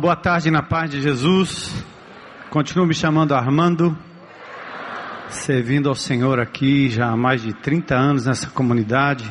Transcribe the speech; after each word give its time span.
Boa 0.00 0.16
tarde 0.16 0.50
na 0.50 0.62
paz 0.62 0.90
de 0.90 1.02
Jesus. 1.02 1.74
Continuo 2.48 2.86
me 2.86 2.94
chamando 2.94 3.34
Armando, 3.34 3.94
servindo 5.28 5.90
ao 5.90 5.94
Senhor 5.94 6.40
aqui 6.40 6.88
já 6.88 7.10
há 7.10 7.16
mais 7.18 7.42
de 7.42 7.52
30 7.52 7.94
anos 7.96 8.24
nessa 8.24 8.48
comunidade. 8.48 9.30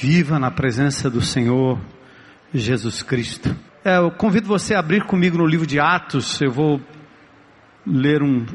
Viva 0.00 0.38
na 0.38 0.48
presença 0.48 1.10
do 1.10 1.20
Senhor 1.20 1.76
Jesus 2.54 3.02
Cristo. 3.02 3.52
É, 3.84 3.96
eu 3.98 4.12
convido 4.12 4.46
você 4.46 4.76
a 4.76 4.78
abrir 4.78 5.02
comigo 5.02 5.36
no 5.36 5.44
livro 5.44 5.66
de 5.66 5.80
Atos. 5.80 6.40
Eu 6.40 6.52
vou 6.52 6.80
ler 7.84 8.22
um, 8.22 8.46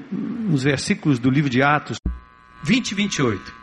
uns 0.50 0.64
versículos 0.64 1.20
do 1.20 1.30
livro 1.30 1.50
de 1.50 1.62
Atos 1.62 1.98
20 2.64 2.92
e 2.92 2.96
28. 2.96 3.63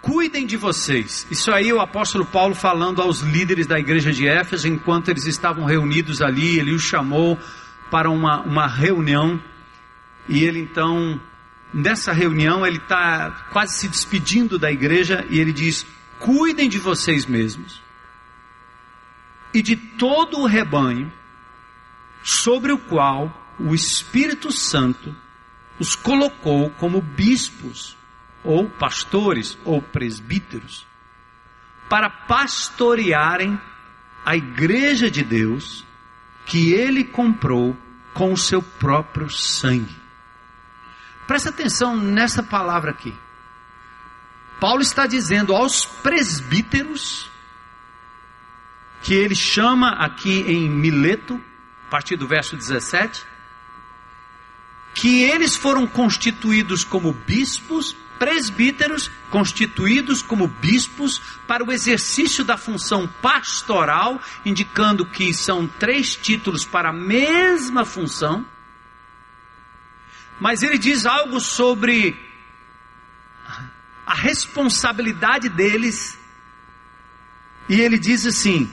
Cuidem 0.00 0.46
de 0.46 0.56
vocês. 0.56 1.26
Isso 1.30 1.52
aí 1.52 1.72
o 1.72 1.80
apóstolo 1.80 2.24
Paulo 2.24 2.54
falando 2.54 3.02
aos 3.02 3.20
líderes 3.20 3.66
da 3.66 3.78
igreja 3.78 4.12
de 4.12 4.26
Éfeso, 4.28 4.68
enquanto 4.68 5.08
eles 5.08 5.26
estavam 5.26 5.64
reunidos 5.64 6.22
ali, 6.22 6.58
ele 6.58 6.72
os 6.72 6.82
chamou 6.82 7.38
para 7.90 8.08
uma, 8.08 8.40
uma 8.42 8.66
reunião. 8.66 9.42
E 10.28 10.44
ele 10.44 10.60
então, 10.60 11.20
nessa 11.74 12.12
reunião, 12.12 12.64
ele 12.64 12.78
está 12.78 13.48
quase 13.52 13.74
se 13.74 13.88
despedindo 13.88 14.58
da 14.58 14.70
igreja 14.70 15.26
e 15.28 15.40
ele 15.40 15.52
diz: 15.52 15.84
Cuidem 16.20 16.68
de 16.68 16.78
vocês 16.78 17.26
mesmos 17.26 17.82
e 19.52 19.62
de 19.62 19.76
todo 19.76 20.38
o 20.38 20.46
rebanho 20.46 21.12
sobre 22.22 22.70
o 22.70 22.78
qual 22.78 23.32
o 23.58 23.74
Espírito 23.74 24.52
Santo 24.52 25.14
os 25.78 25.94
colocou 25.94 26.70
como 26.70 27.00
bispos 27.00 27.97
ou 28.44 28.68
pastores, 28.68 29.58
ou 29.64 29.82
presbíteros, 29.82 30.86
para 31.88 32.08
pastorearem 32.08 33.60
a 34.24 34.36
igreja 34.36 35.10
de 35.10 35.22
Deus 35.22 35.84
que 36.44 36.72
ele 36.72 37.04
comprou 37.04 37.76
com 38.14 38.32
o 38.32 38.36
seu 38.36 38.62
próprio 38.62 39.30
sangue. 39.30 39.96
Presta 41.26 41.50
atenção 41.50 41.96
nessa 41.96 42.42
palavra 42.42 42.90
aqui. 42.90 43.14
Paulo 44.58 44.82
está 44.82 45.06
dizendo 45.06 45.54
aos 45.54 45.84
presbíteros, 45.84 47.30
que 49.02 49.14
ele 49.14 49.34
chama 49.34 49.90
aqui 49.90 50.40
em 50.40 50.68
Mileto, 50.68 51.40
a 51.86 51.90
partir 51.90 52.16
do 52.16 52.26
verso 52.26 52.56
17, 52.56 53.24
que 54.94 55.22
eles 55.22 55.56
foram 55.56 55.86
constituídos 55.86 56.82
como 56.82 57.12
bispos 57.12 57.94
presbíteros 58.18 59.10
constituídos 59.30 60.22
como 60.22 60.48
bispos 60.48 61.18
para 61.46 61.64
o 61.64 61.72
exercício 61.72 62.44
da 62.44 62.56
função 62.56 63.06
pastoral, 63.06 64.20
indicando 64.44 65.06
que 65.06 65.32
são 65.32 65.66
três 65.66 66.16
títulos 66.16 66.64
para 66.64 66.90
a 66.90 66.92
mesma 66.92 67.84
função. 67.84 68.44
Mas 70.40 70.62
ele 70.62 70.78
diz 70.78 71.06
algo 71.06 71.40
sobre 71.40 72.18
a 74.06 74.14
responsabilidade 74.14 75.48
deles, 75.48 76.18
e 77.68 77.80
ele 77.80 77.98
diz 77.98 78.24
assim: 78.26 78.72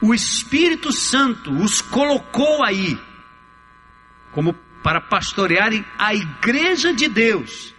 o 0.00 0.12
Espírito 0.14 0.92
Santo 0.92 1.52
os 1.52 1.80
colocou 1.80 2.64
aí, 2.64 3.00
como 4.32 4.54
para 4.82 5.00
pastorearem 5.00 5.84
a 5.98 6.14
igreja 6.14 6.92
de 6.92 7.08
Deus. 7.08 7.74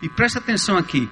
E 0.00 0.08
presta 0.08 0.38
atenção 0.38 0.76
aqui: 0.76 1.08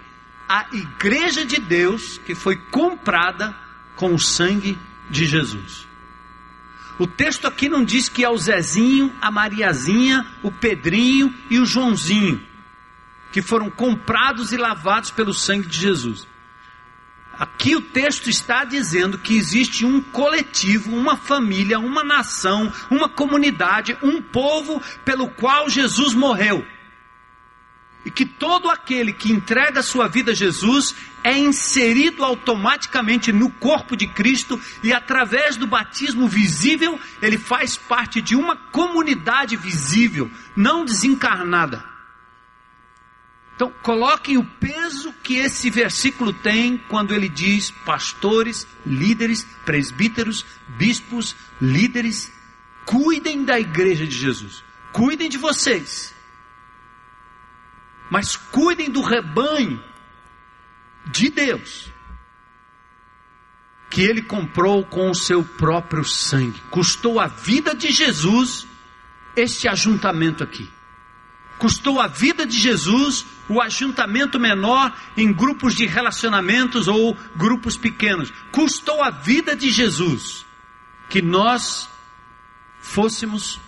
a 0.48 0.66
igreja 0.72 1.44
de 1.44 1.60
Deus 1.60 2.18
que 2.18 2.34
foi 2.34 2.56
comprada 2.56 3.54
com 3.96 4.14
o 4.14 4.18
sangue 4.18 4.78
de 5.08 5.24
Jesus. 5.26 5.86
O 6.98 7.06
texto 7.06 7.46
aqui 7.46 7.68
não 7.68 7.84
diz 7.84 8.08
que 8.08 8.24
é 8.24 8.28
o 8.28 8.36
Zezinho, 8.36 9.14
a 9.20 9.30
Mariazinha, 9.30 10.26
o 10.42 10.52
Pedrinho 10.52 11.34
e 11.48 11.58
o 11.58 11.64
Joãozinho 11.64 12.50
que 13.32 13.40
foram 13.40 13.70
comprados 13.70 14.52
e 14.52 14.56
lavados 14.56 15.10
pelo 15.10 15.32
sangue 15.32 15.68
de 15.68 15.78
Jesus. 15.78 16.26
Aqui 17.40 17.74
o 17.74 17.80
texto 17.80 18.28
está 18.28 18.64
dizendo 18.64 19.16
que 19.16 19.34
existe 19.34 19.86
um 19.86 19.98
coletivo, 19.98 20.94
uma 20.94 21.16
família, 21.16 21.78
uma 21.78 22.04
nação, 22.04 22.70
uma 22.90 23.08
comunidade, 23.08 23.96
um 24.02 24.20
povo 24.20 24.78
pelo 25.06 25.26
qual 25.26 25.66
Jesus 25.70 26.12
morreu. 26.12 26.62
E 28.04 28.10
que 28.10 28.26
todo 28.26 28.68
aquele 28.68 29.14
que 29.14 29.32
entrega 29.32 29.82
sua 29.82 30.06
vida 30.06 30.32
a 30.32 30.34
Jesus 30.34 30.94
é 31.24 31.34
inserido 31.38 32.22
automaticamente 32.22 33.32
no 33.32 33.50
corpo 33.50 33.96
de 33.96 34.06
Cristo 34.06 34.60
e 34.82 34.92
através 34.92 35.56
do 35.56 35.66
batismo 35.66 36.28
visível, 36.28 37.00
ele 37.22 37.38
faz 37.38 37.74
parte 37.74 38.20
de 38.20 38.36
uma 38.36 38.54
comunidade 38.54 39.56
visível, 39.56 40.30
não 40.54 40.84
desencarnada. 40.84 41.89
Então, 43.60 43.70
coloquem 43.82 44.38
o 44.38 44.44
peso 44.44 45.12
que 45.22 45.36
esse 45.36 45.68
versículo 45.68 46.32
tem 46.32 46.78
quando 46.78 47.14
ele 47.14 47.28
diz 47.28 47.70
pastores, 47.70 48.66
líderes, 48.86 49.44
presbíteros, 49.66 50.46
bispos, 50.66 51.36
líderes, 51.60 52.32
cuidem 52.86 53.44
da 53.44 53.60
igreja 53.60 54.06
de 54.06 54.16
Jesus, 54.16 54.64
cuidem 54.94 55.28
de 55.28 55.36
vocês, 55.36 56.14
mas 58.08 58.34
cuidem 58.34 58.88
do 58.88 59.02
rebanho 59.02 59.84
de 61.04 61.28
Deus, 61.28 61.92
que 63.90 64.00
ele 64.00 64.22
comprou 64.22 64.86
com 64.86 65.10
o 65.10 65.14
seu 65.14 65.44
próprio 65.44 66.02
sangue, 66.02 66.62
custou 66.70 67.20
a 67.20 67.26
vida 67.26 67.74
de 67.74 67.92
Jesus 67.92 68.66
este 69.36 69.68
ajuntamento 69.68 70.42
aqui 70.42 70.79
custou 71.60 72.00
a 72.00 72.06
vida 72.06 72.46
de 72.46 72.58
Jesus 72.58 73.26
o 73.46 73.60
ajuntamento 73.60 74.40
menor 74.40 74.96
em 75.14 75.30
grupos 75.30 75.74
de 75.74 75.84
relacionamentos 75.84 76.88
ou 76.88 77.16
grupos 77.36 77.76
pequenos. 77.76 78.32
Custou 78.50 79.04
a 79.04 79.10
vida 79.10 79.54
de 79.54 79.70
Jesus 79.70 80.46
que 81.10 81.20
nós 81.20 81.88
fôssemos 82.80 83.60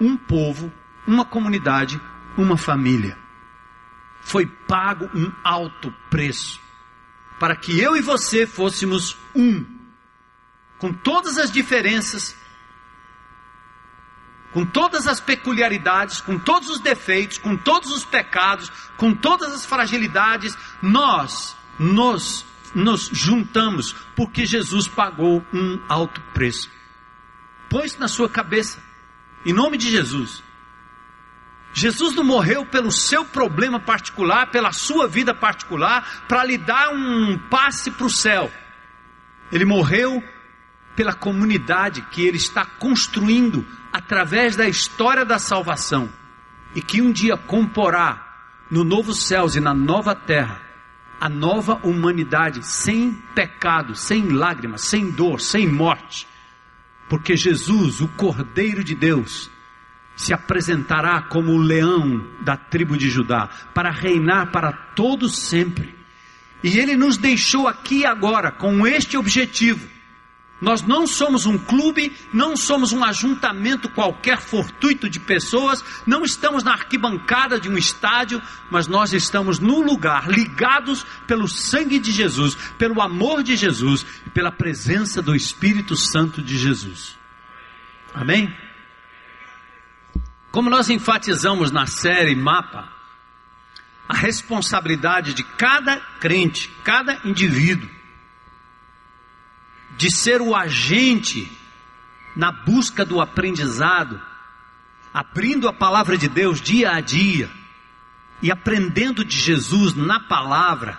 um 0.00 0.16
povo, 0.16 0.72
uma 1.06 1.24
comunidade, 1.24 2.00
uma 2.36 2.56
família. 2.56 3.16
Foi 4.20 4.44
pago 4.44 5.08
um 5.14 5.30
alto 5.44 5.94
preço 6.10 6.60
para 7.38 7.54
que 7.54 7.78
eu 7.78 7.96
e 7.96 8.00
você 8.00 8.44
fôssemos 8.44 9.16
um, 9.34 9.64
com 10.78 10.92
todas 10.92 11.38
as 11.38 11.52
diferenças, 11.52 12.34
com 14.52 14.64
todas 14.64 15.06
as 15.06 15.20
peculiaridades, 15.20 16.20
com 16.20 16.38
todos 16.38 16.70
os 16.70 16.80
defeitos, 16.80 17.38
com 17.38 17.56
todos 17.56 17.90
os 17.92 18.04
pecados, 18.04 18.70
com 18.96 19.14
todas 19.14 19.52
as 19.52 19.66
fragilidades, 19.66 20.56
nós 20.80 21.56
nos, 21.78 22.44
nos 22.74 23.10
juntamos 23.12 23.94
porque 24.14 24.46
Jesus 24.46 24.88
pagou 24.88 25.44
um 25.52 25.80
alto 25.88 26.20
preço. 26.32 26.70
Põe 27.68 27.86
isso 27.86 28.00
na 28.00 28.08
sua 28.08 28.28
cabeça, 28.28 28.82
em 29.44 29.52
nome 29.52 29.76
de 29.76 29.90
Jesus. 29.90 30.42
Jesus 31.72 32.14
não 32.14 32.24
morreu 32.24 32.64
pelo 32.64 32.90
seu 32.90 33.22
problema 33.22 33.78
particular, 33.78 34.50
pela 34.50 34.72
sua 34.72 35.06
vida 35.06 35.34
particular, 35.34 36.24
para 36.26 36.42
lhe 36.42 36.56
dar 36.56 36.88
um 36.88 37.36
passe 37.50 37.90
para 37.90 38.06
o 38.06 38.10
céu. 38.10 38.50
Ele 39.52 39.66
morreu 39.66 40.24
pela 40.96 41.12
comunidade 41.12 42.00
que 42.10 42.22
ele 42.22 42.38
está 42.38 42.64
construindo 42.64 43.66
através 43.96 44.54
da 44.54 44.68
história 44.68 45.24
da 45.24 45.38
salvação 45.38 46.10
e 46.74 46.82
que 46.82 47.00
um 47.00 47.10
dia 47.10 47.34
comporá 47.34 48.36
no 48.70 48.84
novo 48.84 49.14
céus 49.14 49.56
e 49.56 49.60
na 49.60 49.72
nova 49.72 50.14
terra 50.14 50.60
a 51.18 51.30
nova 51.30 51.80
humanidade 51.82 52.62
sem 52.62 53.12
pecado, 53.34 53.94
sem 53.94 54.28
lágrimas, 54.28 54.82
sem 54.82 55.10
dor, 55.10 55.40
sem 55.40 55.66
morte. 55.66 56.28
Porque 57.08 57.38
Jesus, 57.38 58.02
o 58.02 58.08
Cordeiro 58.08 58.84
de 58.84 58.94
Deus, 58.94 59.50
se 60.14 60.34
apresentará 60.34 61.22
como 61.22 61.52
o 61.52 61.58
leão 61.58 62.22
da 62.42 62.54
tribo 62.54 62.98
de 62.98 63.08
Judá 63.08 63.48
para 63.72 63.90
reinar 63.90 64.52
para 64.52 64.72
todos 64.94 65.38
sempre. 65.38 65.96
E 66.62 66.78
ele 66.78 66.98
nos 66.98 67.16
deixou 67.16 67.66
aqui 67.66 68.04
agora 68.04 68.50
com 68.50 68.86
este 68.86 69.16
objetivo 69.16 69.95
nós 70.60 70.82
não 70.82 71.06
somos 71.06 71.44
um 71.44 71.58
clube, 71.58 72.16
não 72.32 72.56
somos 72.56 72.90
um 72.92 73.04
ajuntamento 73.04 73.90
qualquer 73.90 74.40
fortuito 74.40 75.08
de 75.08 75.20
pessoas, 75.20 75.84
não 76.06 76.24
estamos 76.24 76.64
na 76.64 76.72
arquibancada 76.72 77.60
de 77.60 77.68
um 77.68 77.76
estádio, 77.76 78.40
mas 78.70 78.86
nós 78.86 79.12
estamos 79.12 79.58
no 79.58 79.82
lugar, 79.82 80.28
ligados 80.30 81.04
pelo 81.26 81.46
sangue 81.46 81.98
de 81.98 82.10
Jesus, 82.10 82.54
pelo 82.78 83.02
amor 83.02 83.42
de 83.42 83.54
Jesus 83.54 84.06
e 84.26 84.30
pela 84.30 84.50
presença 84.50 85.20
do 85.20 85.34
Espírito 85.34 85.94
Santo 85.94 86.40
de 86.40 86.56
Jesus. 86.56 87.18
Amém? 88.14 88.54
Como 90.50 90.70
nós 90.70 90.88
enfatizamos 90.88 91.70
na 91.70 91.84
série 91.86 92.34
Mapa, 92.34 92.90
a 94.08 94.16
responsabilidade 94.16 95.34
de 95.34 95.42
cada 95.42 96.00
crente, 96.18 96.70
cada 96.82 97.20
indivíduo, 97.26 97.90
de 99.96 100.14
ser 100.14 100.40
o 100.40 100.54
agente 100.54 101.50
na 102.34 102.52
busca 102.52 103.04
do 103.04 103.20
aprendizado, 103.20 104.20
abrindo 105.12 105.68
a 105.68 105.72
palavra 105.72 106.18
de 106.18 106.28
Deus 106.28 106.60
dia 106.60 106.92
a 106.92 107.00
dia 107.00 107.50
e 108.42 108.50
aprendendo 108.50 109.24
de 109.24 109.36
Jesus 109.36 109.94
na 109.94 110.20
palavra, 110.20 110.98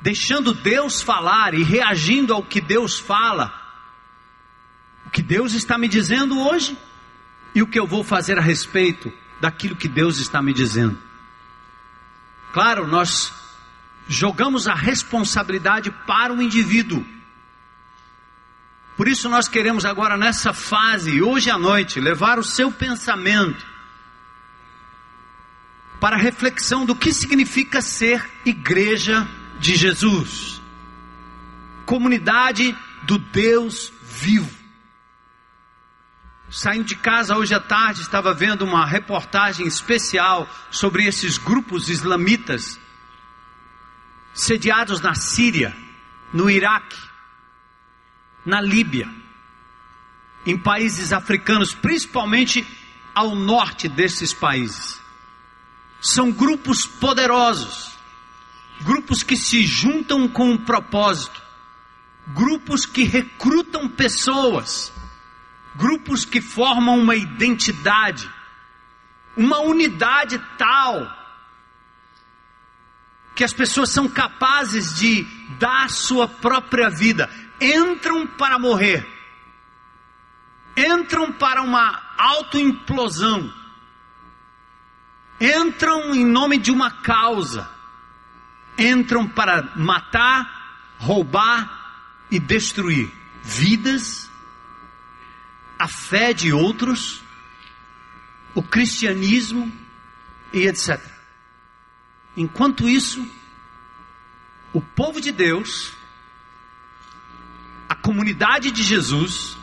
deixando 0.00 0.54
Deus 0.54 1.02
falar 1.02 1.54
e 1.54 1.62
reagindo 1.64 2.32
ao 2.32 2.42
que 2.42 2.60
Deus 2.60 2.98
fala, 2.98 3.52
o 5.06 5.10
que 5.10 5.22
Deus 5.22 5.54
está 5.54 5.76
me 5.76 5.88
dizendo 5.88 6.38
hoje 6.40 6.78
e 7.54 7.62
o 7.62 7.66
que 7.66 7.78
eu 7.78 7.86
vou 7.86 8.04
fazer 8.04 8.38
a 8.38 8.42
respeito 8.42 9.12
daquilo 9.40 9.74
que 9.74 9.88
Deus 9.88 10.18
está 10.18 10.40
me 10.40 10.54
dizendo. 10.54 10.96
Claro, 12.52 12.86
nós 12.86 13.32
jogamos 14.06 14.68
a 14.68 14.74
responsabilidade 14.74 15.90
para 15.90 16.32
o 16.32 16.42
indivíduo. 16.42 17.04
Por 19.00 19.08
isso 19.08 19.30
nós 19.30 19.48
queremos 19.48 19.86
agora 19.86 20.14
nessa 20.14 20.52
fase, 20.52 21.22
hoje 21.22 21.50
à 21.50 21.56
noite, 21.56 21.98
levar 21.98 22.38
o 22.38 22.44
seu 22.44 22.70
pensamento 22.70 23.64
para 25.98 26.16
a 26.16 26.18
reflexão 26.18 26.84
do 26.84 26.94
que 26.94 27.10
significa 27.10 27.80
ser 27.80 28.30
igreja 28.44 29.26
de 29.58 29.74
Jesus, 29.74 30.60
comunidade 31.86 32.76
do 33.04 33.16
Deus 33.16 33.90
vivo. 34.02 34.54
Saindo 36.50 36.84
de 36.84 36.96
casa 36.96 37.38
hoje 37.38 37.54
à 37.54 37.60
tarde, 37.60 38.02
estava 38.02 38.34
vendo 38.34 38.66
uma 38.66 38.84
reportagem 38.84 39.66
especial 39.66 40.46
sobre 40.70 41.06
esses 41.06 41.38
grupos 41.38 41.88
islamitas 41.88 42.78
sediados 44.34 45.00
na 45.00 45.14
Síria, 45.14 45.74
no 46.34 46.50
Iraque, 46.50 47.09
na 48.44 48.60
Líbia, 48.60 49.08
em 50.46 50.56
países 50.56 51.12
africanos, 51.12 51.74
principalmente 51.74 52.66
ao 53.14 53.34
norte 53.34 53.88
desses 53.88 54.32
países. 54.32 55.00
São 56.00 56.32
grupos 56.32 56.86
poderosos, 56.86 57.94
grupos 58.80 59.22
que 59.22 59.36
se 59.36 59.64
juntam 59.66 60.26
com 60.26 60.52
um 60.52 60.58
propósito, 60.58 61.42
grupos 62.28 62.86
que 62.86 63.02
recrutam 63.02 63.88
pessoas, 63.88 64.92
grupos 65.76 66.24
que 66.24 66.40
formam 66.40 66.98
uma 66.98 67.14
identidade, 67.14 68.30
uma 69.36 69.60
unidade 69.60 70.38
tal 70.56 71.18
que 73.34 73.44
as 73.44 73.54
pessoas 73.54 73.90
são 73.90 74.06
capazes 74.06 74.98
de 74.98 75.26
dar 75.58 75.88
sua 75.88 76.28
própria 76.28 76.90
vida, 76.90 77.30
entram 77.60 78.26
para 78.26 78.58
morrer, 78.58 79.06
entram 80.76 81.32
para 81.32 81.62
uma 81.62 82.02
autoimplosão. 82.16 83.52
Entram 85.40 86.14
em 86.14 86.24
nome 86.24 86.58
de 86.58 86.70
uma 86.70 86.90
causa, 86.90 87.68
entram 88.78 89.26
para 89.26 89.72
matar, 89.74 90.94
roubar 90.98 92.26
e 92.30 92.38
destruir 92.38 93.10
vidas, 93.42 94.30
a 95.78 95.88
fé 95.88 96.34
de 96.34 96.52
outros, 96.52 97.22
o 98.54 98.62
cristianismo 98.62 99.72
e 100.52 100.66
etc. 100.66 101.00
Enquanto 102.36 102.86
isso, 102.86 103.26
o 104.74 104.80
povo 104.82 105.22
de 105.22 105.32
Deus, 105.32 105.94
comunidade 108.02 108.70
de 108.70 108.82
Jesus, 108.82 109.56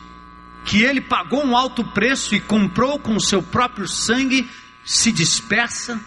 que 0.65 0.83
ele 0.83 1.01
pagou 1.01 1.45
um 1.45 1.55
alto 1.55 1.83
preço 1.91 2.35
e 2.35 2.39
comprou 2.39 2.99
com 2.99 3.15
o 3.15 3.21
seu 3.21 3.41
próprio 3.41 3.87
sangue, 3.87 4.49
se 4.83 5.11
dispersa, 5.11 5.99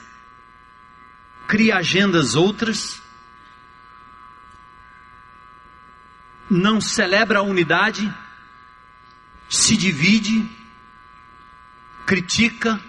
cria 1.46 1.76
agendas 1.76 2.34
outras, 2.34 3.00
não 6.48 6.80
celebra 6.80 7.38
a 7.38 7.42
unidade, 7.42 8.12
se 9.48 9.76
divide, 9.76 10.48
critica, 12.06 12.80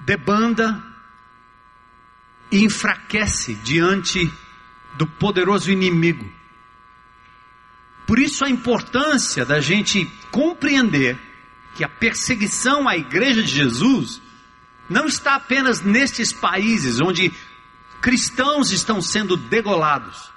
debanda 0.00 0.82
e 2.50 2.64
enfraquece 2.64 3.54
diante 3.56 4.32
do 4.94 5.06
poderoso 5.06 5.70
inimigo. 5.70 6.30
Por 8.06 8.18
isso 8.18 8.44
a 8.44 8.50
importância 8.50 9.44
da 9.44 9.60
gente 9.60 10.10
compreender 10.30 11.18
que 11.74 11.84
a 11.84 11.88
perseguição 11.88 12.88
à 12.88 12.96
igreja 12.96 13.42
de 13.42 13.50
Jesus 13.50 14.20
não 14.88 15.06
está 15.06 15.34
apenas 15.34 15.80
nestes 15.80 16.32
países 16.32 17.00
onde 17.00 17.32
cristãos 18.00 18.70
estão 18.70 19.00
sendo 19.00 19.36
degolados. 19.36 20.30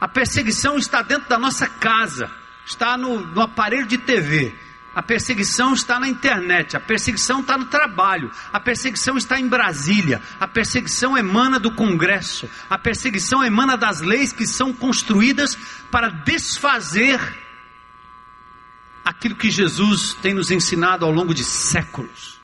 A 0.00 0.08
perseguição 0.08 0.78
está 0.78 1.02
dentro 1.02 1.28
da 1.28 1.38
nossa 1.38 1.66
casa, 1.66 2.30
está 2.66 2.96
no, 2.96 3.20
no 3.20 3.40
aparelho 3.40 3.86
de 3.86 3.98
TV, 3.98 4.54
a 4.94 5.02
perseguição 5.02 5.72
está 5.72 6.00
na 6.00 6.08
internet, 6.08 6.76
a 6.76 6.80
perseguição 6.80 7.40
está 7.40 7.56
no 7.56 7.66
trabalho, 7.66 8.30
a 8.52 8.58
perseguição 8.58 9.16
está 9.16 9.38
em 9.38 9.46
Brasília, 9.46 10.20
a 10.40 10.48
perseguição 10.48 11.16
emana 11.16 11.60
do 11.60 11.70
Congresso, 11.70 12.50
a 12.68 12.76
perseguição 12.76 13.44
emana 13.44 13.76
das 13.76 14.00
leis 14.00 14.32
que 14.32 14.46
são 14.46 14.72
construídas 14.72 15.56
para 15.90 16.08
desfazer 16.08 17.20
aquilo 19.04 19.36
que 19.36 19.50
Jesus 19.50 20.14
tem 20.14 20.34
nos 20.34 20.50
ensinado 20.50 21.04
ao 21.04 21.12
longo 21.12 21.32
de 21.32 21.44
séculos. 21.44 22.40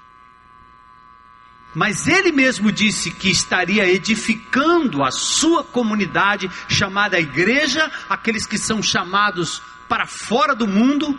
Mas 1.74 2.06
ele 2.06 2.32
mesmo 2.32 2.72
disse 2.72 3.10
que 3.10 3.28
estaria 3.28 3.86
edificando 3.86 5.04
a 5.04 5.10
sua 5.10 5.62
comunidade, 5.62 6.50
chamada 6.68 7.20
igreja, 7.20 7.90
aqueles 8.08 8.46
que 8.46 8.56
são 8.56 8.82
chamados 8.82 9.60
para 9.86 10.06
fora 10.06 10.54
do 10.54 10.66
mundo, 10.66 11.18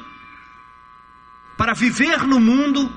para 1.57 1.73
viver 1.73 2.19
no 2.25 2.39
mundo. 2.39 2.89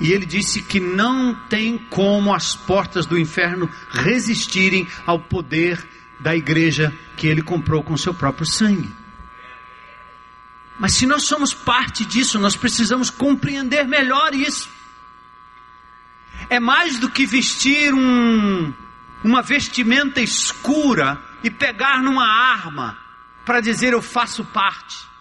E 0.00 0.10
ele 0.10 0.26
disse 0.26 0.62
que 0.62 0.80
não 0.80 1.34
tem 1.48 1.78
como 1.78 2.34
as 2.34 2.56
portas 2.56 3.06
do 3.06 3.18
inferno 3.18 3.70
resistirem 3.90 4.88
ao 5.06 5.20
poder 5.20 5.86
da 6.18 6.34
igreja 6.34 6.92
que 7.16 7.28
ele 7.28 7.42
comprou 7.42 7.82
com 7.82 7.96
seu 7.96 8.12
próprio 8.12 8.46
sangue. 8.46 8.90
Mas 10.78 10.94
se 10.94 11.06
nós 11.06 11.22
somos 11.22 11.54
parte 11.54 12.04
disso, 12.04 12.38
nós 12.38 12.56
precisamos 12.56 13.08
compreender 13.10 13.86
melhor 13.86 14.34
isso. 14.34 14.68
É 16.48 16.58
mais 16.58 16.98
do 16.98 17.08
que 17.08 17.24
vestir 17.24 17.94
um, 17.94 18.72
uma 19.22 19.42
vestimenta 19.42 20.20
escura 20.20 21.22
e 21.44 21.50
pegar 21.50 22.02
numa 22.02 22.26
arma 22.26 22.98
para 23.44 23.60
dizer 23.60 23.92
eu 23.92 24.02
faço 24.02 24.44
parte. 24.44 25.13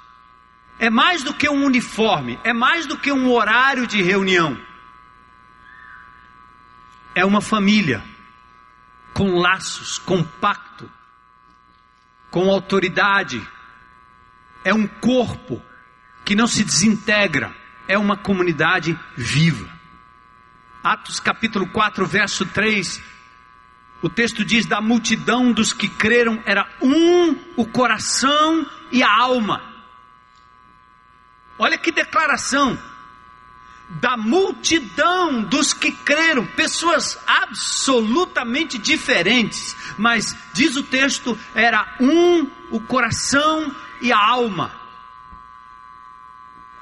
É 0.79 0.89
mais 0.89 1.23
do 1.23 1.33
que 1.33 1.49
um 1.49 1.65
uniforme, 1.65 2.39
é 2.43 2.53
mais 2.53 2.85
do 2.85 2.97
que 2.97 3.11
um 3.11 3.31
horário 3.31 3.87
de 3.87 4.01
reunião. 4.01 4.59
É 7.15 7.23
uma 7.23 7.41
família 7.41 8.03
com 9.13 9.39
laços, 9.39 9.99
com 9.99 10.23
pacto, 10.23 10.89
com 12.31 12.49
autoridade, 12.49 13.47
é 14.63 14.73
um 14.73 14.87
corpo 14.87 15.61
que 16.25 16.35
não 16.35 16.47
se 16.47 16.63
desintegra, 16.63 17.55
é 17.87 17.97
uma 17.97 18.17
comunidade 18.17 18.97
viva. 19.15 19.69
Atos 20.83 21.19
capítulo 21.19 21.67
4, 21.67 22.05
verso 22.05 22.45
3, 22.45 23.01
o 24.01 24.09
texto 24.09 24.43
diz: 24.43 24.65
da 24.65 24.81
multidão 24.81 25.51
dos 25.51 25.71
que 25.71 25.87
creram 25.87 26.41
era 26.45 26.67
um 26.81 27.37
o 27.55 27.65
coração 27.65 28.65
e 28.91 29.03
a 29.03 29.09
alma. 29.09 29.72
Olha 31.57 31.77
que 31.77 31.91
declaração! 31.91 32.77
Da 33.89 34.17
multidão 34.17 35.43
dos 35.43 35.73
que 35.73 35.91
creram, 35.91 36.45
pessoas 36.47 37.19
absolutamente 37.27 38.77
diferentes, 38.77 39.75
mas 39.97 40.35
diz 40.53 40.75
o 40.75 40.83
texto: 40.83 41.37
era 41.53 41.95
um 41.99 42.49
o 42.71 42.79
coração 42.79 43.75
e 44.01 44.11
a 44.11 44.17
alma. 44.17 44.71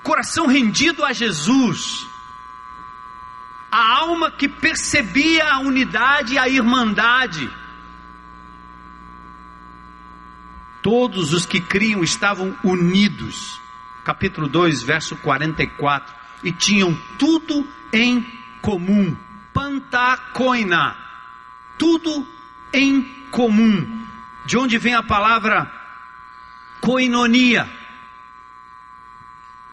Coração 0.03 0.47
rendido 0.47 1.03
a 1.03 1.11
Jesus. 1.11 2.07
A 3.71 3.99
alma 3.99 4.31
que 4.31 4.47
percebia 4.47 5.47
a 5.47 5.59
unidade 5.59 6.33
e 6.33 6.37
a 6.37 6.47
irmandade. 6.47 7.49
Todos 10.81 11.33
os 11.33 11.45
que 11.45 11.61
criam 11.61 12.03
estavam 12.03 12.57
unidos. 12.63 13.61
Capítulo 14.03 14.47
2, 14.47 14.83
verso 14.83 15.15
44. 15.17 16.13
E 16.43 16.51
tinham 16.51 16.95
tudo 17.17 17.67
em 17.93 18.21
comum. 18.61 19.15
Pantacoina. 19.53 20.95
Tudo 21.77 22.27
em 22.73 23.01
comum 23.31 24.01
de 24.45 24.57
onde 24.57 24.77
vem 24.77 24.93
a 24.93 25.03
palavra 25.03 25.71
koinonia, 26.79 27.69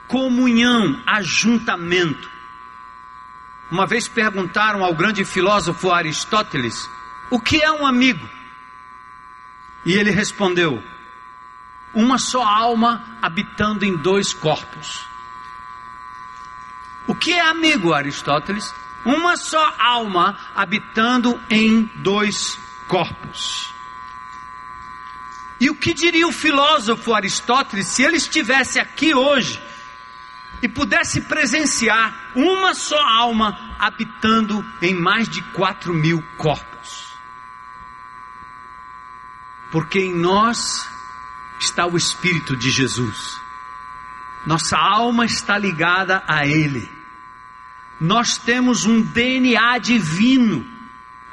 comunhão, 0.07 1.03
ajuntamento. 1.07 2.31
Uma 3.71 3.87
vez 3.87 4.09
perguntaram 4.09 4.85
ao 4.85 4.95
grande 4.95 5.25
filósofo 5.25 5.91
Aristóteles: 5.91 6.89
o 7.31 7.41
que 7.41 7.63
é 7.63 7.71
um 7.73 7.87
amigo? 7.87 8.29
E 9.85 9.93
ele 9.93 10.11
respondeu: 10.11 10.83
uma 11.95 12.18
só 12.18 12.42
alma 12.42 13.02
habitando 13.21 13.85
em 13.85 13.97
dois 13.97 14.33
corpos. 14.33 15.07
O 17.07 17.14
que 17.14 17.33
é 17.33 17.40
amigo, 17.40 17.95
Aristóteles? 17.95 18.75
Uma 19.04 19.37
só 19.37 19.75
alma 19.78 20.38
habitando 20.54 21.40
em 21.49 21.85
dois 21.97 22.59
corpos. 22.87 23.73
E 25.61 25.71
o 25.71 25.75
que 25.75 25.95
diria 25.95 26.28
o 26.28 26.33
filósofo 26.33 27.14
Aristóteles 27.14 27.88
se 27.88 28.02
ele 28.02 28.16
estivesse 28.16 28.78
aqui 28.78 29.14
hoje 29.14 29.61
e 30.62 30.68
pudesse 30.68 31.23
presenciar 31.23 32.33
uma 32.35 32.75
só 32.75 33.00
alma 33.00 33.76
habitando 33.78 34.64
em 34.83 34.95
mais 34.95 35.28
de 35.28 35.42
quatro 35.52 35.95
mil 35.95 36.23
corpos? 36.37 37.16
Porque 39.71 39.99
em 40.00 40.14
nós 40.14 40.87
está 41.59 41.87
o 41.87 41.97
Espírito 41.97 42.57
de 42.57 42.71
Jesus, 42.71 43.41
nossa 44.47 44.77
alma 44.77 45.25
está 45.25 45.59
ligada 45.59 46.23
a 46.27 46.47
Ele, 46.47 46.91
nós 48.00 48.38
temos 48.38 48.85
um 48.85 49.00
DNA 49.00 49.79
divino 49.79 50.65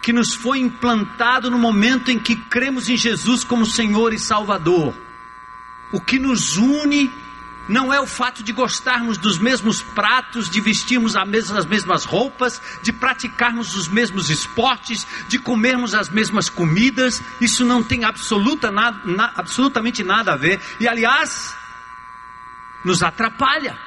que 0.02 0.14
nos 0.14 0.36
foi 0.36 0.60
implantado 0.60 1.50
no 1.50 1.58
momento 1.58 2.12
em 2.12 2.20
que 2.20 2.36
cremos 2.36 2.90
em 2.90 2.96
Jesus 2.96 3.44
como 3.44 3.66
Senhor 3.66 4.14
e 4.14 4.20
Salvador. 4.20 4.96
O 5.92 6.00
que 6.00 6.20
nos 6.20 6.58
une 6.58 7.12
não 7.68 7.92
é 7.92 8.00
o 8.00 8.06
fato 8.06 8.44
de 8.44 8.52
gostarmos 8.52 9.18
dos 9.18 9.40
mesmos 9.40 9.82
pratos, 9.82 10.50
de 10.50 10.62
vestirmos 10.62 11.16
as 11.16 11.66
mesmas 11.66 12.06
roupas, 12.06 12.62
de 12.84 12.94
praticarmos 12.94 13.76
os 13.76 13.88
mesmos 13.88 14.30
esportes, 14.30 15.06
de 15.28 15.40
comermos 15.40 15.96
as 15.96 16.10
mesmas 16.10 16.48
comidas. 16.48 17.22
Isso 17.42 17.66
não 17.66 17.84
tem 17.84 18.04
absoluta, 18.04 18.70
nada, 18.70 19.00
na, 19.06 19.32
absolutamente 19.36 20.04
nada 20.04 20.34
a 20.34 20.38
ver. 20.38 20.62
E 20.80 20.88
aliás, 20.88 21.56
nos 22.84 23.02
atrapalha. 23.02 23.78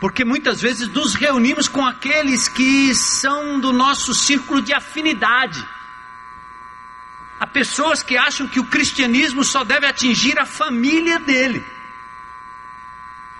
Porque 0.00 0.24
muitas 0.24 0.60
vezes 0.60 0.88
nos 0.88 1.14
reunimos 1.14 1.68
com 1.68 1.84
aqueles 1.84 2.48
que 2.48 2.94
são 2.94 3.60
do 3.60 3.72
nosso 3.72 4.14
círculo 4.14 4.62
de 4.62 4.72
afinidade. 4.72 5.66
Há 7.38 7.46
pessoas 7.46 8.02
que 8.02 8.16
acham 8.16 8.48
que 8.48 8.60
o 8.60 8.64
cristianismo 8.64 9.44
só 9.44 9.62
deve 9.62 9.86
atingir 9.86 10.38
a 10.38 10.46
família 10.46 11.18
dele. 11.18 11.75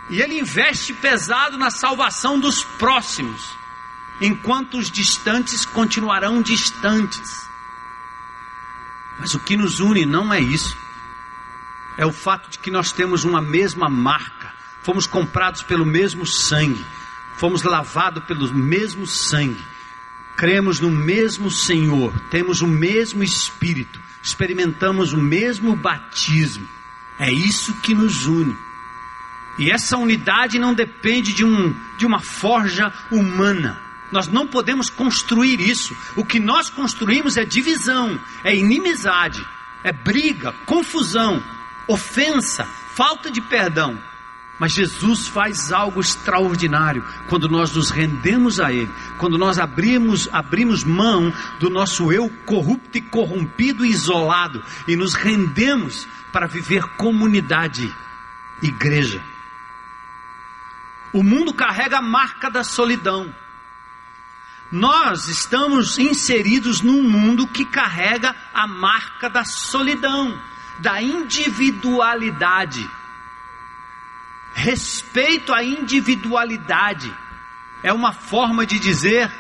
E 0.08 0.20
ele 0.20 0.38
investe 0.38 0.92
pesado 0.92 1.58
na 1.58 1.70
salvação 1.70 2.38
dos 2.38 2.62
próximos, 2.62 3.56
enquanto 4.20 4.78
os 4.78 4.90
distantes 4.90 5.64
continuarão 5.64 6.40
distantes. 6.40 7.48
Mas 9.18 9.34
o 9.34 9.40
que 9.40 9.56
nos 9.56 9.80
une 9.80 10.06
não 10.06 10.32
é 10.32 10.40
isso. 10.40 10.76
É 11.96 12.04
o 12.04 12.12
fato 12.12 12.50
de 12.50 12.58
que 12.58 12.70
nós 12.70 12.92
temos 12.92 13.24
uma 13.24 13.40
mesma 13.40 13.88
marca 13.88 14.56
fomos 14.86 15.04
comprados 15.04 15.64
pelo 15.64 15.84
mesmo 15.84 16.24
sangue, 16.24 16.86
fomos 17.36 17.64
lavados 17.64 18.22
pelo 18.22 18.54
mesmo 18.54 19.04
sangue, 19.04 19.60
cremos 20.36 20.78
no 20.78 20.88
mesmo 20.92 21.50
Senhor, 21.50 22.16
temos 22.30 22.62
o 22.62 22.68
mesmo 22.68 23.24
Espírito, 23.24 24.00
experimentamos 24.22 25.12
o 25.12 25.16
mesmo 25.16 25.74
batismo. 25.74 26.68
É 27.18 27.32
isso 27.32 27.74
que 27.80 27.96
nos 27.96 28.26
une. 28.26 28.56
E 29.58 29.70
essa 29.70 29.96
unidade 29.96 30.58
não 30.58 30.74
depende 30.74 31.32
de, 31.32 31.44
um, 31.44 31.74
de 31.96 32.04
uma 32.04 32.20
forja 32.20 32.92
humana. 33.10 33.80
Nós 34.12 34.28
não 34.28 34.46
podemos 34.46 34.88
construir 34.88 35.60
isso. 35.60 35.96
O 36.14 36.24
que 36.24 36.38
nós 36.38 36.70
construímos 36.70 37.36
é 37.36 37.44
divisão, 37.44 38.18
é 38.44 38.54
inimizade, 38.54 39.44
é 39.82 39.92
briga, 39.92 40.52
confusão, 40.64 41.42
ofensa, 41.88 42.64
falta 42.64 43.30
de 43.30 43.40
perdão. 43.40 43.98
Mas 44.58 44.72
Jesus 44.72 45.26
faz 45.26 45.70
algo 45.70 46.00
extraordinário 46.00 47.04
quando 47.28 47.48
nós 47.48 47.74
nos 47.74 47.90
rendemos 47.90 48.58
a 48.58 48.72
Ele, 48.72 48.90
quando 49.18 49.36
nós 49.36 49.58
abrimos, 49.58 50.28
abrimos 50.32 50.82
mão 50.82 51.32
do 51.60 51.68
nosso 51.68 52.10
eu 52.10 52.30
corrupto 52.46 52.96
e 52.96 53.02
corrompido 53.02 53.84
e 53.84 53.90
isolado 53.90 54.62
e 54.88 54.96
nos 54.96 55.14
rendemos 55.14 56.08
para 56.32 56.46
viver 56.46 56.84
comunidade, 56.96 57.94
igreja. 58.62 59.22
O 61.16 61.22
mundo 61.22 61.52
carrega 61.54 61.98
a 61.98 62.02
marca 62.02 62.50
da 62.50 62.62
solidão. 62.62 63.34
Nós 64.70 65.28
estamos 65.28 65.98
inseridos 65.98 66.80
num 66.80 67.02
mundo 67.02 67.46
que 67.46 67.64
carrega 67.64 68.34
a 68.52 68.66
marca 68.66 69.28
da 69.30 69.44
solidão, 69.44 70.40
da 70.78 71.00
individualidade 71.00 72.88
Respeito 74.56 75.52
à 75.52 75.62
individualidade 75.62 77.14
é 77.82 77.92
uma 77.92 78.14
forma 78.14 78.64
de 78.64 78.78
dizer: 78.78 79.30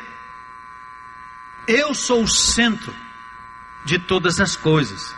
eu 1.66 1.94
sou 1.94 2.22
o 2.22 2.28
centro 2.28 2.94
de 3.82 3.98
todas 3.98 4.38
as 4.38 4.54
coisas. 4.54 5.16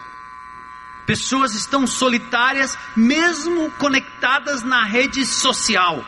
Pessoas 1.04 1.52
estão 1.56 1.84
solitárias, 1.84 2.78
mesmo 2.94 3.72
conectadas 3.72 4.62
na 4.62 4.84
rede 4.84 5.26
social. 5.26 6.06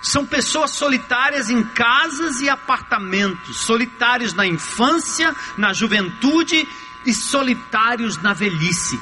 São 0.00 0.24
pessoas 0.24 0.72
solitárias 0.72 1.50
em 1.50 1.62
casas 1.64 2.40
e 2.40 2.48
apartamentos, 2.48 3.60
solitários 3.60 4.32
na 4.32 4.46
infância, 4.46 5.34
na 5.56 5.72
juventude 5.72 6.68
e 7.04 7.12
solitários 7.12 8.16
na 8.18 8.32
velhice. 8.32 9.00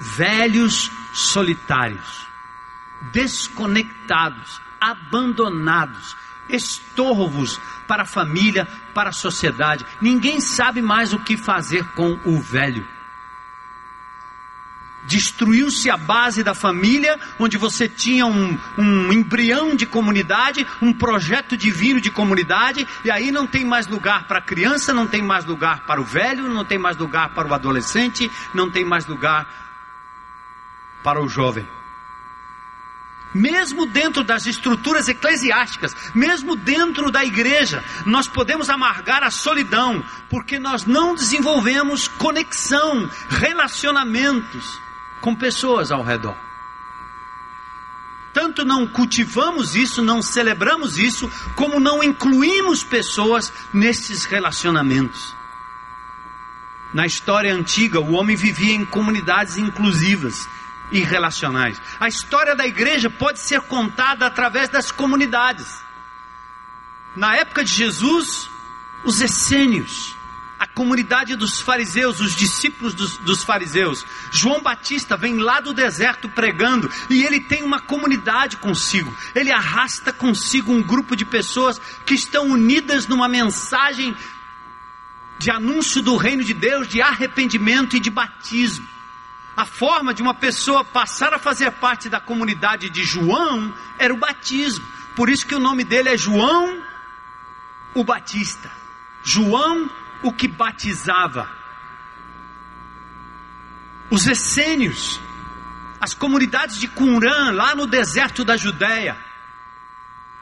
Velhos 0.00 0.90
solitários, 1.12 2.26
desconectados, 3.12 4.60
abandonados, 4.80 6.16
estorvos 6.48 7.60
para 7.86 8.02
a 8.04 8.06
família, 8.06 8.66
para 8.94 9.10
a 9.10 9.12
sociedade. 9.12 9.84
Ninguém 10.00 10.40
sabe 10.40 10.80
mais 10.80 11.12
o 11.12 11.18
que 11.18 11.36
fazer 11.36 11.84
com 11.94 12.18
o 12.24 12.40
velho. 12.40 12.86
Destruiu-se 15.06 15.90
a 15.90 15.96
base 15.96 16.42
da 16.42 16.54
família, 16.54 17.18
onde 17.38 17.56
você 17.56 17.88
tinha 17.88 18.26
um, 18.26 18.58
um 18.76 19.12
embrião 19.12 19.74
de 19.74 19.86
comunidade, 19.86 20.66
um 20.80 20.92
projeto 20.92 21.56
divino 21.56 22.00
de 22.00 22.10
comunidade, 22.10 22.86
e 23.04 23.10
aí 23.10 23.30
não 23.30 23.46
tem 23.46 23.64
mais 23.64 23.86
lugar 23.86 24.24
para 24.26 24.38
a 24.38 24.42
criança, 24.42 24.92
não 24.92 25.06
tem 25.06 25.22
mais 25.22 25.44
lugar 25.46 25.86
para 25.86 26.00
o 26.00 26.04
velho, 26.04 26.48
não 26.48 26.64
tem 26.64 26.78
mais 26.78 26.96
lugar 26.98 27.30
para 27.30 27.48
o 27.48 27.54
adolescente, 27.54 28.30
não 28.52 28.70
tem 28.70 28.84
mais 28.84 29.06
lugar 29.06 29.48
para 31.02 31.20
o 31.20 31.28
jovem. 31.28 31.66
Mesmo 33.32 33.86
dentro 33.86 34.24
das 34.24 34.44
estruturas 34.44 35.08
eclesiásticas, 35.08 35.96
mesmo 36.14 36.56
dentro 36.56 37.10
da 37.10 37.24
igreja, 37.24 37.82
nós 38.04 38.28
podemos 38.28 38.68
amargar 38.68 39.22
a 39.22 39.30
solidão, 39.30 40.04
porque 40.28 40.58
nós 40.58 40.84
não 40.84 41.14
desenvolvemos 41.14 42.06
conexão, 42.06 43.08
relacionamentos 43.28 44.80
com 45.20 45.34
pessoas 45.34 45.90
ao 45.92 46.02
redor. 46.02 46.36
Tanto 48.32 48.64
não 48.64 48.86
cultivamos 48.86 49.74
isso, 49.74 50.02
não 50.02 50.22
celebramos 50.22 50.98
isso, 50.98 51.28
como 51.56 51.80
não 51.80 52.02
incluímos 52.02 52.84
pessoas 52.84 53.52
nesses 53.72 54.24
relacionamentos. 54.24 55.34
Na 56.92 57.06
história 57.06 57.54
antiga, 57.54 58.00
o 58.00 58.12
homem 58.12 58.36
vivia 58.36 58.74
em 58.74 58.84
comunidades 58.84 59.56
inclusivas 59.56 60.48
e 60.90 61.00
relacionais. 61.00 61.80
A 61.98 62.08
história 62.08 62.54
da 62.54 62.66
igreja 62.66 63.08
pode 63.08 63.40
ser 63.40 63.60
contada 63.62 64.26
através 64.26 64.68
das 64.68 64.90
comunidades. 64.90 65.84
Na 67.14 67.36
época 67.36 67.64
de 67.64 67.72
Jesus, 67.72 68.48
os 69.04 69.20
essênios, 69.20 70.16
a 70.60 70.66
comunidade 70.66 71.34
dos 71.36 71.58
fariseus, 71.58 72.20
os 72.20 72.36
discípulos 72.36 72.92
dos, 72.92 73.16
dos, 73.16 73.42
fariseus. 73.42 74.04
João 74.30 74.60
Batista 74.60 75.16
vem 75.16 75.38
lá 75.38 75.58
do 75.58 75.72
deserto 75.72 76.28
pregando 76.28 76.90
e 77.08 77.24
ele 77.24 77.40
tem 77.40 77.62
uma 77.62 77.80
comunidade 77.80 78.58
consigo. 78.58 79.10
Ele 79.34 79.50
arrasta 79.50 80.12
consigo 80.12 80.70
um 80.70 80.82
grupo 80.82 81.16
de 81.16 81.24
pessoas 81.24 81.80
que 82.04 82.12
estão 82.12 82.46
unidas 82.50 83.06
numa 83.06 83.26
mensagem 83.26 84.14
de 85.38 85.50
anúncio 85.50 86.02
do 86.02 86.14
reino 86.16 86.44
de 86.44 86.52
Deus, 86.52 86.86
de 86.86 87.00
arrependimento 87.00 87.96
e 87.96 88.00
de 88.00 88.10
batismo. 88.10 88.86
A 89.56 89.64
forma 89.64 90.12
de 90.12 90.20
uma 90.20 90.34
pessoa 90.34 90.84
passar 90.84 91.32
a 91.32 91.38
fazer 91.38 91.70
parte 91.70 92.10
da 92.10 92.20
comunidade 92.20 92.90
de 92.90 93.02
João 93.02 93.72
era 93.98 94.12
o 94.12 94.18
batismo. 94.18 94.86
Por 95.16 95.30
isso 95.30 95.46
que 95.46 95.54
o 95.54 95.60
nome 95.60 95.84
dele 95.84 96.10
é 96.10 96.18
João 96.18 96.82
o 97.94 98.04
Batista. 98.04 98.70
João 99.22 99.90
o 100.22 100.32
que 100.32 100.48
batizava. 100.48 101.48
Os 104.10 104.26
essênios, 104.26 105.20
as 106.00 106.14
comunidades 106.14 106.78
de 106.78 106.88
Qumran, 106.88 107.52
lá 107.52 107.74
no 107.74 107.86
deserto 107.86 108.44
da 108.44 108.56
Judéia, 108.56 109.16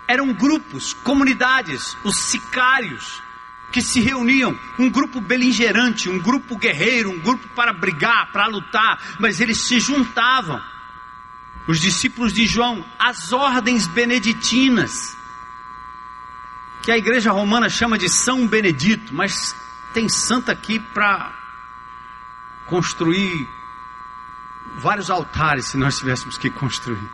eram 0.06 0.32
grupos, 0.32 0.94
comunidades, 0.94 1.96
os 2.02 2.16
sicários, 2.16 3.22
que 3.70 3.82
se 3.82 4.00
reuniam, 4.00 4.58
um 4.78 4.88
grupo 4.88 5.20
beligerante, 5.20 6.08
um 6.08 6.18
grupo 6.18 6.56
guerreiro, 6.56 7.10
um 7.10 7.20
grupo 7.20 7.46
para 7.48 7.72
brigar, 7.72 8.32
para 8.32 8.46
lutar, 8.46 9.16
mas 9.20 9.40
eles 9.40 9.60
se 9.66 9.78
juntavam. 9.78 10.62
Os 11.66 11.78
discípulos 11.78 12.32
de 12.32 12.46
João, 12.46 12.82
as 12.98 13.30
ordens 13.30 13.86
beneditinas, 13.86 15.14
que 16.82 16.90
a 16.90 16.96
igreja 16.96 17.30
romana 17.30 17.68
chama 17.68 17.98
de 17.98 18.08
São 18.08 18.46
Benedito, 18.46 19.14
mas 19.14 19.54
tem 19.92 20.08
santo 20.08 20.50
aqui 20.50 20.78
para 20.78 21.32
construir 22.66 23.48
vários 24.76 25.10
altares 25.10 25.66
se 25.66 25.76
nós 25.76 25.96
tivéssemos 25.96 26.36
que 26.36 26.50
construir. 26.50 27.10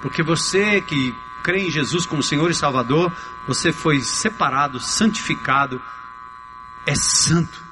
Porque 0.00 0.22
você 0.22 0.80
que 0.80 1.14
crê 1.42 1.66
em 1.66 1.70
Jesus 1.70 2.06
como 2.06 2.22
Senhor 2.22 2.50
e 2.50 2.54
Salvador, 2.54 3.12
você 3.46 3.72
foi 3.72 4.00
separado, 4.00 4.78
santificado, 4.80 5.82
é 6.86 6.94
santo, 6.94 7.62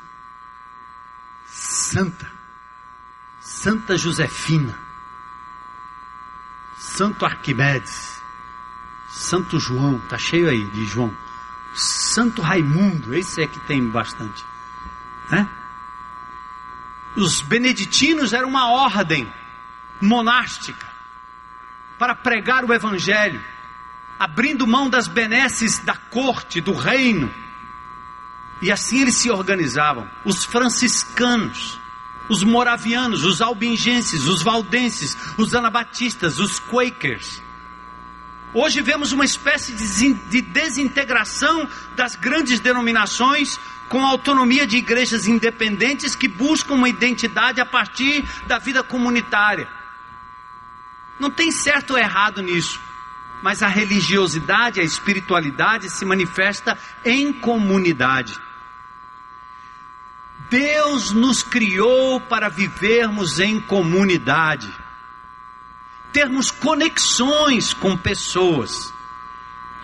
santa, 1.46 2.30
Santa 3.40 3.96
Josefina, 3.96 4.78
Santo 6.76 7.24
Arquimedes, 7.24 8.20
Santo 9.08 9.58
João, 9.58 9.98
tá 10.08 10.16
cheio 10.16 10.48
aí 10.48 10.64
de 10.64 10.86
João, 10.86 11.14
Santo 11.74 12.42
Raimundo, 12.42 13.14
esse 13.14 13.42
é 13.42 13.46
que 13.46 13.60
tem 13.60 13.86
bastante, 13.88 14.44
né? 15.30 15.48
Os 17.16 17.40
beneditinos 17.40 18.32
eram 18.32 18.48
uma 18.48 18.70
ordem 18.70 19.30
monástica 20.00 20.86
para 21.98 22.14
pregar 22.14 22.64
o 22.64 22.72
evangelho 22.72 23.42
abrindo 24.20 24.66
mão 24.66 24.90
das 24.90 25.08
benesses 25.08 25.78
da 25.78 25.96
corte, 25.96 26.60
do 26.60 26.74
reino. 26.74 27.32
E 28.60 28.70
assim 28.70 29.00
eles 29.00 29.16
se 29.16 29.30
organizavam. 29.30 30.06
Os 30.26 30.44
franciscanos, 30.44 31.80
os 32.28 32.44
moravianos, 32.44 33.24
os 33.24 33.40
albingenses, 33.40 34.26
os 34.26 34.42
valdenses, 34.42 35.16
os 35.38 35.54
anabatistas, 35.54 36.38
os 36.38 36.58
quakers. 36.58 37.42
Hoje 38.52 38.82
vemos 38.82 39.12
uma 39.12 39.24
espécie 39.24 39.72
de 39.72 40.42
desintegração 40.42 41.68
das 41.94 42.16
grandes 42.16 42.58
denominações 42.60 43.58
com 43.88 44.04
a 44.04 44.10
autonomia 44.10 44.66
de 44.66 44.76
igrejas 44.76 45.26
independentes 45.26 46.14
que 46.14 46.28
buscam 46.28 46.74
uma 46.74 46.88
identidade 46.88 47.60
a 47.60 47.66
partir 47.66 48.24
da 48.46 48.58
vida 48.58 48.82
comunitária. 48.82 49.68
Não 51.18 51.30
tem 51.30 51.50
certo 51.50 51.92
ou 51.92 51.98
errado 51.98 52.42
nisso 52.42 52.80
mas 53.42 53.62
a 53.62 53.68
religiosidade, 53.68 54.80
a 54.80 54.84
espiritualidade 54.84 55.88
se 55.90 56.04
manifesta 56.04 56.76
em 57.04 57.32
comunidade. 57.32 58.38
Deus 60.48 61.12
nos 61.12 61.42
criou 61.42 62.20
para 62.20 62.48
vivermos 62.48 63.38
em 63.38 63.60
comunidade, 63.60 64.72
termos 66.12 66.50
conexões 66.50 67.72
com 67.72 67.96
pessoas. 67.96 68.92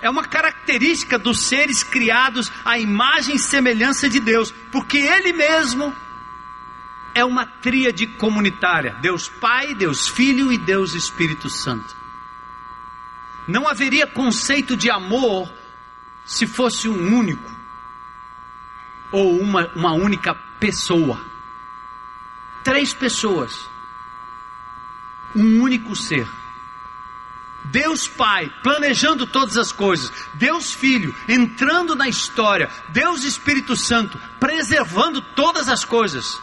É 0.00 0.10
uma 0.10 0.24
característica 0.24 1.18
dos 1.18 1.40
seres 1.40 1.82
criados 1.82 2.52
à 2.64 2.78
imagem 2.78 3.36
e 3.36 3.38
semelhança 3.38 4.08
de 4.08 4.20
Deus, 4.20 4.52
porque 4.70 4.98
Ele 4.98 5.32
mesmo 5.32 5.94
é 7.14 7.24
uma 7.24 7.46
tríade 7.46 8.06
comunitária: 8.06 8.94
Deus 9.00 9.28
Pai, 9.28 9.74
Deus 9.74 10.06
Filho 10.06 10.52
e 10.52 10.58
Deus 10.58 10.94
Espírito 10.94 11.48
Santo. 11.48 11.96
Não 13.48 13.66
haveria 13.66 14.06
conceito 14.06 14.76
de 14.76 14.90
amor 14.90 15.50
se 16.24 16.46
fosse 16.46 16.88
um 16.88 17.16
único 17.16 17.56
ou 19.12 19.40
uma, 19.40 19.68
uma 19.74 19.92
única 19.92 20.34
pessoa. 20.58 21.20
Três 22.64 22.92
pessoas, 22.92 23.70
um 25.36 25.60
único 25.60 25.94
ser. 25.94 26.28
Deus 27.64 28.08
Pai 28.08 28.50
planejando 28.62 29.26
todas 29.26 29.56
as 29.56 29.72
coisas, 29.72 30.12
Deus 30.34 30.72
Filho 30.72 31.14
entrando 31.28 31.94
na 31.94 32.08
história, 32.08 32.70
Deus 32.88 33.24
Espírito 33.24 33.76
Santo 33.76 34.18
preservando 34.40 35.20
todas 35.20 35.68
as 35.68 35.84
coisas. 35.84 36.40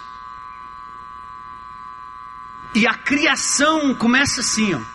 E 2.76 2.86
a 2.86 2.94
criação 2.94 3.94
começa 3.96 4.42
assim, 4.42 4.74
ó 4.74 4.94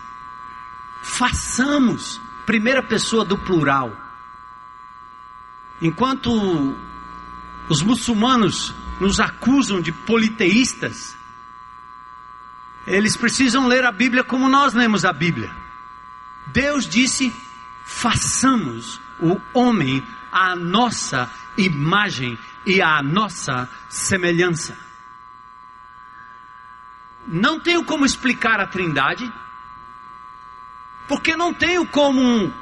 façamos, 1.01 2.21
primeira 2.45 2.83
pessoa 2.83 3.25
do 3.25 3.37
plural. 3.37 3.95
Enquanto 5.81 6.75
os 7.67 7.81
muçulmanos 7.81 8.73
nos 8.99 9.19
acusam 9.19 9.81
de 9.81 9.91
politeístas, 9.91 11.17
eles 12.87 13.15
precisam 13.15 13.67
ler 13.67 13.83
a 13.83 13.91
Bíblia 13.91 14.23
como 14.23 14.49
nós 14.49 14.73
lemos 14.73 15.05
a 15.05 15.13
Bíblia. 15.13 15.51
Deus 16.47 16.87
disse: 16.87 17.33
façamos 17.83 18.99
o 19.19 19.39
homem 19.53 20.05
à 20.31 20.55
nossa 20.55 21.29
imagem 21.57 22.37
e 22.65 22.81
à 22.81 23.01
nossa 23.01 23.69
semelhança. 23.89 24.77
Não 27.27 27.59
tenho 27.59 27.83
como 27.83 28.05
explicar 28.05 28.59
a 28.59 28.67
Trindade, 28.67 29.31
porque 31.07 31.35
não 31.35 31.53
tenho 31.53 31.85
como, 31.85 32.53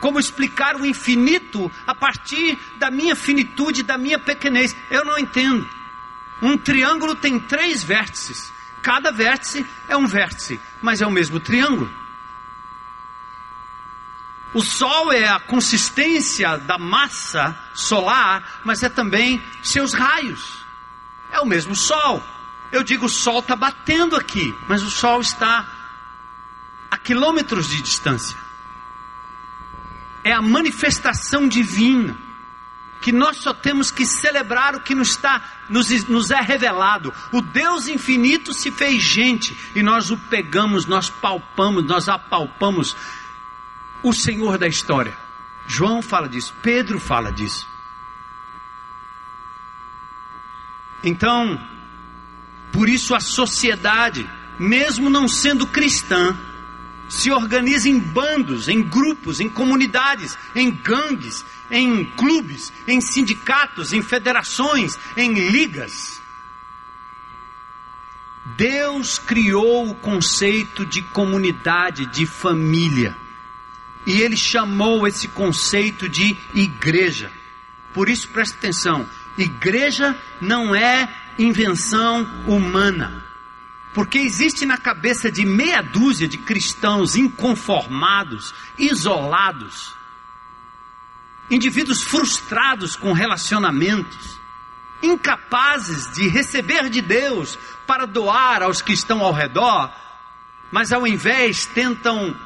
como 0.00 0.18
explicar 0.18 0.76
o 0.76 0.86
infinito 0.86 1.70
a 1.86 1.94
partir 1.94 2.58
da 2.76 2.90
minha 2.90 3.14
finitude, 3.14 3.82
da 3.82 3.98
minha 3.98 4.18
pequenez. 4.18 4.74
Eu 4.90 5.04
não 5.04 5.18
entendo. 5.18 5.68
Um 6.40 6.56
triângulo 6.56 7.14
tem 7.14 7.38
três 7.38 7.82
vértices. 7.82 8.53
Cada 8.84 9.10
vértice 9.10 9.66
é 9.88 9.96
um 9.96 10.06
vértice, 10.06 10.60
mas 10.82 11.00
é 11.00 11.06
o 11.06 11.10
mesmo 11.10 11.40
triângulo. 11.40 11.90
O 14.52 14.60
Sol 14.60 15.10
é 15.10 15.26
a 15.26 15.40
consistência 15.40 16.58
da 16.58 16.76
massa 16.76 17.58
solar, 17.72 18.60
mas 18.62 18.82
é 18.82 18.90
também 18.90 19.42
seus 19.62 19.94
raios. 19.94 20.66
É 21.32 21.40
o 21.40 21.46
mesmo 21.46 21.74
Sol. 21.74 22.22
Eu 22.70 22.84
digo 22.84 23.06
o 23.06 23.08
Sol 23.08 23.38
está 23.38 23.56
batendo 23.56 24.16
aqui, 24.16 24.54
mas 24.68 24.82
o 24.82 24.90
Sol 24.90 25.22
está 25.22 25.66
a 26.90 26.98
quilômetros 26.98 27.70
de 27.70 27.80
distância. 27.80 28.36
É 30.22 30.32
a 30.32 30.42
manifestação 30.42 31.48
divina 31.48 32.18
que 33.00 33.12
nós 33.12 33.38
só 33.38 33.54
temos 33.54 33.90
que 33.90 34.04
celebrar 34.04 34.74
o 34.74 34.80
que 34.80 34.94
nos 34.94 35.10
está 35.10 35.42
nos, 35.68 35.88
nos 36.08 36.30
é 36.30 36.40
revelado. 36.40 37.12
O 37.32 37.40
Deus 37.40 37.88
infinito 37.88 38.52
se 38.52 38.70
fez 38.70 39.02
gente 39.02 39.56
e 39.74 39.82
nós 39.82 40.10
o 40.10 40.16
pegamos, 40.16 40.86
nós 40.86 41.10
palpamos, 41.10 41.84
nós 41.84 42.08
apalpamos 42.08 42.96
o 44.02 44.12
Senhor 44.12 44.58
da 44.58 44.66
história. 44.66 45.16
João 45.66 46.02
fala 46.02 46.28
disso, 46.28 46.54
Pedro 46.62 46.98
fala 46.98 47.32
disso. 47.32 47.68
Então, 51.02 51.60
por 52.72 52.88
isso 52.88 53.14
a 53.14 53.20
sociedade, 53.20 54.28
mesmo 54.58 55.10
não 55.10 55.28
sendo 55.28 55.66
cristã, 55.66 56.36
se 57.08 57.30
organiza 57.30 57.88
em 57.88 57.98
bandos, 57.98 58.68
em 58.68 58.82
grupos, 58.82 59.40
em 59.40 59.48
comunidades, 59.48 60.38
em 60.54 60.70
gangues, 60.70 61.44
em 61.70 62.04
clubes, 62.04 62.72
em 62.86 63.00
sindicatos, 63.00 63.92
em 63.92 64.02
federações, 64.02 64.98
em 65.16 65.32
ligas. 65.50 66.22
Deus 68.56 69.18
criou 69.18 69.90
o 69.90 69.94
conceito 69.94 70.84
de 70.84 71.02
comunidade, 71.02 72.06
de 72.06 72.26
família. 72.26 73.16
E 74.06 74.20
ele 74.20 74.36
chamou 74.36 75.06
esse 75.06 75.28
conceito 75.28 76.08
de 76.08 76.36
igreja. 76.54 77.32
Por 77.94 78.08
isso 78.08 78.28
preste 78.28 78.54
atenção: 78.56 79.08
igreja 79.38 80.16
não 80.40 80.74
é 80.74 81.08
invenção 81.38 82.24
humana. 82.46 83.23
Porque 83.94 84.18
existe 84.18 84.66
na 84.66 84.76
cabeça 84.76 85.30
de 85.30 85.46
meia 85.46 85.80
dúzia 85.80 86.26
de 86.26 86.36
cristãos 86.36 87.14
inconformados, 87.14 88.52
isolados, 88.76 89.94
indivíduos 91.48 92.02
frustrados 92.02 92.96
com 92.96 93.12
relacionamentos, 93.12 94.40
incapazes 95.00 96.12
de 96.12 96.26
receber 96.26 96.90
de 96.90 97.00
Deus 97.00 97.56
para 97.86 98.04
doar 98.04 98.62
aos 98.62 98.82
que 98.82 98.92
estão 98.92 99.22
ao 99.22 99.32
redor, 99.32 99.94
mas 100.72 100.92
ao 100.92 101.06
invés 101.06 101.64
tentam 101.64 102.36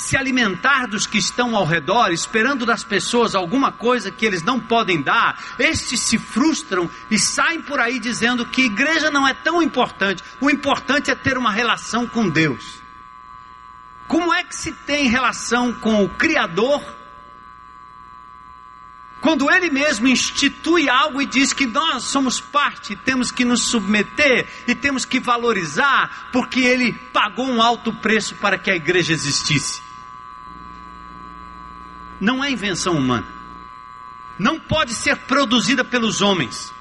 se 0.00 0.16
alimentar 0.16 0.86
dos 0.86 1.06
que 1.06 1.18
estão 1.18 1.54
ao 1.54 1.66
redor, 1.66 2.10
esperando 2.10 2.64
das 2.64 2.82
pessoas 2.82 3.34
alguma 3.34 3.70
coisa 3.70 4.10
que 4.10 4.24
eles 4.24 4.42
não 4.42 4.58
podem 4.58 5.02
dar, 5.02 5.38
estes 5.58 6.00
se 6.00 6.16
frustram 6.16 6.90
e 7.10 7.18
saem 7.18 7.60
por 7.60 7.78
aí 7.78 8.00
dizendo 8.00 8.46
que 8.46 8.62
igreja 8.62 9.10
não 9.10 9.28
é 9.28 9.34
tão 9.34 9.62
importante, 9.62 10.24
o 10.40 10.48
importante 10.48 11.10
é 11.10 11.14
ter 11.14 11.36
uma 11.36 11.52
relação 11.52 12.06
com 12.06 12.30
Deus. 12.30 12.80
Como 14.08 14.32
é 14.32 14.42
que 14.42 14.56
se 14.56 14.72
tem 14.72 15.06
relação 15.06 15.70
com 15.70 16.02
o 16.02 16.08
Criador? 16.08 16.82
Quando 19.20 19.50
ele 19.50 19.68
mesmo 19.68 20.08
institui 20.08 20.88
algo 20.88 21.20
e 21.20 21.26
diz 21.26 21.52
que 21.52 21.66
nós 21.66 22.04
somos 22.04 22.40
parte, 22.40 22.96
temos 22.96 23.30
que 23.30 23.44
nos 23.44 23.64
submeter 23.64 24.48
e 24.66 24.74
temos 24.74 25.04
que 25.04 25.20
valorizar, 25.20 26.30
porque 26.32 26.60
ele 26.60 26.94
pagou 27.12 27.46
um 27.46 27.60
alto 27.60 27.92
preço 27.92 28.34
para 28.36 28.56
que 28.56 28.70
a 28.70 28.74
igreja 28.74 29.12
existisse 29.12 29.89
não 32.20 32.44
é 32.44 32.50
invenção 32.50 32.94
humana. 32.94 33.26
Não 34.38 34.58
pode 34.60 34.94
ser 34.94 35.16
produzida 35.16 35.84
pelos 35.84 36.20
homens. 36.20 36.72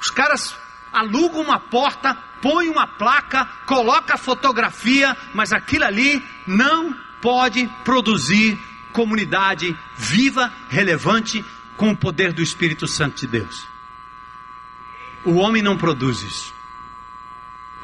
Os 0.00 0.10
caras 0.10 0.56
alugam 0.92 1.40
uma 1.40 1.58
porta, 1.58 2.14
põem 2.40 2.68
uma 2.68 2.86
placa, 2.86 3.46
colocam 3.66 4.14
a 4.14 4.18
fotografia, 4.18 5.16
mas 5.34 5.52
aquilo 5.52 5.84
ali 5.84 6.24
não 6.46 6.94
pode 7.20 7.68
produzir 7.84 8.58
comunidade 8.92 9.76
viva, 9.96 10.52
relevante, 10.68 11.44
com 11.76 11.90
o 11.90 11.96
poder 11.96 12.32
do 12.32 12.42
Espírito 12.42 12.86
Santo 12.86 13.20
de 13.20 13.26
Deus. 13.26 13.66
O 15.24 15.34
homem 15.34 15.62
não 15.62 15.76
produz 15.76 16.22
isso. 16.22 16.54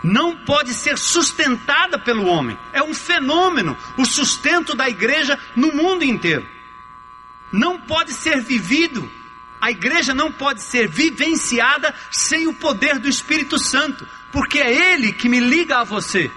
Não 0.03 0.37
pode 0.45 0.75
ser 0.75 0.99
sustentada 0.99 1.99
pelo 1.99 2.27
homem. 2.27 2.59
É 2.73 2.83
um 2.83 2.93
fenômeno 2.93 3.77
o 3.97 4.05
sustento 4.05 4.75
da 4.75 4.89
igreja 4.89 5.39
no 5.57 5.73
mundo 5.73 6.05
inteiro 6.05 6.54
não 7.55 7.81
pode 7.81 8.13
ser 8.13 8.41
vivido. 8.41 9.11
A 9.61 9.71
igreja 9.71 10.13
não 10.13 10.31
pode 10.31 10.61
ser 10.61 10.89
vivenciada 10.89 11.95
sem 12.11 12.49
o 12.49 12.55
poder 12.55 12.99
do 12.99 13.09
Espírito 13.09 13.59
Santo, 13.59 14.07
porque 14.33 14.59
é 14.59 14.93
Ele 14.93 15.13
que 15.13 15.29
me 15.29 15.39
liga 15.41 15.79
a 15.79 15.85
você. 15.85 16.31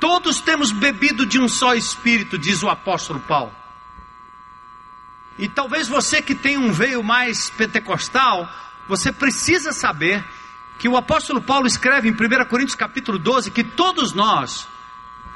Todos 0.00 0.40
temos 0.40 0.72
bebido 0.72 1.24
de 1.24 1.38
um 1.38 1.48
só 1.48 1.74
Espírito, 1.74 2.38
diz 2.38 2.62
o 2.62 2.68
apóstolo 2.68 3.20
Paulo. 3.20 3.54
E 5.38 5.48
talvez 5.48 5.88
você 5.88 6.22
que 6.22 6.34
tem 6.34 6.56
um 6.56 6.72
veio 6.72 7.02
mais 7.02 7.50
pentecostal, 7.50 8.48
você 8.88 9.12
precisa 9.12 9.72
saber 9.72 10.24
que 10.78 10.88
o 10.88 10.96
apóstolo 10.96 11.40
Paulo 11.40 11.66
escreve 11.66 12.08
em 12.08 12.12
1 12.12 12.44
Coríntios 12.48 12.74
capítulo 12.74 13.18
12 13.18 13.50
que 13.50 13.62
todos 13.62 14.12
nós 14.12 14.68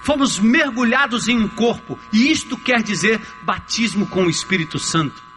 fomos 0.02 0.38
mergulhados 0.38 1.28
em 1.28 1.38
um 1.38 1.48
corpo, 1.48 1.98
e 2.12 2.30
isto 2.30 2.56
quer 2.56 2.82
dizer 2.82 3.20
batismo 3.42 4.06
com 4.06 4.24
o 4.24 4.30
Espírito 4.30 4.78
Santo. 4.78 5.28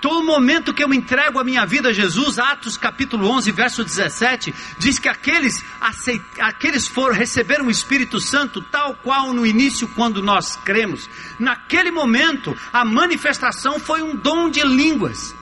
Todo 0.00 0.24
momento 0.24 0.72
que 0.72 0.84
eu 0.84 0.94
entrego 0.94 1.38
a 1.38 1.44
minha 1.44 1.66
vida 1.66 1.88
a 1.88 1.92
Jesus, 1.92 2.38
Atos 2.38 2.76
capítulo 2.76 3.28
11, 3.28 3.50
verso 3.50 3.82
17, 3.82 4.54
diz 4.78 4.98
que 4.98 5.08
aqueles, 5.08 5.64
aceit, 5.80 6.22
aqueles 6.38 6.86
foram 6.86 7.14
receberam 7.14 7.66
o 7.66 7.70
Espírito 7.70 8.20
Santo, 8.20 8.62
tal 8.62 8.94
qual 8.94 9.32
no 9.32 9.44
início, 9.44 9.88
quando 9.88 10.22
nós 10.22 10.56
cremos. 10.56 11.08
Naquele 11.38 11.90
momento, 11.90 12.56
a 12.72 12.84
manifestação 12.84 13.80
foi 13.80 14.02
um 14.02 14.14
dom 14.14 14.48
de 14.48 14.62
línguas. 14.62 15.34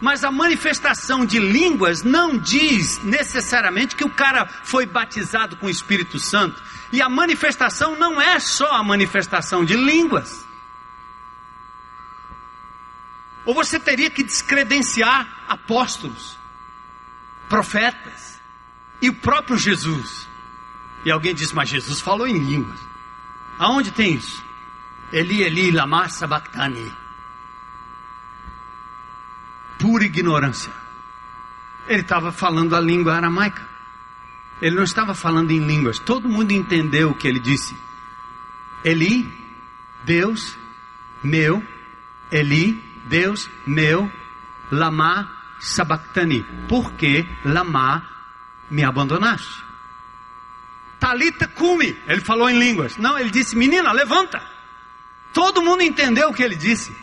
Mas 0.00 0.22
a 0.22 0.30
manifestação 0.30 1.26
de 1.26 1.38
línguas 1.38 2.02
não 2.02 2.38
diz 2.38 3.02
necessariamente 3.02 3.96
que 3.96 4.04
o 4.04 4.10
cara 4.10 4.46
foi 4.62 4.86
batizado 4.86 5.56
com 5.56 5.66
o 5.66 5.70
Espírito 5.70 6.20
Santo. 6.20 6.62
E 6.92 7.02
a 7.02 7.08
manifestação 7.08 7.96
não 7.98 8.20
é 8.20 8.38
só 8.38 8.72
a 8.72 8.84
manifestação 8.84 9.64
de 9.64 9.76
línguas. 9.76 10.46
Ou 13.44 13.54
você 13.54 13.80
teria 13.80 14.10
que 14.10 14.22
descredenciar 14.22 15.26
apóstolos, 15.48 16.38
profetas 17.48 18.40
e 19.00 19.08
o 19.08 19.14
próprio 19.14 19.56
Jesus. 19.56 20.28
E 21.04 21.10
alguém 21.10 21.34
diz, 21.34 21.52
mas 21.52 21.68
Jesus 21.68 22.00
falou 22.00 22.26
em 22.26 22.38
línguas. 22.38 22.78
Aonde 23.58 23.90
tem 23.90 24.14
isso? 24.14 24.44
Eli, 25.12 25.42
Eli, 25.42 25.70
lama 25.70 26.08
sabachthani. 26.08 26.94
Pura 29.78 30.04
ignorância. 30.04 30.72
Ele 31.86 32.02
estava 32.02 32.32
falando 32.32 32.76
a 32.76 32.80
língua 32.80 33.14
aramaica. 33.14 33.66
Ele 34.60 34.76
não 34.76 34.82
estava 34.82 35.14
falando 35.14 35.50
em 35.50 35.64
línguas. 35.64 35.98
Todo 35.98 36.28
mundo 36.28 36.52
entendeu 36.52 37.10
o 37.10 37.14
que 37.14 37.28
ele 37.28 37.38
disse. 37.38 37.76
Eli, 38.84 39.32
Deus 40.04 40.56
meu, 41.22 41.64
Eli, 42.30 42.74
Deus 43.06 43.48
meu, 43.66 44.10
lama 44.70 45.30
sabachthani. 45.60 46.44
Porque 46.68 47.26
lama 47.44 48.06
me 48.70 48.84
abandonaste. 48.84 49.64
Talita 50.98 51.46
cume. 51.46 51.96
Ele 52.06 52.20
falou 52.20 52.50
em 52.50 52.58
línguas. 52.58 52.96
Não, 52.96 53.18
ele 53.18 53.30
disse: 53.30 53.56
Menina, 53.56 53.92
levanta. 53.92 54.42
Todo 55.32 55.62
mundo 55.62 55.82
entendeu 55.82 56.28
o 56.28 56.34
que 56.34 56.42
ele 56.42 56.56
disse. 56.56 56.94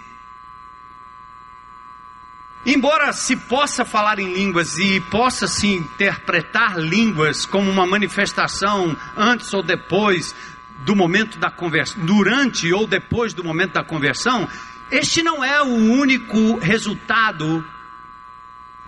Embora 2.65 3.13
se 3.13 3.35
possa 3.35 3.85
falar 3.85 4.17
em 4.17 4.33
línguas 4.33 4.79
e 4.79 4.99
possa 4.99 5.47
se 5.47 5.67
interpretar 5.67 6.79
línguas 6.79 7.45
como 7.45 7.69
uma 7.69 7.85
manifestação 7.85 8.97
antes 9.15 9.53
ou 9.53 9.61
depois 9.61 10.33
do 10.79 10.95
momento 10.95 11.37
da 11.37 11.51
conversão, 11.51 12.03
durante 12.03 12.73
ou 12.73 12.87
depois 12.87 13.35
do 13.35 13.43
momento 13.43 13.73
da 13.73 13.83
conversão, 13.83 14.49
este 14.89 15.21
não 15.21 15.43
é 15.43 15.61
o 15.61 15.75
único 15.75 16.57
resultado 16.57 17.63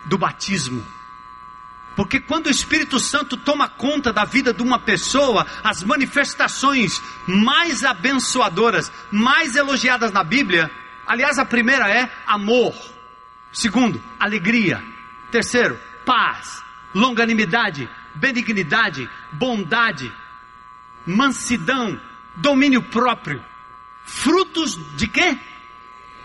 do 0.06 0.18
batismo. 0.18 0.84
Porque 1.96 2.20
quando 2.20 2.48
o 2.48 2.52
Espírito 2.52 3.00
Santo 3.00 3.38
toma 3.38 3.70
conta 3.70 4.12
da 4.12 4.26
vida 4.26 4.54
de 4.54 4.64
uma 4.64 4.80
pessoa, 4.80 5.46
as 5.64 5.84
manifestações 5.84 7.02
mais 7.28 7.84
abençoadoras, 7.84 8.92
mais 9.12 9.56
elogiadas 9.56 10.12
na 10.12 10.24
Bíblia, 10.24 10.72
aliás, 11.06 11.38
a 11.38 11.46
primeira 11.46 11.90
é 11.90 12.12
amor. 12.26 12.97
Segundo, 13.52 14.02
alegria. 14.20 14.84
Terceiro, 15.32 15.80
paz, 16.06 16.64
longanimidade, 16.94 17.90
benignidade, 18.16 19.10
bondade, 19.32 20.12
mansidão, 21.06 22.00
domínio 22.36 22.82
próprio. 22.82 23.44
Frutos 24.04 24.78
de 24.96 25.08
quê? 25.08 25.38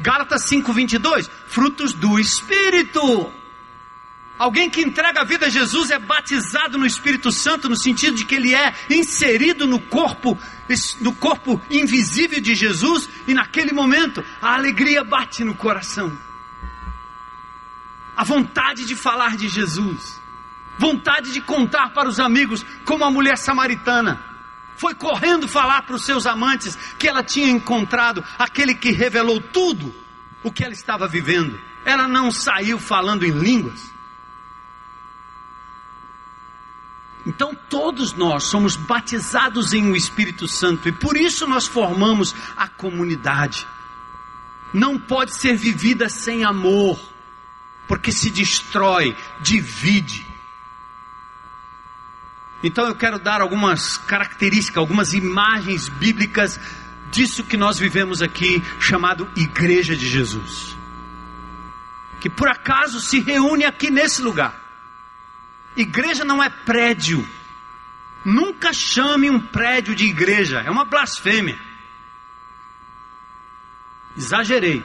Gálatas 0.01 0.45
5:22, 0.45 1.29
frutos 1.47 1.93
do 1.93 2.19
espírito. 2.19 3.33
Alguém 4.39 4.69
que 4.69 4.81
entrega 4.81 5.21
a 5.21 5.25
vida 5.25 5.47
a 5.47 5.51
Jesus 5.51 5.91
é 5.91 5.99
batizado 5.99 6.77
no 6.77 6.87
Espírito 6.87 7.31
Santo 7.31 7.69
no 7.69 7.77
sentido 7.77 8.17
de 8.17 8.25
que 8.25 8.35
ele 8.35 8.55
é 8.55 8.75
inserido 8.91 9.67
no 9.67 9.79
corpo, 9.79 10.37
no 11.01 11.13
corpo 11.13 11.61
invisível 11.71 12.41
de 12.41 12.55
Jesus 12.55 13.09
e 13.29 13.35
naquele 13.35 13.73
momento 13.73 14.25
a 14.41 14.55
alegria 14.55 15.05
bate 15.05 15.45
no 15.45 15.55
coração 15.55 16.19
a 18.23 18.25
vontade 18.25 18.85
de 18.85 18.95
falar 18.95 19.37
de 19.37 19.49
Jesus, 19.49 20.23
vontade 20.79 21.33
de 21.33 21.41
contar 21.41 21.93
para 21.93 22.09
os 22.09 22.21
amigos, 22.21 22.65
como 22.85 23.05
a 23.05 23.11
mulher 23.11 23.37
samaritana. 23.37 24.23
Foi 24.77 24.95
correndo 24.95 25.49
falar 25.49 25.83
para 25.83 25.97
os 25.97 26.05
seus 26.05 26.25
amantes 26.25 26.77
que 27.01 27.09
ela 27.09 27.25
tinha 27.25 27.51
encontrado 27.51 28.25
aquele 28.39 28.77
que 28.77 28.93
revelou 28.93 29.41
tudo 29.41 29.93
o 30.41 30.53
que 30.53 30.63
ela 30.63 30.73
estava 30.73 31.09
vivendo. 31.09 31.61
Ela 31.85 32.07
não 32.07 32.31
saiu 32.31 32.79
falando 32.79 33.25
em 33.25 33.33
línguas. 33.33 33.93
Então 37.27 37.57
todos 37.69 38.13
nós 38.13 38.45
somos 38.45 38.77
batizados 38.77 39.73
em 39.73 39.85
um 39.85 39.97
Espírito 39.97 40.47
Santo 40.47 40.89
e 40.89 40.93
por 40.93 41.17
isso 41.17 41.45
nós 41.45 41.67
formamos 41.67 42.37
a 42.57 42.69
comunidade. 42.69 43.67
Não 44.73 44.97
pode 44.97 45.35
ser 45.35 45.57
vivida 45.57 46.09
sem 46.09 46.45
amor 46.45 47.12
porque 47.87 48.13
se 48.13 48.31
destrói, 48.31 49.17
divide. 49.41 50.27
Então 52.63 52.87
eu 52.87 52.95
quero 52.95 53.19
dar 53.19 53.41
algumas 53.41 53.97
características, 53.97 54.79
algumas 54.79 55.13
imagens 55.13 55.89
bíblicas 55.89 56.61
disso 57.11 57.45
que 57.45 57.57
nós 57.57 57.79
vivemos 57.79 58.23
aqui, 58.23 58.63
chamado 58.81 59.29
Igreja 59.37 59.97
de 59.97 60.09
Jesus. 60.09 60.77
Que 62.21 62.31
por 62.31 62.49
acaso 62.49 63.01
se 63.01 63.21
reúne 63.21 63.65
aqui 63.65 63.91
nesse 63.91 64.23
lugar. 64.23 64.55
Igreja 65.77 66.25
não 66.25 66.43
é 66.43 66.49
prédio. 66.49 67.29
Nunca 68.25 68.73
chame 68.73 69.29
um 69.29 69.41
prédio 69.41 69.95
de 69.95 70.07
igreja, 70.07 70.61
é 70.61 70.71
uma 70.71 70.85
blasfêmia. 70.85 71.59
Exagerei. 74.17 74.85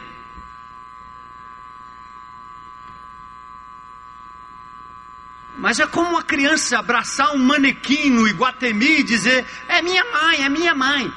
Mas 5.57 5.79
é 5.79 5.87
como 5.87 6.11
uma 6.11 6.23
criança 6.23 6.77
abraçar 6.77 7.31
um 7.33 7.39
manequim 7.39 8.11
no 8.11 8.27
Iguatemi 8.27 8.99
e 8.99 9.03
dizer: 9.03 9.45
É 9.67 9.81
minha 9.81 10.03
mãe, 10.05 10.43
é 10.43 10.49
minha 10.49 10.75
mãe. 10.75 11.11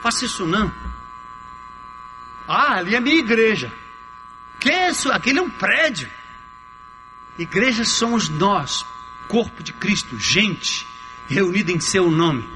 Faça 0.00 0.24
isso 0.24 0.46
não. 0.46 0.72
Ah, 2.46 2.76
ali 2.76 2.94
é 2.94 3.00
minha 3.00 3.16
igreja. 3.16 3.72
Que 4.60 4.70
é 4.70 4.90
isso? 4.90 5.10
Aquele 5.10 5.40
é 5.40 5.42
um 5.42 5.50
prédio. 5.50 6.08
Igreja 7.38 7.84
somos 7.84 8.28
nós, 8.28 8.84
corpo 9.26 9.62
de 9.62 9.72
Cristo, 9.72 10.18
gente 10.18 10.86
reunida 11.26 11.72
em 11.72 11.80
seu 11.80 12.10
nome. 12.10 12.48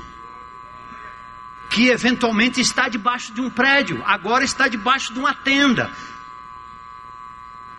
Que 1.71 1.89
eventualmente 1.89 2.61
está 2.61 2.89
debaixo 2.89 3.33
de 3.33 3.41
um 3.41 3.51
prédio, 3.51 4.03
agora 4.07 4.45
está 4.45 4.69
debaixo 4.69 5.13
de 5.13 5.19
uma 5.19 5.35
tenda. 5.35 5.91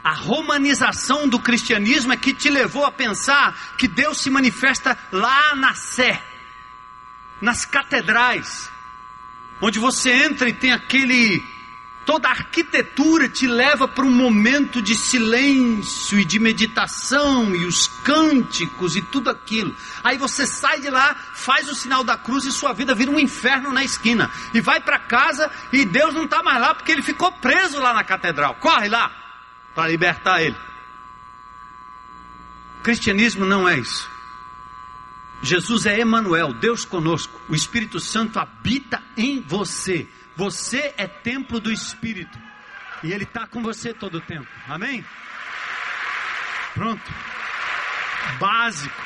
A 0.08 0.13
romanização 0.13 1.28
do 1.28 1.38
cristianismo 1.38 2.13
é 2.13 2.15
que 2.15 2.34
te 2.34 2.50
levou 2.50 2.86
a 2.86 2.91
pensar 2.93 3.54
que 3.78 3.89
Deus 3.89 4.22
se 4.22 4.30
manifesta 4.30 4.98
lá 5.12 5.54
na 5.54 5.74
Sé, 5.74 6.24
nas 7.41 7.65
catedrais, 7.65 8.72
onde 9.60 9.80
você 9.80 10.10
entra 10.13 10.48
e 10.48 10.54
tem 10.54 10.72
aquele 10.72 11.43
toda 12.06 12.30
a 12.30 12.32
arquitetura 12.32 13.28
te 13.28 13.48
leva 13.48 13.86
para 13.86 14.06
um 14.06 14.10
momento 14.10 14.82
de 14.82 14.96
silêncio 14.96 16.17
e 16.17 16.24
de 16.24 16.39
meditação 16.39 17.54
e 17.54 17.65
os 17.65 17.88
cânticos 17.88 18.96
e 18.96 19.02
tudo 19.02 19.30
aquilo. 19.30 19.76
Aí 20.02 20.17
você 20.17 20.48
sai 20.48 20.80
de 20.80 20.89
lá, 20.89 21.17
faz 21.34 21.67
o 21.67 21.76
sinal 21.76 22.06
da 22.06 22.15
cruz 22.15 22.46
e 22.46 22.52
sua 22.54 22.72
vida 22.72 22.96
vira 22.96 23.12
um 23.12 23.20
inferno 23.20 23.74
na 23.74 23.84
esquina. 23.84 24.32
E 24.54 24.62
vai 24.62 24.80
para 24.80 25.00
casa 25.00 25.52
e 25.74 25.84
Deus 25.84 26.13
não 26.13 26.24
está 26.24 26.41
mais 26.41 26.62
lá 26.62 26.74
porque 26.74 26.93
ele 26.93 27.02
ficou 27.02 27.30
preso 27.30 27.78
lá 27.78 27.93
na 27.93 28.06
catedral. 28.06 28.56
Corre 28.56 28.88
lá 28.88 29.26
para 29.77 29.91
libertar 29.91 30.41
ele. 30.41 30.57
O 32.79 32.81
cristianismo 32.81 33.45
não 33.45 33.69
é 33.69 33.77
isso. 33.77 34.09
Jesus 35.43 35.85
é 35.85 35.99
Emanuel, 35.99 36.51
Deus 36.51 36.83
conosco. 36.83 37.39
O 37.47 37.53
Espírito 37.53 37.99
Santo 37.99 38.39
habita 38.39 39.03
em 39.15 39.39
você. 39.39 40.09
Você 40.35 40.95
é 40.97 41.05
templo 41.05 41.59
do 41.59 41.71
Espírito. 41.71 42.39
E 43.03 43.13
Ele 43.13 43.23
está 43.23 43.45
com 43.45 43.61
você 43.61 43.93
todo 43.93 44.17
o 44.17 44.21
tempo. 44.21 44.47
Amém? 44.67 45.05
Pronto. 46.73 47.13
Básico. 48.39 49.03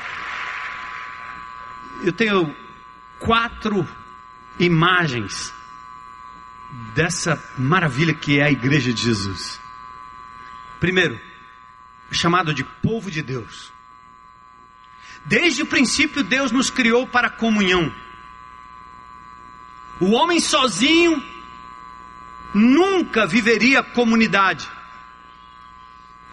Eu 2.06 2.14
tenho 2.14 2.56
quatro 3.20 3.86
imagens 4.58 5.54
dessa 6.96 7.38
maravilha 7.58 8.14
que 8.14 8.40
é 8.40 8.46
a 8.46 8.52
igreja 8.52 8.94
de 8.94 9.02
Jesus. 9.02 9.60
Primeiro, 10.82 11.22
chamado 12.12 12.56
de 12.56 12.64
povo 12.64 13.12
de 13.12 13.22
Deus. 13.22 13.72
Desde 15.24 15.62
o 15.62 15.68
princípio, 15.68 16.24
Deus 16.24 16.52
nos 16.52 16.72
criou 16.72 17.06
para 17.06 17.30
comunhão. 17.30 17.94
O 20.00 20.10
homem 20.14 20.40
sozinho 20.40 21.24
nunca 22.52 23.28
viveria 23.28 23.84
comunidade. 23.84 24.68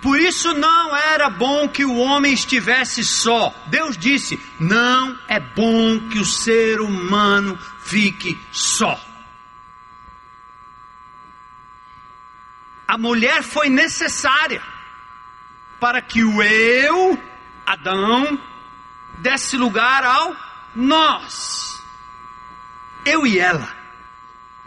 Por 0.01 0.19
isso 0.19 0.55
não 0.55 0.97
era 0.97 1.29
bom 1.29 1.69
que 1.69 1.85
o 1.85 1.97
homem 1.97 2.33
estivesse 2.33 3.05
só. 3.05 3.55
Deus 3.67 3.99
disse: 3.99 4.41
não 4.59 5.19
é 5.29 5.39
bom 5.39 6.09
que 6.09 6.19
o 6.19 6.25
ser 6.25 6.81
humano 6.81 7.59
fique 7.83 8.41
só. 8.51 9.08
A 12.89 12.99
mulher 12.99 13.43
foi 13.43 13.69
necessária 13.69 14.63
para 15.79 16.03
que 16.03 16.25
o 16.25 16.43
eu, 16.43 17.23
Adão, 17.65 18.41
desse 19.19 19.57
lugar 19.57 20.03
ao 20.05 20.35
nós 20.75 21.69
eu 23.09 23.27
e 23.27 23.39
ela, 23.39 23.69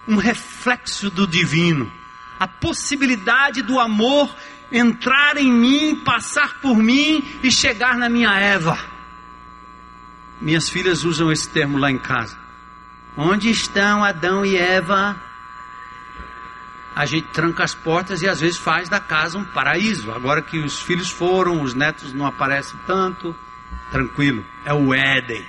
um 0.08 0.16
reflexo 0.16 1.10
do 1.10 1.28
divino, 1.28 1.92
a 2.40 2.48
possibilidade 2.48 3.62
do 3.62 3.80
amor 3.80 4.36
entrar 4.72 5.38
em 5.38 5.52
mim, 5.52 5.96
passar 6.04 6.60
por 6.60 6.76
mim 6.76 7.24
e 7.44 7.52
chegar 7.52 7.98
na 7.98 8.10
minha 8.10 8.34
Eva. 8.40 8.80
Minhas 10.40 10.70
filhas 10.70 11.04
usam 11.04 11.32
esse 11.32 11.48
termo 11.50 11.78
lá 11.78 11.92
em 11.92 12.00
casa. 12.00 12.38
Onde 13.16 13.52
estão 13.52 14.04
Adão 14.04 14.44
e 14.44 14.58
Eva? 14.58 15.22
A 16.96 17.06
gente 17.06 17.28
tranca 17.30 17.64
as 17.64 17.74
portas 17.74 18.22
e 18.22 18.28
às 18.28 18.42
vezes 18.42 18.58
faz 18.58 18.90
da 18.90 19.00
casa 19.00 19.38
um 19.38 19.46
paraíso. 19.46 20.12
Agora 20.12 20.42
que 20.42 20.60
os 20.60 20.82
filhos 20.82 21.10
foram, 21.10 21.62
os 21.62 21.74
netos 21.74 22.14
não 22.14 22.26
aparecem 22.26 22.80
tanto, 22.86 23.36
tranquilo, 23.92 24.46
é 24.66 24.74
o 24.74 24.94
Éden 24.94 25.46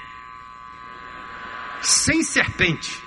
sem 1.82 2.22
serpente. 2.22 3.02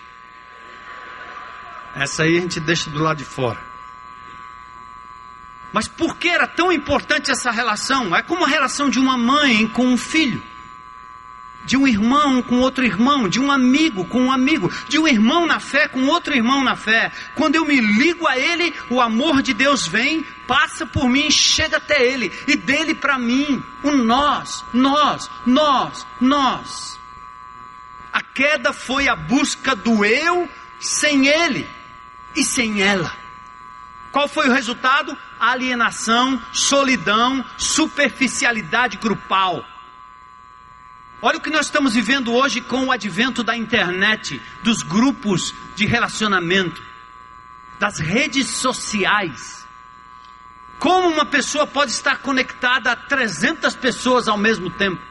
Essa 1.95 2.23
aí 2.23 2.37
a 2.37 2.41
gente 2.41 2.59
deixa 2.59 2.89
do 2.89 3.01
lado 3.01 3.17
de 3.17 3.25
fora. 3.25 3.59
Mas 5.71 5.87
por 5.87 6.17
que 6.17 6.29
era 6.29 6.47
tão 6.47 6.71
importante 6.71 7.31
essa 7.31 7.51
relação? 7.51 8.15
É 8.15 8.21
como 8.21 8.45
a 8.45 8.47
relação 8.47 8.89
de 8.89 8.99
uma 8.99 9.17
mãe 9.17 9.67
com 9.67 9.85
um 9.87 9.97
filho, 9.97 10.41
de 11.65 11.75
um 11.75 11.87
irmão 11.87 12.41
com 12.41 12.59
outro 12.59 12.85
irmão, 12.85 13.27
de 13.27 13.39
um 13.39 13.51
amigo 13.51 14.05
com 14.05 14.25
um 14.25 14.31
amigo, 14.31 14.71
de 14.87 14.99
um 14.99 15.07
irmão 15.07 15.45
na 15.45 15.59
fé 15.59 15.87
com 15.87 16.05
outro 16.07 16.35
irmão 16.35 16.63
na 16.63 16.75
fé. 16.75 17.11
Quando 17.35 17.55
eu 17.55 17.65
me 17.65 17.79
ligo 17.79 18.27
a 18.27 18.37
ele, 18.37 18.73
o 18.89 19.01
amor 19.01 19.41
de 19.41 19.53
Deus 19.53 19.87
vem, 19.87 20.23
passa 20.47 20.85
por 20.85 21.09
mim, 21.09 21.29
chega 21.29 21.77
até 21.77 22.03
ele, 22.03 22.31
e 22.47 22.55
dele 22.55 22.93
para 22.93 23.17
mim, 23.17 23.63
o 23.83 23.91
nós, 23.91 24.63
nós, 24.73 25.29
nós, 25.45 26.05
nós. 26.21 26.99
A 28.13 28.21
queda 28.21 28.71
foi 28.71 29.07
a 29.07 29.15
busca 29.15 29.75
do 29.75 30.05
eu 30.05 30.47
sem 30.79 31.27
ele 31.27 31.67
e 32.35 32.43
sem 32.43 32.81
ela. 32.81 33.11
Qual 34.11 34.29
foi 34.29 34.47
o 34.47 34.53
resultado? 34.53 35.17
Alienação, 35.37 36.41
solidão, 36.53 37.43
superficialidade 37.57 38.95
grupal. 38.95 39.65
Olha 41.21 41.37
o 41.37 41.41
que 41.41 41.49
nós 41.49 41.67
estamos 41.67 41.93
vivendo 41.93 42.33
hoje 42.33 42.61
com 42.61 42.85
o 42.85 42.91
advento 42.91 43.43
da 43.43 43.55
internet, 43.55 44.41
dos 44.63 44.83
grupos 44.83 45.53
de 45.75 45.85
relacionamento, 45.85 46.83
das 47.79 47.99
redes 47.99 48.47
sociais. 48.47 49.65
Como 50.77 51.07
uma 51.07 51.25
pessoa 51.25 51.65
pode 51.65 51.91
estar 51.91 52.19
conectada 52.19 52.91
a 52.91 52.95
300 52.95 53.75
pessoas 53.75 54.27
ao 54.27 54.37
mesmo 54.37 54.69
tempo? 54.69 55.01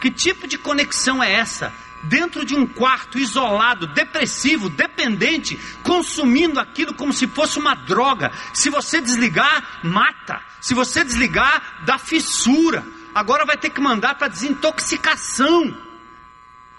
Que 0.00 0.10
tipo 0.10 0.48
de 0.48 0.58
conexão 0.58 1.22
é 1.22 1.32
essa? 1.32 1.72
dentro 2.04 2.44
de 2.44 2.54
um 2.54 2.66
quarto, 2.66 3.18
isolado, 3.18 3.86
depressivo, 3.86 4.68
dependente, 4.68 5.58
consumindo 5.82 6.60
aquilo 6.60 6.94
como 6.94 7.12
se 7.12 7.26
fosse 7.26 7.58
uma 7.58 7.74
droga. 7.74 8.30
Se 8.52 8.70
você 8.70 9.00
desligar, 9.00 9.80
mata. 9.82 10.40
Se 10.60 10.74
você 10.74 11.02
desligar, 11.02 11.82
dá 11.84 11.98
fissura. 11.98 12.84
Agora 13.14 13.46
vai 13.46 13.56
ter 13.56 13.70
que 13.70 13.80
mandar 13.80 14.16
para 14.16 14.28
desintoxicação. 14.28 15.76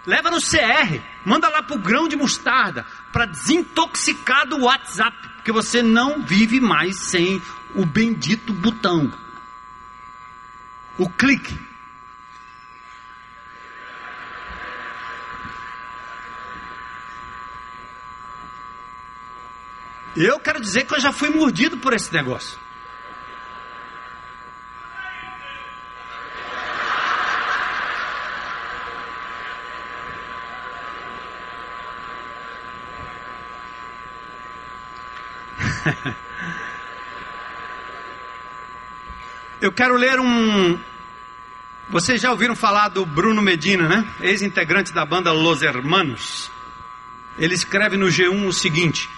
Leva 0.06 0.30
no 0.30 0.38
CR, 0.38 1.02
manda 1.26 1.48
lá 1.50 1.64
para 1.64 1.76
o 1.76 1.80
grão 1.80 2.08
de 2.08 2.16
mostarda, 2.16 2.86
para 3.12 3.26
desintoxicar 3.26 4.46
do 4.46 4.66
WhatsApp, 4.66 5.18
porque 5.36 5.52
você 5.52 5.82
não 5.82 6.22
vive 6.22 6.60
mais 6.60 7.00
sem 7.00 7.42
o 7.74 7.86
bendito 7.86 8.54
botão. 8.54 9.12
O 10.98 11.10
clique. 11.10 11.58
Eu 20.16 20.40
quero 20.40 20.62
dizer 20.62 20.86
que 20.86 20.94
eu 20.94 21.00
já 21.00 21.12
fui 21.12 21.30
mordido 21.30 21.78
por 21.78 21.94
esse 21.94 22.14
negócio. 22.14 22.65
Eu 39.62 39.72
quero 39.72 39.96
ler 39.96 40.20
um. 40.20 40.78
Vocês 41.90 42.20
já 42.22 42.32
ouviram 42.32 42.56
falar 42.56 42.90
do 42.90 43.06
Bruno 43.06 43.42
Medina, 43.42 43.88
né? 43.88 44.06
Ex-integrante 44.22 44.92
da 44.94 45.06
banda 45.06 45.32
Los 45.32 45.62
Hermanos. 45.62 46.52
Ele 47.38 47.54
escreve 47.54 47.96
no 47.98 48.08
G1 48.08 48.48
o 48.48 48.54
seguinte: 48.54 49.10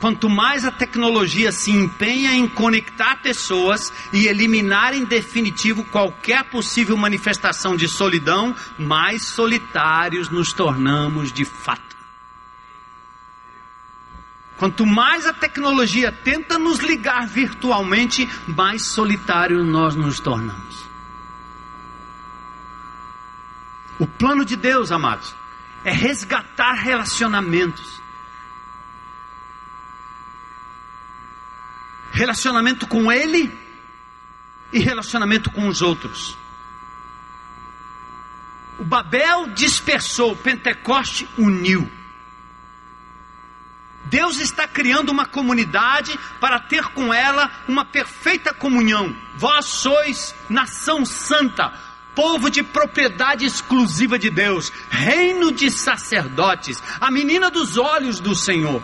Quanto 0.00 0.28
mais 0.28 0.64
a 0.64 0.70
tecnologia 0.70 1.50
se 1.50 1.70
empenha 1.70 2.32
em 2.32 2.46
conectar 2.46 3.16
pessoas 3.16 3.92
e 4.12 4.26
eliminar 4.26 4.94
em 4.94 5.04
definitivo 5.04 5.84
qualquer 5.84 6.44
possível 6.44 6.96
manifestação 6.96 7.76
de 7.76 7.88
solidão, 7.88 8.54
mais 8.78 9.24
solitários 9.24 10.28
nos 10.28 10.52
tornamos 10.52 11.32
de 11.32 11.44
fato. 11.44 11.97
Quanto 14.58 14.84
mais 14.84 15.24
a 15.24 15.32
tecnologia 15.32 16.10
tenta 16.10 16.58
nos 16.58 16.80
ligar 16.80 17.28
virtualmente, 17.28 18.28
mais 18.46 18.86
solitários 18.86 19.64
nós 19.64 19.94
nos 19.94 20.18
tornamos. 20.18 20.84
O 24.00 24.06
plano 24.06 24.44
de 24.44 24.56
Deus, 24.56 24.90
amados, 24.90 25.34
é 25.84 25.92
resgatar 25.92 26.72
relacionamentos. 26.72 28.02
Relacionamento 32.10 32.84
com 32.88 33.12
Ele 33.12 33.56
e 34.72 34.80
relacionamento 34.80 35.52
com 35.52 35.68
os 35.68 35.82
outros. 35.82 36.36
O 38.76 38.84
Babel 38.84 39.48
dispersou, 39.54 40.32
o 40.32 40.36
Pentecoste 40.36 41.28
uniu. 41.38 41.97
Deus 44.08 44.38
está 44.38 44.66
criando 44.66 45.10
uma 45.10 45.26
comunidade 45.26 46.18
para 46.40 46.58
ter 46.58 46.84
com 46.88 47.12
ela 47.12 47.50
uma 47.68 47.84
perfeita 47.84 48.52
comunhão. 48.52 49.14
Vós 49.36 49.66
sois 49.66 50.34
nação 50.48 51.04
santa, 51.04 51.72
povo 52.14 52.50
de 52.50 52.62
propriedade 52.62 53.44
exclusiva 53.44 54.18
de 54.18 54.30
Deus, 54.30 54.72
reino 54.90 55.52
de 55.52 55.70
sacerdotes, 55.70 56.82
a 57.00 57.10
menina 57.10 57.50
dos 57.50 57.76
olhos 57.76 58.18
do 58.18 58.34
Senhor. 58.34 58.82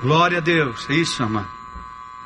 Glória 0.00 0.38
a 0.38 0.40
Deus, 0.40 0.88
é 0.90 0.94
isso, 0.94 1.22
amado. 1.22 1.48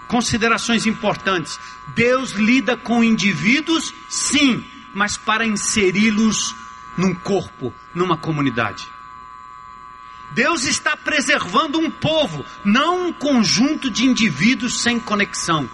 Considerações 0.09 0.87
importantes. 0.87 1.59
Deus 1.88 2.31
lida 2.31 2.76
com 2.76 3.02
indivíduos, 3.02 3.92
sim, 4.09 4.64
mas 4.94 5.16
para 5.16 5.44
inseri-los 5.44 6.55
num 6.96 7.12
corpo, 7.12 7.74
numa 7.94 8.16
comunidade. 8.16 8.96
Deus 10.33 10.65
está 10.65 10.97
preservando 10.97 11.79
um 11.79 11.91
povo, 11.91 12.45
não 12.65 13.09
um 13.09 13.12
conjunto 13.12 13.91
de 13.91 14.05
indivíduos 14.05 14.81
sem 14.81 15.01
conexão. 15.01 15.69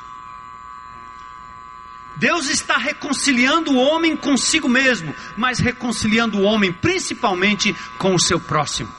Deus 2.17 2.49
está 2.49 2.77
reconciliando 2.77 3.73
o 3.73 3.77
homem 3.77 4.17
consigo 4.17 4.69
mesmo, 4.69 5.15
mas 5.37 5.59
reconciliando 5.59 6.39
o 6.39 6.43
homem 6.43 6.73
principalmente 6.73 7.75
com 7.99 8.15
o 8.15 8.21
seu 8.21 8.39
próximo. 8.39 8.93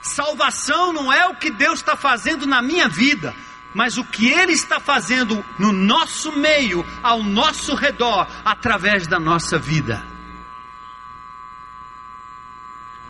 Salvação 0.00 0.92
não 0.92 1.12
é 1.12 1.26
o 1.26 1.34
que 1.34 1.50
Deus 1.50 1.80
está 1.80 1.96
fazendo 1.96 2.46
na 2.46 2.62
minha 2.62 2.88
vida, 2.88 3.34
mas 3.74 3.98
o 3.98 4.04
que 4.04 4.28
Ele 4.28 4.52
está 4.52 4.78
fazendo 4.78 5.44
no 5.58 5.72
nosso 5.72 6.32
meio, 6.32 6.86
ao 7.02 7.22
nosso 7.22 7.74
redor, 7.74 8.26
através 8.44 9.06
da 9.06 9.18
nossa 9.18 9.58
vida. 9.58 10.15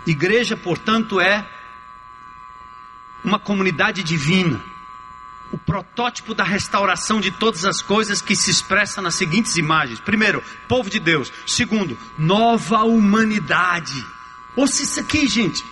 Igreja, 0.06 0.56
portanto, 0.56 1.20
é 1.20 1.46
uma 3.24 3.38
comunidade 3.38 4.04
divina, 4.04 4.62
o 5.50 5.58
protótipo 5.58 6.32
da 6.32 6.44
restauração 6.44 7.20
de 7.20 7.30
todas 7.30 7.64
as 7.64 7.82
coisas 7.82 8.20
que 8.20 8.36
se 8.36 8.50
expressa 8.50 9.02
nas 9.02 9.16
seguintes 9.16 9.56
imagens: 9.56 9.98
primeiro, 10.00 10.42
povo 10.68 10.88
de 10.88 11.00
Deus, 11.00 11.32
segundo, 11.46 11.98
nova 12.16 12.84
humanidade. 12.84 14.04
Ouça 14.54 14.82
isso 14.82 15.00
aqui, 15.00 15.26
gente. 15.26 15.64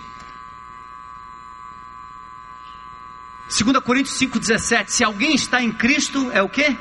2 3.48 3.78
Coríntios 3.84 4.18
5,17: 4.18 4.88
Se 4.88 5.04
alguém 5.04 5.34
está 5.34 5.62
em 5.62 5.70
Cristo, 5.70 6.30
é 6.32 6.42
o 6.42 6.48
que? 6.48 6.76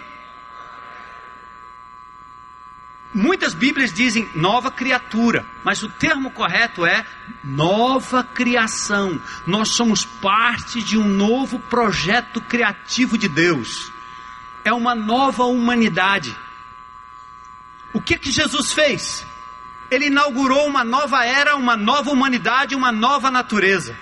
Muitas 3.24 3.54
Bíblias 3.54 3.94
dizem 3.94 4.30
nova 4.36 4.70
criatura, 4.70 5.46
mas 5.64 5.82
o 5.82 5.88
termo 5.88 6.30
correto 6.30 6.86
é 6.86 7.06
nova 7.42 8.22
criação. 8.22 9.18
Nós 9.48 9.70
somos 9.70 10.04
parte 10.04 10.84
de 10.84 10.98
um 10.98 11.08
novo 11.08 11.58
projeto 11.58 12.42
criativo 12.42 13.18
de 13.18 13.30
Deus. 13.30 13.94
É 14.66 14.74
uma 14.74 14.94
nova 14.94 15.46
humanidade. 15.46 16.36
O 17.94 18.02
que 18.02 18.18
que 18.18 18.30
Jesus 18.30 18.74
fez? 18.74 19.26
Ele 19.90 20.08
inaugurou 20.08 20.68
uma 20.68 20.84
nova 20.84 21.26
era, 21.26 21.56
uma 21.56 21.78
nova 21.78 22.12
humanidade, 22.12 22.76
uma 22.76 22.92
nova 22.92 23.32
natureza. 23.32 23.98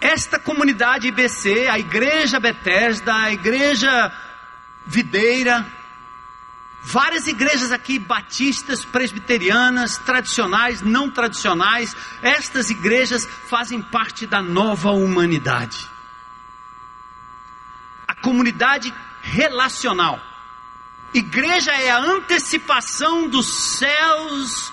Esta 0.00 0.36
comunidade 0.36 1.06
IBC, 1.06 1.68
a 1.68 1.78
Igreja 1.78 2.40
Bethesda, 2.40 3.14
a 3.14 3.32
Igreja 3.32 4.12
Videira, 4.84 5.64
várias 6.82 7.26
igrejas 7.26 7.72
aqui, 7.72 7.98
batistas, 7.98 8.84
presbiterianas, 8.84 9.98
tradicionais, 9.98 10.80
não 10.82 11.10
tradicionais, 11.10 11.94
estas 12.22 12.70
igrejas 12.70 13.26
fazem 13.48 13.80
parte 13.80 14.26
da 14.26 14.42
nova 14.42 14.90
humanidade. 14.90 15.88
A 18.06 18.14
comunidade 18.14 18.92
relacional. 19.22 20.20
Igreja 21.12 21.72
é 21.72 21.90
a 21.90 21.98
antecipação 21.98 23.28
dos 23.28 23.46
céus, 23.46 24.72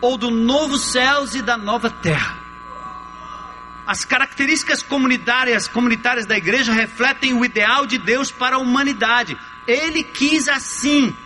ou 0.00 0.18
do 0.18 0.30
novo 0.30 0.76
céus 0.76 1.34
e 1.34 1.40
da 1.40 1.56
nova 1.56 1.88
terra. 1.88 2.42
As 3.86 4.04
características 4.04 4.82
comunitárias, 4.82 5.66
comunitárias 5.66 6.26
da 6.26 6.36
igreja 6.36 6.72
refletem 6.72 7.34
o 7.34 7.44
ideal 7.44 7.86
de 7.86 7.98
Deus 7.98 8.30
para 8.30 8.56
a 8.56 8.58
humanidade. 8.58 9.36
Ele 9.66 10.02
quis 10.02 10.48
assim. 10.48 11.16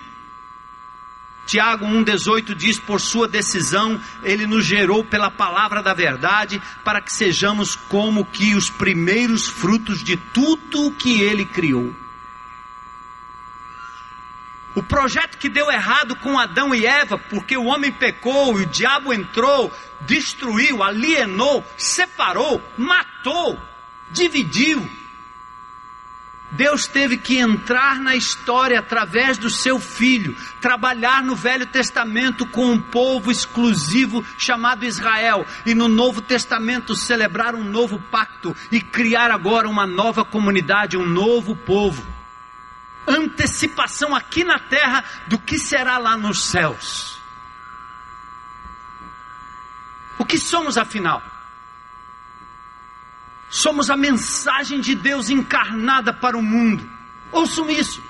Tiago 1.46 1.86
1,18 1.86 2.54
diz: 2.54 2.78
Por 2.78 3.00
sua 3.00 3.28
decisão, 3.28 4.00
ele 4.22 4.46
nos 4.46 4.64
gerou 4.64 5.04
pela 5.04 5.30
palavra 5.30 5.82
da 5.82 5.94
verdade, 5.94 6.60
para 6.84 7.00
que 7.00 7.12
sejamos 7.12 7.76
como 7.76 8.24
que 8.24 8.54
os 8.56 8.68
primeiros 8.68 9.46
frutos 9.46 10.02
de 10.02 10.16
tudo 10.16 10.86
o 10.86 10.92
que 10.92 11.20
ele 11.20 11.44
criou. 11.44 11.94
O 14.74 14.82
projeto 14.82 15.38
que 15.38 15.48
deu 15.48 15.70
errado 15.70 16.14
com 16.16 16.38
Adão 16.38 16.74
e 16.74 16.84
Eva, 16.84 17.16
porque 17.16 17.56
o 17.56 17.64
homem 17.64 17.90
pecou 17.90 18.60
e 18.60 18.64
o 18.64 18.66
diabo 18.66 19.10
entrou, 19.10 19.72
destruiu, 20.02 20.82
alienou, 20.82 21.64
separou, 21.78 22.60
matou, 22.76 23.58
dividiu. 24.10 24.86
Deus 26.50 26.86
teve 26.86 27.16
que 27.16 27.38
entrar 27.38 27.98
na 27.98 28.14
história 28.14 28.78
através 28.78 29.36
do 29.36 29.50
seu 29.50 29.80
filho, 29.80 30.36
trabalhar 30.60 31.22
no 31.22 31.34
Velho 31.34 31.66
Testamento 31.66 32.46
com 32.46 32.70
um 32.70 32.80
povo 32.80 33.30
exclusivo 33.30 34.24
chamado 34.38 34.84
Israel, 34.84 35.44
e 35.66 35.74
no 35.74 35.88
Novo 35.88 36.22
Testamento 36.22 36.94
celebrar 36.94 37.54
um 37.54 37.64
novo 37.64 37.98
pacto 37.98 38.56
e 38.70 38.80
criar 38.80 39.30
agora 39.30 39.68
uma 39.68 39.86
nova 39.86 40.24
comunidade, 40.24 40.96
um 40.96 41.06
novo 41.06 41.56
povo 41.56 42.16
antecipação 43.06 44.14
aqui 44.14 44.42
na 44.42 44.58
terra 44.58 45.04
do 45.28 45.38
que 45.38 45.58
será 45.58 45.96
lá 45.96 46.16
nos 46.16 46.42
céus. 46.44 47.20
O 50.18 50.24
que 50.24 50.38
somos 50.38 50.76
afinal? 50.76 51.22
Somos 53.56 53.88
a 53.88 53.96
mensagem 53.96 54.82
de 54.82 54.94
Deus 54.94 55.30
encarnada 55.30 56.12
para 56.12 56.36
o 56.36 56.42
mundo. 56.42 56.86
Ouçam 57.32 57.70
isso. 57.70 58.04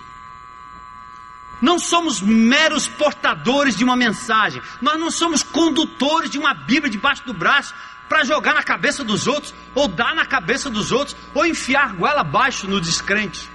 Não 1.63 1.79
somos 1.79 2.21
meros 2.21 2.89
portadores 2.89 3.77
de 3.77 3.85
uma 3.85 3.95
mensagem. 3.95 4.61
Nós 4.83 4.99
não 4.99 5.09
somos 5.09 5.45
condutores 5.45 6.31
de 6.31 6.37
uma 6.37 6.53
Bíblia 6.53 6.91
debaixo 6.91 7.25
do 7.25 7.33
braço 7.33 7.73
para 8.09 8.25
jogar 8.25 8.55
na 8.55 8.63
cabeça 8.65 9.05
dos 9.05 9.29
outros, 9.29 9.55
ou 9.73 9.87
dar 9.87 10.17
na 10.17 10.27
cabeça 10.27 10.69
dos 10.69 10.91
outros, 10.91 11.17
ou 11.33 11.47
enfiar 11.47 11.95
goela 11.95 12.23
abaixo 12.23 12.67
no 12.67 12.81
descrente. 12.81 13.49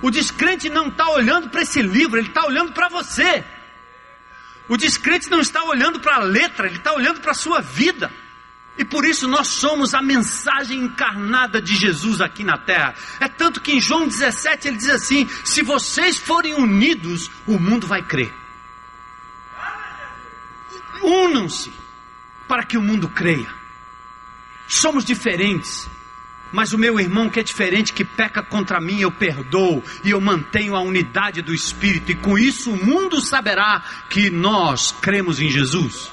O 0.00 0.12
descrente 0.12 0.68
não 0.68 0.86
está 0.86 1.10
olhando 1.10 1.50
para 1.50 1.62
esse 1.62 1.82
livro, 1.82 2.20
ele 2.20 2.28
está 2.28 2.46
olhando 2.46 2.70
para 2.70 2.88
você. 2.88 3.44
O 4.68 4.76
descrente 4.76 5.28
não 5.28 5.40
está 5.40 5.64
olhando 5.64 5.98
para 5.98 6.14
a 6.14 6.22
letra, 6.22 6.68
ele 6.68 6.76
está 6.76 6.92
olhando 6.92 7.20
para 7.20 7.32
a 7.32 7.34
sua 7.34 7.60
vida. 7.60 8.12
E 8.78 8.84
por 8.84 9.04
isso 9.04 9.26
nós 9.26 9.48
somos 9.48 9.92
a 9.92 10.00
mensagem 10.00 10.78
encarnada 10.78 11.60
de 11.60 11.74
Jesus 11.74 12.20
aqui 12.20 12.44
na 12.44 12.56
terra. 12.56 12.94
É 13.18 13.26
tanto 13.26 13.60
que 13.60 13.72
em 13.72 13.80
João 13.80 14.06
17 14.06 14.68
ele 14.68 14.76
diz 14.76 14.88
assim: 14.88 15.28
se 15.44 15.62
vocês 15.62 16.16
forem 16.16 16.54
unidos, 16.54 17.28
o 17.44 17.58
mundo 17.58 17.88
vai 17.88 18.02
crer. 18.02 18.32
Unam-se 21.02 21.72
para 22.46 22.64
que 22.64 22.78
o 22.78 22.82
mundo 22.82 23.08
creia. 23.08 23.52
Somos 24.68 25.04
diferentes. 25.04 25.88
Mas 26.50 26.72
o 26.72 26.78
meu 26.78 26.98
irmão 26.98 27.28
que 27.28 27.40
é 27.40 27.42
diferente, 27.42 27.92
que 27.92 28.04
peca 28.04 28.42
contra 28.42 28.80
mim, 28.80 29.00
eu 29.00 29.10
perdoo 29.10 29.84
e 30.02 30.10
eu 30.10 30.20
mantenho 30.20 30.74
a 30.74 30.80
unidade 30.80 31.42
do 31.42 31.52
Espírito, 31.52 32.10
e 32.10 32.14
com 32.14 32.38
isso 32.38 32.70
o 32.70 32.86
mundo 32.86 33.20
saberá 33.20 33.82
que 34.08 34.30
nós 34.30 34.92
cremos 34.92 35.40
em 35.40 35.50
Jesus. 35.50 36.10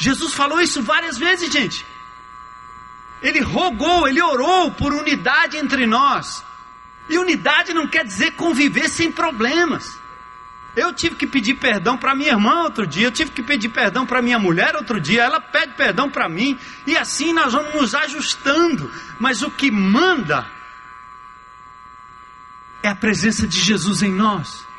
Jesus 0.00 0.32
falou 0.32 0.62
isso 0.62 0.82
várias 0.82 1.18
vezes, 1.18 1.52
gente. 1.52 1.84
Ele 3.20 3.40
rogou, 3.40 4.08
ele 4.08 4.22
orou 4.22 4.70
por 4.72 4.94
unidade 4.94 5.58
entre 5.58 5.86
nós. 5.86 6.42
E 7.06 7.18
unidade 7.18 7.74
não 7.74 7.86
quer 7.86 8.02
dizer 8.02 8.30
conviver 8.30 8.88
sem 8.88 9.12
problemas. 9.12 10.00
Eu 10.74 10.90
tive 10.94 11.16
que 11.16 11.26
pedir 11.26 11.56
perdão 11.56 11.98
para 11.98 12.14
minha 12.14 12.30
irmã 12.30 12.62
outro 12.62 12.86
dia, 12.86 13.08
eu 13.08 13.12
tive 13.12 13.30
que 13.30 13.42
pedir 13.42 13.68
perdão 13.68 14.06
para 14.06 14.22
minha 14.22 14.38
mulher 14.38 14.74
outro 14.74 14.98
dia, 14.98 15.22
ela 15.22 15.38
pede 15.38 15.74
perdão 15.74 16.08
para 16.08 16.28
mim, 16.30 16.58
e 16.86 16.96
assim 16.96 17.34
nós 17.34 17.52
vamos 17.52 17.74
nos 17.74 17.94
ajustando. 17.94 18.90
Mas 19.18 19.42
o 19.42 19.50
que 19.50 19.70
manda 19.70 20.46
É 22.82 22.88
a 22.88 22.94
presença 22.94 23.46
de 23.46 23.60
Jesus 23.60 24.00
em 24.00 24.10
nós. 24.10 24.69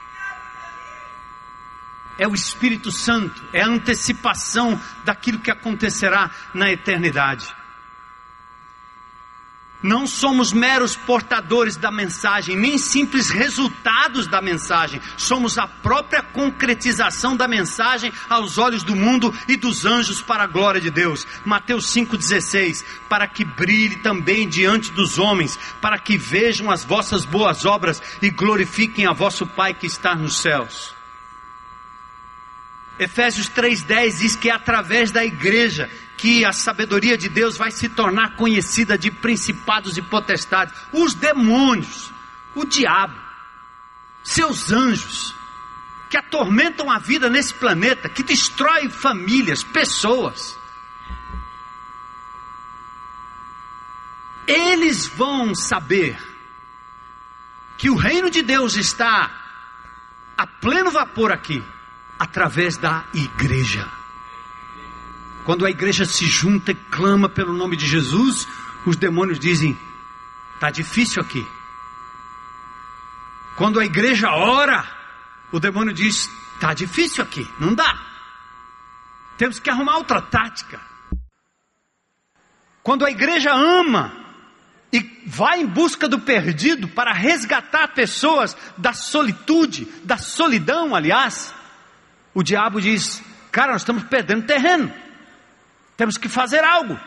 É 2.22 2.28
o 2.28 2.36
Espírito 2.36 2.92
Santo, 2.92 3.44
é 3.52 3.64
a 3.64 3.68
antecipação 3.68 4.80
daquilo 5.04 5.40
que 5.40 5.50
acontecerá 5.50 6.30
na 6.54 6.72
eternidade. 6.72 7.52
Não 9.82 10.06
somos 10.06 10.54
meros 10.54 10.96
portadores 10.96 11.76
da 11.76 11.90
mensagem, 11.90 12.56
nem 12.56 12.78
simples 12.78 13.32
resultados 13.32 14.28
da 14.28 14.40
mensagem. 14.40 15.02
Somos 15.18 15.58
a 15.58 15.66
própria 15.66 16.22
concretização 16.22 17.36
da 17.36 17.48
mensagem 17.48 18.14
aos 18.30 18.60
olhos 18.60 18.84
do 18.84 18.96
mundo 18.96 19.34
e 19.48 19.58
dos 19.58 19.84
anjos 19.84 20.22
para 20.22 20.44
a 20.44 20.48
glória 20.48 20.80
de 20.80 20.92
Deus. 20.92 21.26
Mateus 21.44 21.88
5,16: 21.88 22.86
Para 23.10 23.28
que 23.28 23.44
brilhe 23.44 23.96
também 23.96 24.48
diante 24.48 24.92
dos 24.92 25.18
homens, 25.18 25.58
para 25.82 25.98
que 25.98 26.20
vejam 26.20 26.70
as 26.70 26.86
vossas 26.86 27.26
boas 27.26 27.66
obras 27.66 28.00
e 28.22 28.30
glorifiquem 28.30 29.08
a 29.08 29.12
vosso 29.12 29.48
Pai 29.48 29.74
que 29.74 29.88
está 29.88 30.14
nos 30.14 30.38
céus. 30.38 31.01
Efésios 33.00 33.50
3,10 33.50 34.18
diz 34.20 34.36
que 34.36 34.50
é 34.50 34.54
através 34.54 35.12
da 35.12 35.26
igreja 35.26 35.90
que 36.18 36.46
a 36.46 36.54
sabedoria 36.54 37.18
de 37.18 37.28
Deus 37.28 37.58
vai 37.58 37.72
se 37.72 37.90
tornar 37.90 38.36
conhecida 38.36 38.98
de 38.98 39.10
principados 39.10 39.98
e 39.98 40.02
potestades, 40.04 40.74
os 40.92 41.16
demônios, 41.16 42.12
o 42.54 42.64
diabo, 42.64 43.20
seus 44.24 44.72
anjos, 44.72 45.34
que 46.12 46.18
atormentam 46.18 46.92
a 46.92 47.00
vida 47.00 47.28
nesse 47.28 47.54
planeta, 47.54 48.08
que 48.08 48.22
destrói 48.22 48.88
famílias, 48.90 49.64
pessoas. 49.64 50.56
Eles 54.46 55.08
vão 55.08 55.56
saber 55.56 56.22
que 57.78 57.90
o 57.90 57.96
reino 57.96 58.30
de 58.30 58.44
Deus 58.44 58.76
está 58.76 59.32
a 60.38 60.46
pleno 60.46 60.92
vapor 60.92 61.32
aqui, 61.32 61.64
através 62.22 62.78
da 62.78 63.04
igreja. 63.16 63.90
Quando 65.44 65.66
a 65.66 65.72
igreja 65.72 66.06
se 66.06 66.28
junta 66.28 66.72
e 66.72 66.76
clama 66.76 67.28
pelo 67.28 67.52
nome 67.52 67.76
de 67.76 67.88
Jesus, 67.88 68.48
os 68.86 68.96
demônios 68.96 69.40
dizem: 69.40 69.76
está 70.54 70.70
difícil 70.70 71.20
aqui. 71.20 71.44
Quando 73.58 73.80
a 73.80 73.86
igreja 73.86 74.30
ora, 74.30 74.86
o 75.52 75.60
demônio 75.60 75.92
diz: 75.92 76.30
está 76.54 76.76
difícil 76.76 77.24
aqui, 77.24 77.50
não 77.60 77.74
dá. 77.74 78.00
Temos 79.36 79.60
que 79.60 79.72
arrumar 79.72 79.98
outra 79.98 80.22
tática. 80.22 80.80
Quando 82.84 83.04
a 83.04 83.10
igreja 83.10 83.52
ama 83.52 84.14
e 84.94 85.24
vai 85.26 85.60
em 85.60 85.66
busca 85.66 86.08
do 86.08 86.20
perdido 86.20 86.88
para 86.88 87.14
resgatar 87.14 87.96
pessoas 87.96 88.56
da 88.78 88.94
solitude, 88.94 89.86
da 90.04 90.20
solidão, 90.20 90.94
aliás, 90.94 91.56
o 92.34 92.44
diabo 92.44 92.82
diz: 92.82 93.24
cara, 93.52 93.74
nós 93.74 93.82
estamos 93.82 94.04
perdendo 94.04 94.46
terreno. 94.46 94.92
Temos 95.98 96.18
que 96.18 96.30
fazer 96.30 96.64
algo. 96.64 97.00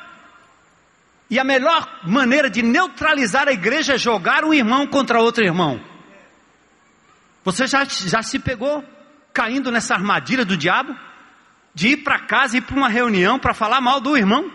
E 1.31 1.39
a 1.39 1.45
melhor 1.45 2.01
maneira 2.05 2.51
de 2.51 2.63
neutralizar 2.63 3.49
a 3.49 3.53
igreja 3.53 3.95
é 3.95 3.99
jogar 3.99 4.45
um 4.45 4.53
irmão 4.53 4.87
contra 4.87 5.21
outro 5.21 5.45
irmão. 5.45 5.81
Você 7.45 7.67
já, 7.67 7.85
já 7.85 8.23
se 8.23 8.39
pegou 8.39 8.85
caindo 9.33 9.71
nessa 9.71 9.95
armadilha 9.95 10.45
do 10.45 10.57
diabo? 10.57 10.97
De 11.75 11.89
ir 11.89 11.97
para 11.99 12.21
casa 12.21 12.57
e 12.57 12.59
ir 12.59 12.63
para 12.63 12.77
uma 12.77 12.89
reunião 12.89 13.39
para 13.39 13.53
falar 13.53 13.81
mal 13.81 14.01
do 14.01 14.17
irmão? 14.17 14.51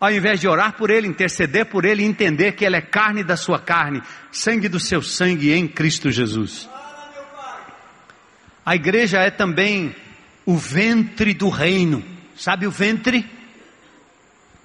Ao 0.00 0.10
invés 0.10 0.40
de 0.40 0.46
orar 0.46 0.74
por 0.74 0.90
ele, 0.90 1.08
interceder 1.08 1.66
por 1.66 1.84
ele 1.84 2.04
entender 2.04 2.52
que 2.52 2.64
ele 2.64 2.76
é 2.76 2.80
carne 2.80 3.24
da 3.24 3.36
sua 3.36 3.58
carne, 3.58 4.00
sangue 4.30 4.68
do 4.68 4.78
seu 4.78 5.02
sangue 5.02 5.52
em 5.52 5.66
Cristo 5.66 6.10
Jesus. 6.10 6.68
A 8.68 8.76
igreja 8.76 9.20
é 9.20 9.30
também 9.30 9.96
o 10.44 10.54
ventre 10.54 11.32
do 11.32 11.48
reino. 11.48 12.04
Sabe 12.36 12.66
o 12.66 12.70
ventre? 12.70 13.24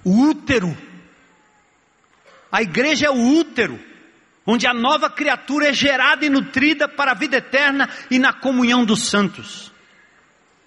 O 0.03 0.27
útero. 0.27 0.77
A 2.51 2.61
igreja 2.61 3.05
é 3.05 3.09
o 3.09 3.37
útero, 3.37 3.79
onde 4.45 4.67
a 4.67 4.73
nova 4.73 5.09
criatura 5.09 5.69
é 5.69 5.73
gerada 5.73 6.25
e 6.25 6.29
nutrida 6.29 6.85
para 6.85 7.11
a 7.11 7.13
vida 7.15 7.37
eterna 7.37 7.89
e 8.11 8.19
na 8.19 8.33
comunhão 8.33 8.83
dos 8.83 9.07
santos. 9.07 9.71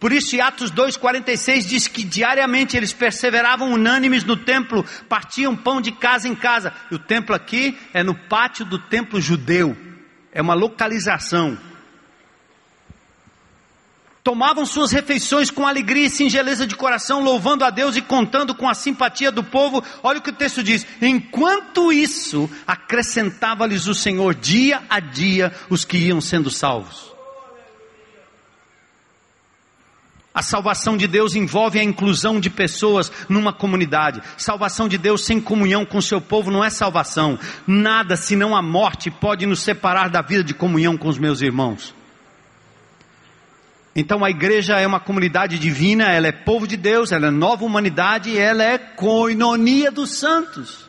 Por 0.00 0.12
isso, 0.12 0.34
em 0.34 0.40
Atos 0.40 0.72
2,46 0.72 1.66
diz 1.66 1.86
que 1.88 2.04
diariamente 2.04 2.74
eles 2.74 2.94
perseveravam 2.94 3.70
unânimes 3.70 4.24
no 4.24 4.38
templo, 4.38 4.82
partiam 5.10 5.54
pão 5.54 5.82
de 5.82 5.92
casa 5.92 6.26
em 6.26 6.34
casa. 6.34 6.72
E 6.90 6.94
o 6.94 6.98
templo 6.98 7.34
aqui 7.34 7.78
é 7.92 8.02
no 8.02 8.14
pátio 8.14 8.64
do 8.64 8.78
templo 8.78 9.20
judeu, 9.20 9.76
é 10.32 10.40
uma 10.40 10.54
localização 10.54 11.58
tomavam 14.26 14.66
suas 14.66 14.90
refeições 14.90 15.52
com 15.52 15.64
alegria 15.64 16.06
e 16.06 16.10
singeleza 16.10 16.66
de 16.66 16.74
coração, 16.74 17.22
louvando 17.22 17.64
a 17.64 17.70
Deus 17.70 17.94
e 17.94 18.02
contando 18.02 18.56
com 18.56 18.68
a 18.68 18.74
simpatia 18.74 19.30
do 19.30 19.44
povo. 19.44 19.84
Olha 20.02 20.18
o 20.18 20.20
que 20.20 20.30
o 20.30 20.34
texto 20.34 20.64
diz: 20.64 20.84
enquanto 21.00 21.92
isso, 21.92 22.50
acrescentava-lhes 22.66 23.86
o 23.86 23.94
Senhor 23.94 24.34
dia 24.34 24.82
a 24.90 24.98
dia 24.98 25.52
os 25.70 25.84
que 25.84 25.96
iam 25.96 26.20
sendo 26.20 26.50
salvos. 26.50 27.14
A 30.34 30.42
salvação 30.42 30.96
de 30.96 31.06
Deus 31.06 31.36
envolve 31.36 31.78
a 31.78 31.84
inclusão 31.84 32.40
de 32.40 32.50
pessoas 32.50 33.12
numa 33.28 33.52
comunidade. 33.52 34.20
Salvação 34.36 34.88
de 34.88 34.98
Deus 34.98 35.24
sem 35.24 35.40
comunhão 35.40 35.86
com 35.86 36.00
seu 36.00 36.20
povo 36.20 36.50
não 36.50 36.64
é 36.64 36.68
salvação. 36.68 37.38
Nada 37.64 38.16
senão 38.16 38.56
a 38.56 38.60
morte 38.60 39.08
pode 39.08 39.46
nos 39.46 39.60
separar 39.60 40.10
da 40.10 40.20
vida 40.20 40.42
de 40.42 40.52
comunhão 40.52 40.98
com 40.98 41.08
os 41.08 41.16
meus 41.16 41.40
irmãos. 41.42 41.95
Então 43.98 44.22
a 44.22 44.28
igreja 44.28 44.78
é 44.78 44.86
uma 44.86 45.00
comunidade 45.00 45.58
divina, 45.58 46.12
ela 46.12 46.26
é 46.26 46.32
povo 46.32 46.66
de 46.66 46.76
Deus, 46.76 47.12
ela 47.12 47.28
é 47.28 47.30
nova 47.30 47.64
humanidade, 47.64 48.38
ela 48.38 48.62
é 48.62 48.76
coinonia 48.76 49.90
dos 49.90 50.18
santos. 50.18 50.84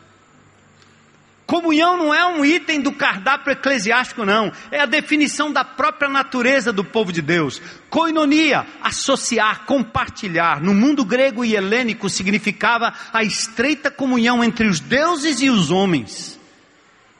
Comunhão 1.46 1.96
não 1.96 2.12
é 2.12 2.26
um 2.26 2.44
item 2.44 2.82
do 2.82 2.92
cardápio 2.92 3.52
eclesiástico, 3.52 4.26
não. 4.26 4.52
É 4.70 4.80
a 4.80 4.86
definição 4.86 5.50
da 5.50 5.64
própria 5.64 6.10
natureza 6.10 6.70
do 6.70 6.84
povo 6.84 7.10
de 7.10 7.22
Deus. 7.22 7.62
Coinonia, 7.88 8.66
associar, 8.82 9.64
compartilhar. 9.64 10.60
No 10.60 10.74
mundo 10.74 11.02
grego 11.02 11.42
e 11.42 11.56
helênico 11.56 12.10
significava 12.10 12.92
a 13.10 13.24
estreita 13.24 13.90
comunhão 13.90 14.44
entre 14.44 14.66
os 14.66 14.80
deuses 14.80 15.40
e 15.40 15.48
os 15.48 15.70
homens 15.70 16.37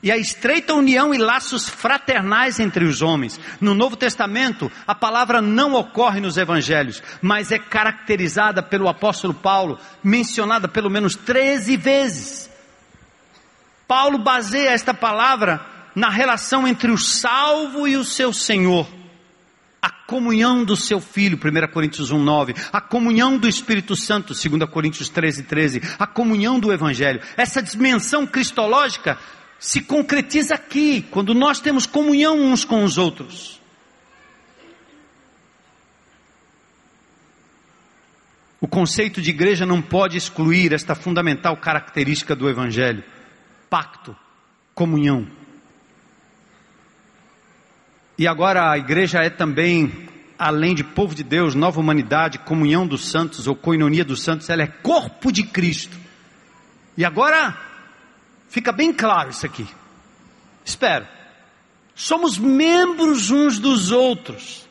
e 0.02 0.12
a 0.12 0.16
estreita 0.16 0.74
união 0.74 1.12
e 1.12 1.18
laços 1.18 1.68
fraternais 1.68 2.60
entre 2.60 2.84
os 2.84 3.02
homens. 3.02 3.38
No 3.60 3.74
Novo 3.74 3.96
Testamento, 3.96 4.70
a 4.86 4.94
palavra 4.94 5.42
não 5.42 5.74
ocorre 5.74 6.20
nos 6.20 6.36
evangelhos, 6.36 7.02
mas 7.20 7.50
é 7.50 7.58
caracterizada 7.58 8.62
pelo 8.62 8.88
apóstolo 8.88 9.34
Paulo, 9.34 9.78
mencionada 10.02 10.68
pelo 10.68 10.90
menos 10.90 11.14
13 11.14 11.76
vezes. 11.76 12.50
Paulo 13.86 14.18
baseia 14.18 14.70
esta 14.70 14.94
palavra 14.94 15.60
na 15.94 16.10
relação 16.10 16.68
entre 16.68 16.92
o 16.92 16.98
salvo 16.98 17.88
e 17.88 17.96
o 17.96 18.04
seu 18.04 18.32
Senhor. 18.32 18.86
A 19.80 19.90
comunhão 19.90 20.64
do 20.64 20.76
seu 20.76 21.00
Filho, 21.00 21.38
1 21.38 21.72
Coríntios 21.72 22.10
1, 22.10 22.18
9. 22.18 22.54
A 22.72 22.80
comunhão 22.80 23.38
do 23.38 23.48
Espírito 23.48 23.96
Santo, 23.96 24.34
2 24.34 24.70
Coríntios 24.70 25.08
13, 25.08 25.44
13. 25.44 25.82
A 25.98 26.06
comunhão 26.06 26.58
do 26.58 26.72
Evangelho. 26.72 27.20
Essa 27.36 27.62
dimensão 27.62 28.26
cristológica 28.26 29.18
se 29.58 29.82
concretiza 29.82 30.54
aqui, 30.54 31.02
quando 31.02 31.34
nós 31.34 31.60
temos 31.60 31.86
comunhão 31.86 32.38
uns 32.38 32.64
com 32.64 32.84
os 32.84 32.96
outros. 32.96 33.58
O 38.60 38.66
conceito 38.68 39.20
de 39.20 39.30
igreja 39.30 39.64
não 39.64 39.80
pode 39.80 40.16
excluir 40.16 40.72
esta 40.72 40.94
fundamental 40.94 41.56
característica 41.56 42.34
do 42.34 42.48
Evangelho: 42.48 43.02
pacto, 43.68 44.16
comunhão. 44.74 45.26
E 48.16 48.26
agora 48.26 48.72
a 48.72 48.78
igreja 48.78 49.20
é 49.22 49.30
também, 49.30 50.08
além 50.36 50.74
de 50.74 50.82
povo 50.82 51.14
de 51.14 51.22
Deus, 51.22 51.54
nova 51.54 51.78
humanidade, 51.78 52.40
comunhão 52.40 52.84
dos 52.84 53.08
santos 53.08 53.46
ou 53.46 53.54
coinonia 53.54 54.04
dos 54.04 54.22
santos, 54.22 54.50
ela 54.50 54.62
é 54.62 54.66
corpo 54.66 55.30
de 55.30 55.44
Cristo. 55.44 55.96
E 56.96 57.04
agora 57.04 57.67
Fica 58.48 58.72
bem 58.72 58.92
claro 58.92 59.30
isso 59.30 59.44
aqui. 59.44 59.66
Espera. 60.64 61.08
Somos 61.94 62.38
membros 62.38 63.30
uns 63.30 63.58
dos 63.58 63.90
outros, 63.90 64.68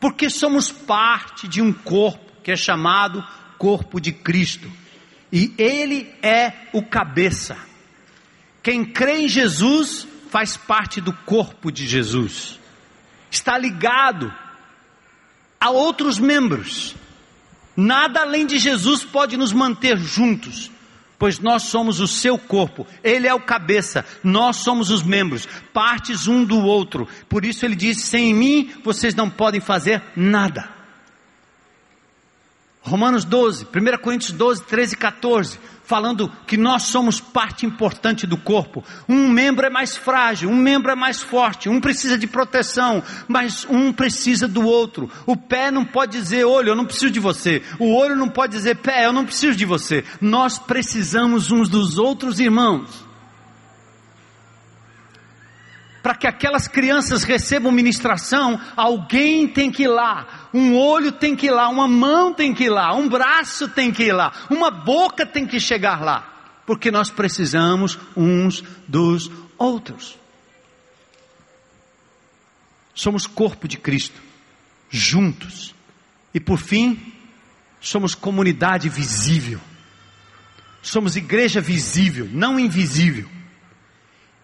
porque 0.00 0.28
somos 0.30 0.72
parte 0.72 1.46
de 1.46 1.60
um 1.60 1.72
corpo 1.72 2.32
que 2.42 2.50
é 2.50 2.56
chamado 2.56 3.24
corpo 3.58 4.00
de 4.00 4.12
Cristo. 4.12 4.70
E 5.32 5.54
Ele 5.58 6.12
é 6.22 6.68
o 6.72 6.82
cabeça. 6.82 7.56
Quem 8.62 8.84
crê 8.84 9.22
em 9.22 9.28
Jesus 9.28 10.06
faz 10.30 10.56
parte 10.56 11.00
do 11.00 11.12
corpo 11.12 11.70
de 11.70 11.86
Jesus. 11.86 12.58
Está 13.30 13.58
ligado 13.58 14.32
a 15.60 15.70
outros 15.70 16.18
membros. 16.18 16.94
Nada 17.76 18.20
além 18.20 18.46
de 18.46 18.58
Jesus 18.58 19.04
pode 19.04 19.36
nos 19.36 19.52
manter 19.52 19.98
juntos 19.98 20.70
pois 21.24 21.38
nós 21.38 21.62
somos 21.62 22.00
o 22.00 22.06
seu 22.06 22.36
corpo, 22.36 22.86
ele 23.02 23.26
é 23.26 23.32
o 23.32 23.40
cabeça, 23.40 24.04
nós 24.22 24.56
somos 24.56 24.90
os 24.90 25.02
membros, 25.02 25.48
partes 25.72 26.28
um 26.28 26.44
do 26.44 26.58
outro. 26.58 27.08
Por 27.30 27.46
isso 27.46 27.64
ele 27.64 27.74
diz: 27.74 28.02
sem 28.02 28.34
mim 28.34 28.70
vocês 28.84 29.14
não 29.14 29.30
podem 29.30 29.58
fazer 29.58 30.02
nada. 30.14 30.68
Romanos 32.84 33.24
12, 33.24 33.66
1 33.66 33.98
Coríntios 34.02 34.32
12, 34.32 34.62
13 34.64 34.94
e 34.94 34.96
14 34.98 35.58
falando 35.84 36.30
que 36.46 36.56
nós 36.56 36.84
somos 36.84 37.20
parte 37.20 37.66
importante 37.66 38.26
do 38.26 38.36
corpo. 38.36 38.82
Um 39.08 39.28
membro 39.28 39.66
é 39.66 39.70
mais 39.70 39.96
frágil, 39.96 40.48
um 40.48 40.56
membro 40.56 40.90
é 40.90 40.94
mais 40.94 41.22
forte, 41.22 41.68
um 41.68 41.80
precisa 41.80 42.18
de 42.18 42.26
proteção, 42.26 43.02
mas 43.28 43.66
um 43.68 43.92
precisa 43.92 44.48
do 44.48 44.64
outro. 44.66 45.10
O 45.26 45.36
pé 45.36 45.70
não 45.70 45.84
pode 45.84 46.12
dizer, 46.18 46.44
olho, 46.44 46.70
eu 46.70 46.76
não 46.76 46.86
preciso 46.86 47.10
de 47.10 47.20
você. 47.20 47.62
O 47.78 47.94
olho 47.94 48.16
não 48.16 48.28
pode 48.28 48.52
dizer, 48.52 48.76
pé, 48.76 49.06
eu 49.06 49.12
não 49.12 49.26
preciso 49.26 49.56
de 49.56 49.64
você. 49.64 50.04
Nós 50.20 50.58
precisamos 50.58 51.52
uns 51.52 51.68
dos 51.68 51.98
outros, 51.98 52.40
irmãos 52.40 53.04
para 56.04 56.14
que 56.14 56.26
aquelas 56.26 56.68
crianças 56.68 57.22
recebam 57.22 57.72
ministração, 57.72 58.60
alguém 58.76 59.48
tem 59.48 59.72
que 59.72 59.84
ir 59.84 59.88
lá, 59.88 60.50
um 60.52 60.76
olho 60.76 61.10
tem 61.10 61.34
que 61.34 61.46
ir 61.46 61.50
lá, 61.50 61.70
uma 61.70 61.88
mão 61.88 62.34
tem 62.34 62.52
que 62.52 62.64
ir 62.64 62.68
lá, 62.68 62.94
um 62.94 63.08
braço 63.08 63.70
tem 63.70 63.90
que 63.90 64.02
ir 64.02 64.12
lá, 64.12 64.30
uma 64.50 64.70
boca 64.70 65.24
tem 65.24 65.46
que 65.46 65.58
chegar 65.58 66.02
lá, 66.02 66.60
porque 66.66 66.90
nós 66.90 67.08
precisamos 67.08 67.98
uns 68.14 68.62
dos 68.86 69.30
outros. 69.56 70.18
Somos 72.94 73.26
corpo 73.26 73.66
de 73.66 73.78
Cristo, 73.78 74.20
juntos, 74.90 75.74
e 76.34 76.38
por 76.38 76.58
fim, 76.58 77.14
somos 77.80 78.14
comunidade 78.14 78.90
visível, 78.90 79.58
somos 80.82 81.16
igreja 81.16 81.62
visível, 81.62 82.28
não 82.30 82.60
invisível. 82.60 83.26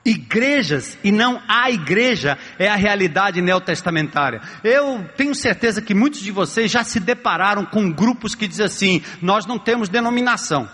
Igrejas 0.05 0.99
e 1.05 1.13
não 1.13 1.43
a 1.47 1.71
igreja 1.71 2.39
é 2.59 2.69
a 2.69 2.77
realidade 2.77 3.43
neotestamentária. 3.43 4.41
Eu 4.65 5.05
tenho 5.15 5.35
certeza 5.35 5.83
que 5.83 5.95
muitos 5.95 6.21
de 6.21 6.33
vocês 6.33 6.71
já 6.71 6.83
se 6.83 6.99
depararam 6.99 7.67
com 7.67 7.93
grupos 7.93 8.35
que 8.35 8.49
dizem 8.49 8.65
assim: 8.65 9.03
nós 9.21 9.45
não 9.45 9.59
temos 9.59 9.91
denominação. 9.91 10.67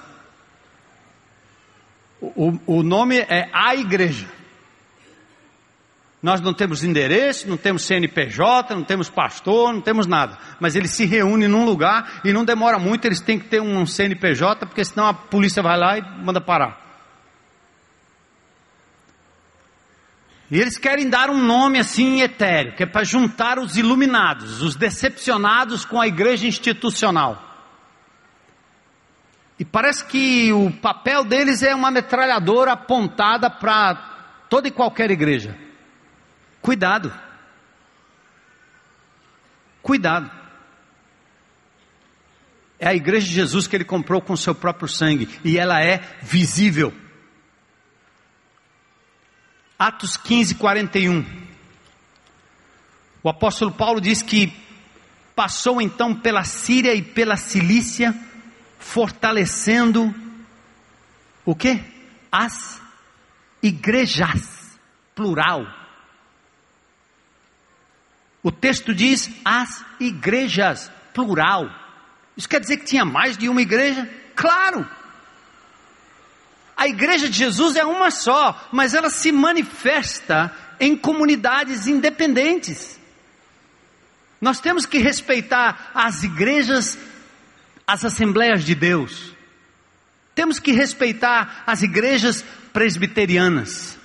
O, 2.20 2.58
o 2.66 2.82
nome 2.84 3.18
é 3.18 3.50
a 3.52 3.74
igreja. 3.74 4.26
Nós 6.22 6.40
não 6.40 6.54
temos 6.54 6.82
endereço, 6.82 7.48
não 7.48 7.56
temos 7.56 7.84
CNPJ, 7.84 8.74
não 8.74 8.84
temos 8.84 9.10
pastor, 9.10 9.72
não 9.72 9.80
temos 9.80 10.06
nada. 10.06 10.38
Mas 10.60 10.74
eles 10.74 10.92
se 10.92 11.04
reúnem 11.04 11.48
num 11.48 11.64
lugar 11.64 12.20
e 12.24 12.32
não 12.32 12.44
demora 12.44 12.78
muito, 12.78 13.04
eles 13.04 13.20
têm 13.20 13.38
que 13.38 13.48
ter 13.48 13.60
um 13.60 13.84
CNPJ, 13.84 14.66
porque 14.66 14.84
senão 14.84 15.06
a 15.06 15.14
polícia 15.14 15.62
vai 15.62 15.76
lá 15.76 15.98
e 15.98 16.24
manda 16.24 16.40
parar. 16.40 16.85
E 20.50 20.60
eles 20.60 20.78
querem 20.78 21.08
dar 21.08 21.28
um 21.28 21.42
nome 21.42 21.78
assim 21.78 22.20
etéreo, 22.20 22.74
que 22.76 22.84
é 22.84 22.86
para 22.86 23.04
juntar 23.04 23.58
os 23.58 23.76
iluminados, 23.76 24.62
os 24.62 24.76
decepcionados 24.76 25.84
com 25.84 26.00
a 26.00 26.06
igreja 26.06 26.46
institucional. 26.46 27.42
E 29.58 29.64
parece 29.64 30.04
que 30.04 30.52
o 30.52 30.70
papel 30.70 31.24
deles 31.24 31.62
é 31.62 31.74
uma 31.74 31.90
metralhadora 31.90 32.72
apontada 32.72 33.50
para 33.50 34.44
toda 34.48 34.68
e 34.68 34.70
qualquer 34.70 35.10
igreja. 35.10 35.56
Cuidado. 36.60 37.12
Cuidado. 39.82 40.30
É 42.78 42.88
a 42.88 42.94
igreja 42.94 43.26
de 43.26 43.32
Jesus 43.32 43.66
que 43.66 43.74
ele 43.74 43.84
comprou 43.84 44.20
com 44.20 44.36
seu 44.36 44.54
próprio 44.54 44.88
sangue 44.88 45.28
e 45.42 45.58
ela 45.58 45.82
é 45.82 46.00
visível. 46.22 46.92
Atos 49.78 50.16
15, 50.16 50.54
41. 50.54 51.24
O 53.22 53.28
apóstolo 53.28 53.72
Paulo 53.72 54.00
diz 54.00 54.22
que 54.22 54.52
passou 55.34 55.82
então 55.82 56.14
pela 56.14 56.44
Síria 56.44 56.94
e 56.94 57.02
pela 57.02 57.36
Cilícia, 57.36 58.14
fortalecendo 58.78 60.14
o 61.44 61.54
que? 61.54 61.78
As 62.32 62.80
igrejas, 63.62 64.78
plural. 65.14 65.66
O 68.42 68.50
texto 68.50 68.94
diz 68.94 69.30
as 69.44 69.84
igrejas, 70.00 70.90
plural. 71.12 71.68
Isso 72.36 72.48
quer 72.48 72.60
dizer 72.60 72.78
que 72.78 72.86
tinha 72.86 73.04
mais 73.04 73.36
de 73.36 73.48
uma 73.48 73.60
igreja? 73.60 74.08
Claro! 74.34 74.88
A 76.76 76.86
igreja 76.86 77.28
de 77.28 77.38
Jesus 77.38 77.74
é 77.74 77.84
uma 77.84 78.10
só, 78.10 78.68
mas 78.70 78.92
ela 78.92 79.08
se 79.08 79.32
manifesta 79.32 80.54
em 80.78 80.94
comunidades 80.94 81.86
independentes. 81.86 83.00
Nós 84.40 84.60
temos 84.60 84.84
que 84.84 84.98
respeitar 84.98 85.90
as 85.94 86.22
igrejas, 86.22 86.98
as 87.86 88.04
assembleias 88.04 88.62
de 88.62 88.74
Deus. 88.74 89.32
Temos 90.34 90.58
que 90.58 90.72
respeitar 90.72 91.64
as 91.66 91.82
igrejas 91.82 92.44
presbiterianas. 92.72 93.96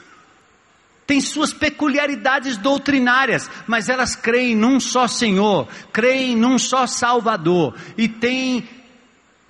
Tem 1.05 1.19
suas 1.19 1.51
peculiaridades 1.51 2.55
doutrinárias, 2.55 3.51
mas 3.67 3.89
elas 3.89 4.15
creem 4.15 4.55
num 4.55 4.79
só 4.79 5.07
Senhor, 5.09 5.67
creem 5.91 6.37
num 6.37 6.57
só 6.57 6.87
Salvador 6.87 7.75
e 7.97 8.07
têm 8.07 8.65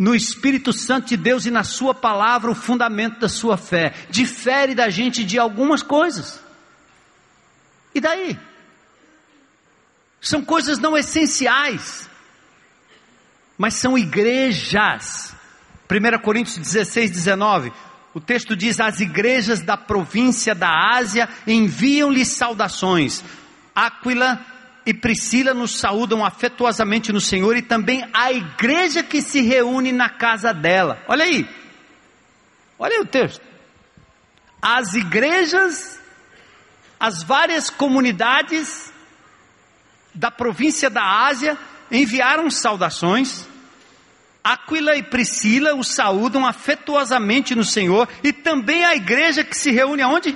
no 0.01 0.15
Espírito 0.15 0.73
Santo 0.73 1.09
de 1.09 1.15
Deus 1.15 1.45
e 1.45 1.51
na 1.51 1.63
Sua 1.63 1.93
palavra 1.93 2.49
o 2.49 2.55
fundamento 2.55 3.19
da 3.19 3.29
sua 3.29 3.55
fé. 3.55 3.93
Difere 4.09 4.73
da 4.73 4.89
gente 4.89 5.23
de 5.23 5.37
algumas 5.37 5.83
coisas. 5.83 6.41
E 7.93 8.01
daí? 8.01 8.35
São 10.19 10.43
coisas 10.43 10.79
não 10.79 10.97
essenciais, 10.97 12.09
mas 13.55 13.75
são 13.75 13.95
igrejas. 13.95 15.35
1 15.87 16.19
Coríntios 16.23 16.57
16, 16.57 17.11
19. 17.11 17.71
O 18.15 18.19
texto 18.19 18.55
diz: 18.55 18.79
As 18.79 19.01
igrejas 19.01 19.61
da 19.61 19.77
província 19.77 20.55
da 20.55 20.95
Ásia 20.95 21.29
enviam-lhe 21.45 22.25
saudações. 22.25 23.23
Aquila 23.75 24.43
e 24.85 24.93
Priscila 24.93 25.53
nos 25.53 25.77
saúdam 25.77 26.25
afetuosamente 26.25 27.11
no 27.11 27.21
Senhor 27.21 27.55
e 27.55 27.61
também 27.61 28.07
a 28.13 28.31
igreja 28.31 29.03
que 29.03 29.21
se 29.21 29.41
reúne 29.41 29.91
na 29.91 30.09
casa 30.09 30.53
dela. 30.53 31.03
Olha 31.07 31.23
aí, 31.23 31.47
olha 32.79 32.95
aí 32.95 33.01
o 33.01 33.05
texto. 33.05 33.41
As 34.61 34.93
igrejas, 34.93 35.99
as 36.99 37.23
várias 37.23 37.69
comunidades 37.69 38.91
da 40.13 40.31
província 40.31 40.89
da 40.89 41.25
Ásia 41.25 41.57
enviaram 41.91 42.49
saudações. 42.49 43.47
Aquila 44.43 44.95
e 44.95 45.03
Priscila 45.03 45.75
os 45.75 45.93
saúdam 45.93 46.47
afetuosamente 46.47 47.53
no 47.53 47.63
Senhor 47.63 48.09
e 48.23 48.33
também 48.33 48.83
a 48.83 48.95
igreja 48.95 49.43
que 49.43 49.55
se 49.55 49.69
reúne 49.69 50.01
aonde? 50.01 50.35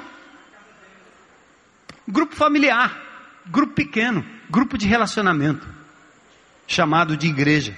Grupo 2.07 2.35
familiar, 2.35 3.01
grupo 3.47 3.73
pequeno 3.73 4.34
grupo 4.49 4.77
de 4.77 4.87
relacionamento, 4.87 5.67
chamado 6.67 7.15
de 7.17 7.27
igreja. 7.27 7.75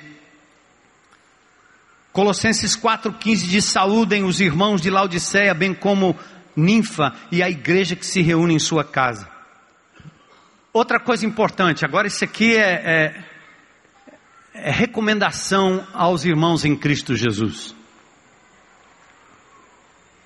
Colossenses 2.11 2.75
4,15 2.75 3.47
diz: 3.47 3.65
Saúdem 3.65 4.23
os 4.23 4.41
irmãos 4.41 4.81
de 4.81 4.89
Laodiceia, 4.89 5.53
bem 5.53 5.73
como 5.73 6.17
Ninfa 6.55 7.13
e 7.31 7.43
a 7.43 7.49
igreja 7.49 7.95
que 7.95 8.05
se 8.05 8.21
reúne 8.21 8.55
em 8.55 8.59
sua 8.59 8.83
casa. 8.83 9.29
Outra 10.73 10.99
coisa 10.99 11.25
importante, 11.25 11.85
agora 11.85 12.07
isso 12.07 12.23
aqui 12.23 12.55
é, 12.55 12.71
é, 12.73 13.25
é 14.53 14.71
recomendação 14.71 15.87
aos 15.93 16.25
irmãos 16.25 16.65
em 16.65 16.75
Cristo 16.75 17.15
Jesus. 17.15 17.75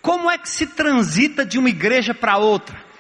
Como 0.02 0.32
é 0.32 0.38
que 0.38 0.50
se 0.50 0.66
transita 0.68 1.46
de 1.46 1.60
uma 1.60 1.70
igreja 1.70 2.14
para 2.14 2.38
outra? 2.38 2.91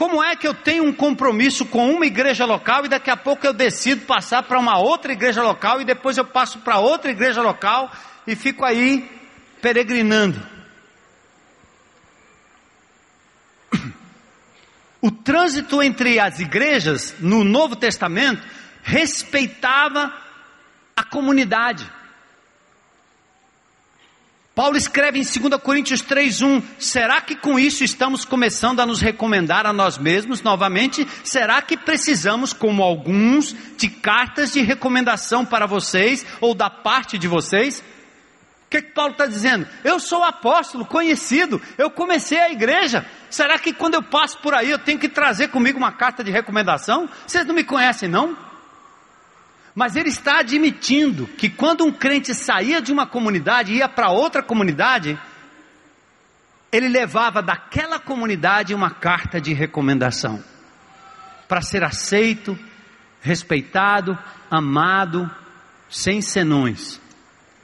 Como 0.00 0.24
é 0.24 0.34
que 0.34 0.48
eu 0.48 0.54
tenho 0.54 0.84
um 0.84 0.94
compromisso 0.94 1.66
com 1.66 1.90
uma 1.92 2.06
igreja 2.06 2.46
local 2.46 2.86
e 2.86 2.88
daqui 2.88 3.10
a 3.10 3.18
pouco 3.18 3.46
eu 3.46 3.52
decido 3.52 4.06
passar 4.06 4.42
para 4.44 4.58
uma 4.58 4.78
outra 4.78 5.12
igreja 5.12 5.42
local 5.42 5.78
e 5.78 5.84
depois 5.84 6.16
eu 6.16 6.24
passo 6.24 6.60
para 6.60 6.78
outra 6.78 7.10
igreja 7.10 7.42
local 7.42 7.92
e 8.26 8.34
fico 8.34 8.64
aí 8.64 9.06
peregrinando? 9.60 10.40
O 15.02 15.10
trânsito 15.10 15.82
entre 15.82 16.18
as 16.18 16.40
igrejas 16.40 17.16
no 17.20 17.44
Novo 17.44 17.76
Testamento 17.76 18.42
respeitava 18.82 20.14
a 20.96 21.04
comunidade. 21.04 21.86
Paulo 24.60 24.76
escreve 24.76 25.18
em 25.18 25.22
2 25.22 25.58
Coríntios 25.62 26.02
3:1, 26.02 26.62
será 26.78 27.22
que 27.22 27.34
com 27.34 27.58
isso 27.58 27.82
estamos 27.82 28.26
começando 28.26 28.80
a 28.80 28.84
nos 28.84 29.00
recomendar 29.00 29.64
a 29.64 29.72
nós 29.72 29.96
mesmos 29.96 30.42
novamente? 30.42 31.08
Será 31.24 31.62
que 31.62 31.78
precisamos, 31.78 32.52
como 32.52 32.82
alguns, 32.82 33.56
de 33.78 33.88
cartas 33.88 34.52
de 34.52 34.60
recomendação 34.60 35.46
para 35.46 35.64
vocês 35.64 36.26
ou 36.42 36.54
da 36.54 36.68
parte 36.68 37.16
de 37.16 37.26
vocês? 37.26 37.82
que, 38.70 38.82
que 38.82 38.92
Paulo 38.92 39.12
está 39.12 39.26
dizendo? 39.26 39.66
Eu 39.82 39.98
sou 39.98 40.22
apóstolo, 40.22 40.84
conhecido, 40.84 41.60
eu 41.76 41.90
comecei 41.90 42.38
a 42.38 42.52
igreja. 42.52 43.04
Será 43.28 43.58
que 43.58 43.72
quando 43.72 43.94
eu 43.94 44.02
passo 44.02 44.38
por 44.38 44.54
aí 44.54 44.70
eu 44.70 44.78
tenho 44.78 44.98
que 44.98 45.08
trazer 45.08 45.48
comigo 45.48 45.76
uma 45.76 45.90
carta 45.90 46.22
de 46.22 46.30
recomendação? 46.30 47.08
Vocês 47.26 47.44
não 47.44 47.54
me 47.54 47.64
conhecem, 47.64 48.08
não? 48.08 48.36
Mas 49.74 49.96
ele 49.96 50.08
está 50.08 50.40
admitindo 50.40 51.26
que 51.26 51.48
quando 51.48 51.84
um 51.84 51.92
crente 51.92 52.34
saía 52.34 52.80
de 52.82 52.92
uma 52.92 53.06
comunidade 53.06 53.72
e 53.72 53.76
ia 53.76 53.88
para 53.88 54.10
outra 54.10 54.42
comunidade, 54.42 55.18
ele 56.72 56.88
levava 56.88 57.42
daquela 57.42 57.98
comunidade 57.98 58.74
uma 58.74 58.90
carta 58.90 59.40
de 59.40 59.52
recomendação 59.52 60.42
para 61.48 61.60
ser 61.60 61.82
aceito, 61.82 62.58
respeitado, 63.20 64.16
amado, 64.50 65.28
sem 65.88 66.22
senões. 66.22 67.00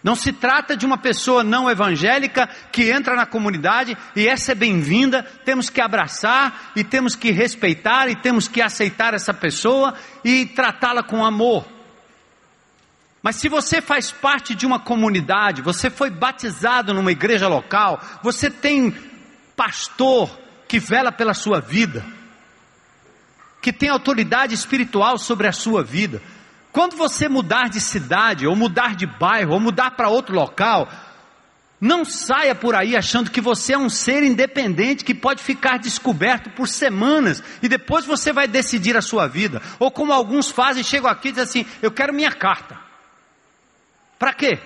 Não 0.03 0.15
se 0.15 0.33
trata 0.33 0.77
de 0.77 0.87
uma 0.87 0.99
pessoa 0.99 1.43
não 1.43 1.69
evangélica 1.69 2.49
que 2.71 2.91
entra 2.91 3.17
na 3.17 3.27
comunidade 3.27 3.97
e 4.15 4.29
essa 4.29 4.53
é 4.53 4.55
bem-vinda, 4.55 5.25
temos 5.45 5.69
que 5.69 5.81
abraçar 5.81 6.73
e 6.77 6.85
temos 6.85 7.17
que 7.17 7.33
respeitar 7.33 8.09
e 8.09 8.15
temos 8.15 8.47
que 8.47 8.63
aceitar 8.63 9.15
essa 9.15 9.35
pessoa 9.35 9.95
e 10.25 10.47
tratá-la 10.47 11.03
com 11.03 11.25
amor. 11.25 11.76
Mas 13.27 13.35
se 13.35 13.49
você 13.49 13.83
faz 13.83 14.13
parte 14.13 14.55
de 14.55 14.65
uma 14.65 14.79
comunidade, 14.79 15.61
você 15.61 15.91
foi 15.91 16.11
batizado 16.11 16.95
numa 16.95 17.11
igreja 17.11 17.49
local, 17.49 18.01
você 18.23 18.49
tem 18.49 18.95
pastor 19.57 20.31
que 20.69 20.79
vela 20.79 21.11
pela 21.11 21.35
sua 21.35 21.61
vida, 21.61 22.07
que 23.61 23.73
tem 23.73 23.89
autoridade 23.89 24.55
espiritual 24.55 25.19
sobre 25.19 25.49
a 25.49 25.53
sua 25.53 25.83
vida, 25.83 26.23
quando 26.71 26.95
você 26.95 27.29
mudar 27.29 27.69
de 27.69 27.81
cidade, 27.81 28.47
ou 28.47 28.55
mudar 28.55 28.95
de 28.95 29.07
bairro, 29.09 29.55
ou 29.55 29.59
mudar 29.59 29.97
para 29.97 30.09
outro 30.09 30.33
local, 30.33 30.89
não 31.81 32.05
saia 32.05 32.55
por 32.55 32.77
aí 32.77 32.97
achando 32.97 33.33
que 33.33 33.41
você 33.41 33.73
é 33.73 33.79
um 33.79 33.91
ser 33.91 34.23
independente 34.23 35.05
que 35.05 35.13
pode 35.13 35.43
ficar 35.43 35.81
descoberto 35.81 36.49
por 36.51 36.69
semanas 36.69 37.43
e 37.61 37.69
depois 37.69 38.07
você 38.07 38.33
vai 38.33 38.47
decidir 38.47 38.97
a 38.97 39.03
sua 39.03 39.27
vida. 39.27 39.61
Ou 39.81 39.91
como 39.91 40.13
alguns 40.13 40.49
fazem, 40.49 40.85
chegam 40.85 41.11
aqui 41.11 41.31
e 41.31 41.33
dizem 41.33 41.43
assim: 41.43 41.67
Eu 41.83 41.91
quero 41.91 42.15
minha 42.15 42.31
carta. 42.31 42.86
Para 44.19 44.33
quê? 44.33 44.59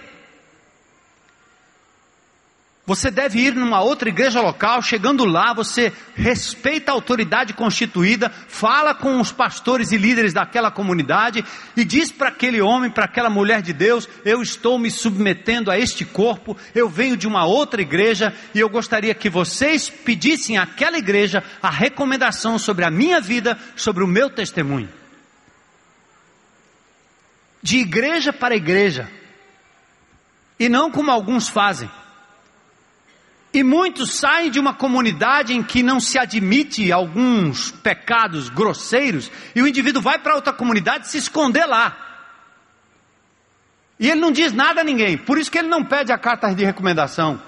Você 2.91 3.09
deve 3.09 3.39
ir 3.39 3.55
numa 3.55 3.81
outra 3.81 4.09
igreja 4.09 4.41
local, 4.41 4.83
chegando 4.83 5.25
lá, 5.25 5.53
você 5.55 5.93
respeita 6.17 6.91
a 6.91 6.95
autoridade 6.95 7.53
constituída, 7.53 8.29
fala 8.49 8.93
com 8.93 9.21
os 9.21 9.31
pastores 9.31 9.93
e 9.93 9.97
líderes 9.97 10.33
daquela 10.33 10.73
comunidade 10.73 11.45
e 11.77 11.85
diz 11.85 12.11
para 12.11 12.31
aquele 12.31 12.61
homem, 12.61 12.91
para 12.91 13.05
aquela 13.05 13.31
mulher 13.31 13.63
de 13.63 13.73
Deus: 13.73 14.09
Eu 14.25 14.43
estou 14.43 14.77
me 14.77 14.91
submetendo 14.91 15.71
a 15.71 15.79
este 15.79 16.05
corpo, 16.05 16.57
eu 16.75 16.89
venho 16.89 17.17
de 17.17 17.29
uma 17.29 17.45
outra 17.45 17.81
igreja 17.81 18.35
e 18.53 18.59
eu 18.59 18.69
gostaria 18.69 19.15
que 19.15 19.31
vocês 19.31 19.89
pedissem 19.89 20.59
àquela 20.59 20.99
igreja 20.99 21.45
a 21.63 21.71
recomendação 21.71 22.59
sobre 22.59 22.85
a 22.85 22.91
minha 22.91 23.21
vida, 23.21 23.57
sobre 23.77 24.03
o 24.03 24.09
meu 24.09 24.29
testemunho. 24.29 24.89
De 27.63 27.79
igreja 27.79 28.33
para 28.33 28.57
igreja, 28.57 29.09
e 30.61 30.69
não 30.69 30.93
como 30.93 31.11
alguns 31.11 31.49
fazem 31.49 31.91
e 33.53 33.63
muitos 33.63 34.15
saem 34.15 34.51
de 34.51 34.61
uma 34.61 34.73
comunidade 34.73 35.53
em 35.53 35.63
que 35.63 35.83
não 35.83 35.99
se 35.99 36.19
admite 36.19 36.93
alguns 36.93 37.71
pecados 37.71 38.49
grosseiros, 38.49 39.31
e 39.55 39.61
o 39.61 39.67
indivíduo 39.67 40.01
vai 40.01 40.19
para 40.19 40.37
outra 40.37 40.53
comunidade 40.53 41.09
se 41.09 41.19
esconder 41.19 41.67
lá. 41.67 41.97
E 43.99 44.09
ele 44.09 44.21
não 44.21 44.31
diz 44.31 44.53
nada 44.53 44.81
a 44.81 44.85
ninguém, 44.85 45.19
por 45.19 45.37
isso 45.37 45.51
que 45.51 45.59
ele 45.59 45.69
não 45.69 45.85
pede 45.85 46.13
a 46.13 46.19
carta 46.19 46.55
de 46.55 46.65
recomendação. 46.65 47.43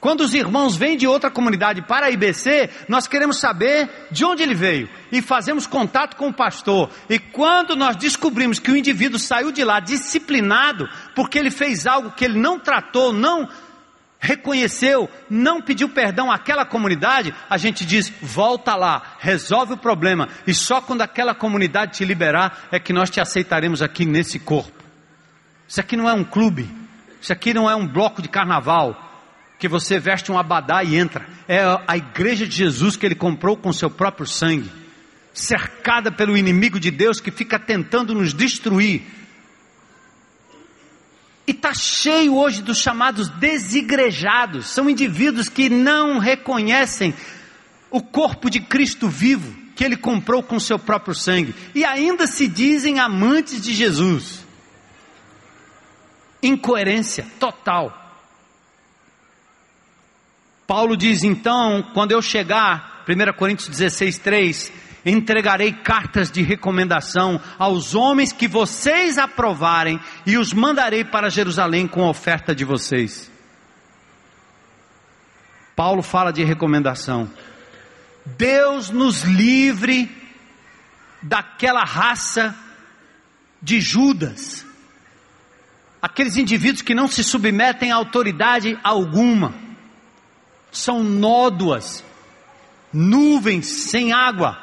Quando 0.00 0.20
os 0.20 0.32
irmãos 0.32 0.76
vêm 0.76 0.96
de 0.96 1.08
outra 1.08 1.28
comunidade 1.28 1.82
para 1.82 2.06
a 2.06 2.10
IBC, 2.10 2.70
nós 2.88 3.08
queremos 3.08 3.40
saber 3.40 3.90
de 4.12 4.24
onde 4.24 4.44
ele 4.44 4.54
veio 4.54 4.88
e 5.10 5.20
fazemos 5.20 5.66
contato 5.66 6.16
com 6.16 6.28
o 6.28 6.32
pastor. 6.32 6.90
E 7.10 7.18
quando 7.18 7.74
nós 7.74 7.96
descobrimos 7.96 8.60
que 8.60 8.70
o 8.70 8.76
indivíduo 8.76 9.18
saiu 9.18 9.50
de 9.50 9.64
lá 9.64 9.80
disciplinado, 9.80 10.88
porque 11.16 11.36
ele 11.36 11.50
fez 11.50 11.84
algo 11.84 12.12
que 12.12 12.24
ele 12.24 12.38
não 12.38 12.60
tratou, 12.60 13.12
não 13.12 13.48
reconheceu, 14.20 15.08
não 15.28 15.60
pediu 15.60 15.88
perdão 15.88 16.30
àquela 16.30 16.64
comunidade, 16.64 17.34
a 17.50 17.56
gente 17.56 17.84
diz: 17.84 18.12
volta 18.22 18.76
lá, 18.76 19.16
resolve 19.18 19.74
o 19.74 19.78
problema, 19.78 20.28
e 20.46 20.54
só 20.54 20.80
quando 20.80 21.02
aquela 21.02 21.34
comunidade 21.34 21.98
te 21.98 22.04
liberar 22.04 22.68
é 22.70 22.78
que 22.78 22.92
nós 22.92 23.10
te 23.10 23.20
aceitaremos 23.20 23.82
aqui 23.82 24.04
nesse 24.04 24.38
corpo. 24.38 24.84
Isso 25.66 25.80
aqui 25.80 25.96
não 25.96 26.08
é 26.08 26.12
um 26.12 26.24
clube, 26.24 26.68
isso 27.20 27.32
aqui 27.32 27.52
não 27.52 27.68
é 27.68 27.74
um 27.74 27.86
bloco 27.86 28.22
de 28.22 28.28
carnaval, 28.28 29.07
que 29.58 29.68
você 29.68 29.98
veste 29.98 30.30
um 30.30 30.38
abadá 30.38 30.84
e 30.84 30.96
entra, 30.96 31.26
é 31.48 31.60
a 31.86 31.96
igreja 31.96 32.46
de 32.46 32.54
Jesus 32.54 32.96
que 32.96 33.04
ele 33.04 33.14
comprou 33.14 33.56
com 33.56 33.72
seu 33.72 33.90
próprio 33.90 34.26
sangue, 34.26 34.70
cercada 35.32 36.12
pelo 36.12 36.36
inimigo 36.36 36.78
de 36.78 36.90
Deus 36.90 37.20
que 37.20 37.30
fica 37.30 37.58
tentando 37.58 38.14
nos 38.14 38.32
destruir 38.32 39.02
e 41.48 41.52
está 41.52 41.72
cheio 41.72 42.36
hoje 42.36 42.60
dos 42.60 42.76
chamados 42.76 43.30
desigrejados, 43.30 44.68
são 44.68 44.90
indivíduos 44.90 45.48
que 45.48 45.70
não 45.70 46.18
reconhecem 46.18 47.14
o 47.90 48.02
corpo 48.02 48.50
de 48.50 48.60
Cristo 48.60 49.08
vivo, 49.08 49.56
que 49.74 49.82
ele 49.82 49.96
comprou 49.96 50.42
com 50.42 50.60
seu 50.60 50.78
próprio 50.78 51.14
sangue, 51.14 51.54
e 51.74 51.86
ainda 51.86 52.26
se 52.26 52.46
dizem 52.46 53.00
amantes 53.00 53.62
de 53.62 53.72
Jesus. 53.72 54.46
Incoerência 56.42 57.26
total. 57.40 58.07
Paulo 60.68 60.98
diz 60.98 61.24
então, 61.24 61.82
quando 61.94 62.12
eu 62.12 62.20
chegar, 62.20 63.02
1 63.08 63.32
Coríntios 63.38 63.68
16, 63.70 64.18
3, 64.18 64.72
entregarei 65.02 65.72
cartas 65.72 66.30
de 66.30 66.42
recomendação 66.42 67.40
aos 67.58 67.94
homens 67.94 68.34
que 68.34 68.46
vocês 68.46 69.16
aprovarem 69.16 69.98
e 70.26 70.36
os 70.36 70.52
mandarei 70.52 71.06
para 71.06 71.30
Jerusalém 71.30 71.88
com 71.88 72.04
a 72.04 72.10
oferta 72.10 72.54
de 72.54 72.66
vocês. 72.66 73.30
Paulo 75.74 76.02
fala 76.02 76.30
de 76.30 76.44
recomendação. 76.44 77.30
Deus 78.26 78.90
nos 78.90 79.22
livre 79.22 80.14
daquela 81.22 81.82
raça 81.82 82.54
de 83.62 83.80
Judas, 83.80 84.66
aqueles 86.02 86.36
indivíduos 86.36 86.82
que 86.82 86.94
não 86.94 87.08
se 87.08 87.24
submetem 87.24 87.90
a 87.90 87.96
autoridade 87.96 88.78
alguma, 88.84 89.67
são 90.70 91.02
nódoas, 91.02 92.04
nuvens 92.92 93.66
sem 93.66 94.12
água, 94.12 94.58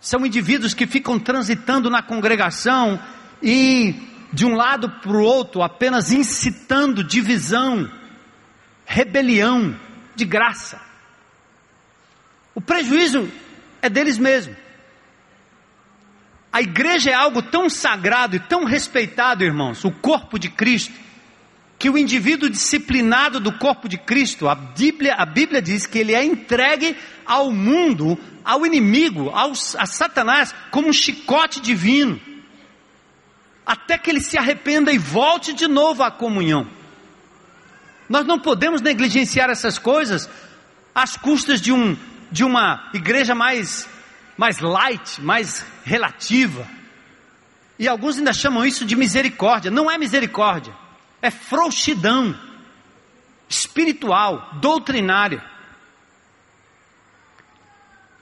são 0.00 0.24
indivíduos 0.24 0.72
que 0.72 0.86
ficam 0.86 1.18
transitando 1.18 1.90
na 1.90 2.02
congregação 2.02 2.98
e 3.42 3.94
de 4.32 4.46
um 4.46 4.54
lado 4.54 4.88
para 4.88 5.12
o 5.12 5.22
outro 5.22 5.62
apenas 5.62 6.12
incitando 6.12 7.04
divisão, 7.04 7.90
rebelião, 8.86 9.78
de 10.14 10.24
graça. 10.24 10.80
O 12.54 12.60
prejuízo 12.60 13.30
é 13.82 13.88
deles 13.88 14.18
mesmos. 14.18 14.56
A 16.52 16.60
igreja 16.60 17.10
é 17.10 17.14
algo 17.14 17.42
tão 17.42 17.70
sagrado 17.70 18.34
e 18.34 18.40
tão 18.40 18.64
respeitado, 18.64 19.44
irmãos, 19.44 19.84
o 19.84 19.90
corpo 19.90 20.38
de 20.38 20.50
Cristo, 20.50 20.92
que 21.80 21.88
o 21.88 21.96
indivíduo 21.96 22.50
disciplinado 22.50 23.40
do 23.40 23.50
corpo 23.50 23.88
de 23.88 23.96
Cristo, 23.96 24.46
a 24.46 24.54
Bíblia, 24.54 25.14
a 25.14 25.24
Bíblia 25.24 25.62
diz 25.62 25.86
que 25.86 25.98
ele 25.98 26.12
é 26.12 26.22
entregue 26.22 26.94
ao 27.24 27.50
mundo, 27.50 28.18
ao 28.44 28.66
inimigo, 28.66 29.30
ao, 29.30 29.52
a 29.52 29.86
Satanás, 29.86 30.54
como 30.70 30.88
um 30.88 30.92
chicote 30.92 31.58
divino, 31.58 32.20
até 33.64 33.96
que 33.96 34.10
ele 34.10 34.20
se 34.20 34.36
arrependa 34.36 34.92
e 34.92 34.98
volte 34.98 35.54
de 35.54 35.66
novo 35.66 36.02
à 36.02 36.10
comunhão. 36.10 36.68
Nós 38.10 38.26
não 38.26 38.38
podemos 38.38 38.82
negligenciar 38.82 39.48
essas 39.48 39.78
coisas 39.78 40.28
às 40.94 41.16
custas 41.16 41.62
de, 41.62 41.72
um, 41.72 41.96
de 42.30 42.44
uma 42.44 42.90
igreja 42.92 43.34
mais, 43.34 43.88
mais 44.36 44.58
light, 44.58 45.18
mais 45.22 45.64
relativa. 45.82 46.68
E 47.78 47.88
alguns 47.88 48.18
ainda 48.18 48.34
chamam 48.34 48.66
isso 48.66 48.84
de 48.84 48.94
misericórdia. 48.94 49.70
Não 49.70 49.90
é 49.90 49.96
misericórdia 49.96 50.74
é 51.22 51.30
frouxidão 51.30 52.38
espiritual, 53.48 54.58
doutrinária. 54.60 55.42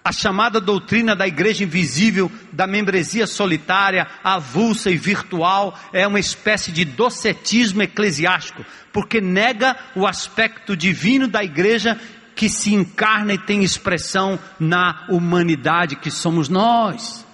A 0.03 0.11
chamada 0.11 0.59
doutrina 0.59 1.14
da 1.14 1.28
igreja 1.28 1.64
invisível, 1.64 2.32
da 2.51 2.66
membresia 2.66 3.26
solitária, 3.26 4.07
avulsa 4.24 4.90
e 4.90 4.96
virtual, 4.96 5.78
é 5.92 6.07
uma 6.07 6.18
espécie 6.18 6.72
de 6.72 6.82
docetismo 6.82 7.82
eclesiástico, 7.82 8.64
porque 8.90 9.20
nega 9.20 9.76
o 9.94 10.07
aspecto 10.07 10.74
divino 10.74 11.28
da 11.28 11.44
igreja 11.44 12.01
que 12.34 12.49
se 12.49 12.72
encarna 12.72 13.34
e 13.34 13.38
tem 13.38 13.62
expressão 13.62 14.38
na 14.59 15.05
humanidade 15.11 15.96
que 15.96 16.11
somos 16.11 16.49
nós. 16.49 17.28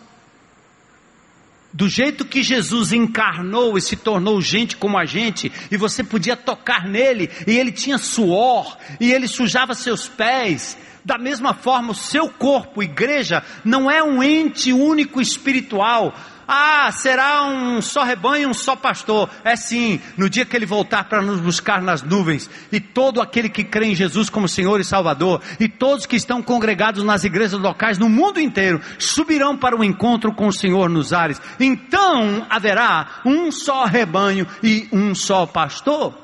Do 1.74 1.88
jeito 1.88 2.24
que 2.24 2.40
Jesus 2.40 2.92
encarnou 2.92 3.76
e 3.76 3.80
se 3.80 3.96
tornou 3.96 4.40
gente 4.40 4.76
como 4.76 4.96
a 4.96 5.04
gente, 5.04 5.50
e 5.72 5.76
você 5.76 6.04
podia 6.04 6.36
tocar 6.36 6.88
nele, 6.88 7.28
e 7.48 7.58
ele 7.58 7.72
tinha 7.72 7.98
suor, 7.98 8.78
e 9.00 9.12
ele 9.12 9.26
sujava 9.26 9.74
seus 9.74 10.06
pés. 10.06 10.78
Da 11.04 11.18
mesma 11.18 11.52
forma, 11.52 11.90
o 11.90 11.94
seu 11.94 12.28
corpo, 12.28 12.80
igreja, 12.80 13.42
não 13.64 13.90
é 13.90 14.00
um 14.00 14.22
ente 14.22 14.72
único 14.72 15.20
espiritual, 15.20 16.14
ah, 16.46 16.90
será 16.92 17.44
um 17.44 17.80
só 17.80 18.02
rebanho, 18.02 18.48
um 18.48 18.54
só 18.54 18.76
pastor. 18.76 19.30
É 19.42 19.56
sim, 19.56 20.00
no 20.16 20.28
dia 20.28 20.44
que 20.44 20.56
ele 20.56 20.66
voltar 20.66 21.04
para 21.04 21.22
nos 21.22 21.40
buscar 21.40 21.80
nas 21.80 22.02
nuvens, 22.02 22.50
e 22.70 22.80
todo 22.80 23.20
aquele 23.20 23.48
que 23.48 23.64
crê 23.64 23.86
em 23.86 23.94
Jesus 23.94 24.28
como 24.28 24.48
Senhor 24.48 24.80
e 24.80 24.84
Salvador, 24.84 25.40
e 25.58 25.68
todos 25.68 26.06
que 26.06 26.16
estão 26.16 26.42
congregados 26.42 27.02
nas 27.02 27.24
igrejas 27.24 27.58
locais 27.58 27.98
no 27.98 28.08
mundo 28.08 28.40
inteiro, 28.40 28.80
subirão 28.98 29.56
para 29.56 29.76
o 29.76 29.84
encontro 29.84 30.32
com 30.34 30.48
o 30.48 30.52
Senhor 30.52 30.88
nos 30.88 31.12
ares. 31.12 31.40
Então 31.58 32.46
haverá 32.50 33.20
um 33.24 33.50
só 33.50 33.84
rebanho 33.84 34.46
e 34.62 34.88
um 34.92 35.14
só 35.14 35.46
pastor. 35.46 36.14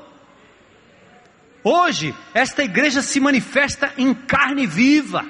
Hoje, 1.63 2.13
esta 2.33 2.63
igreja 2.63 3.01
se 3.01 3.19
manifesta 3.19 3.93
em 3.97 4.13
carne 4.13 4.65
viva, 4.65 5.23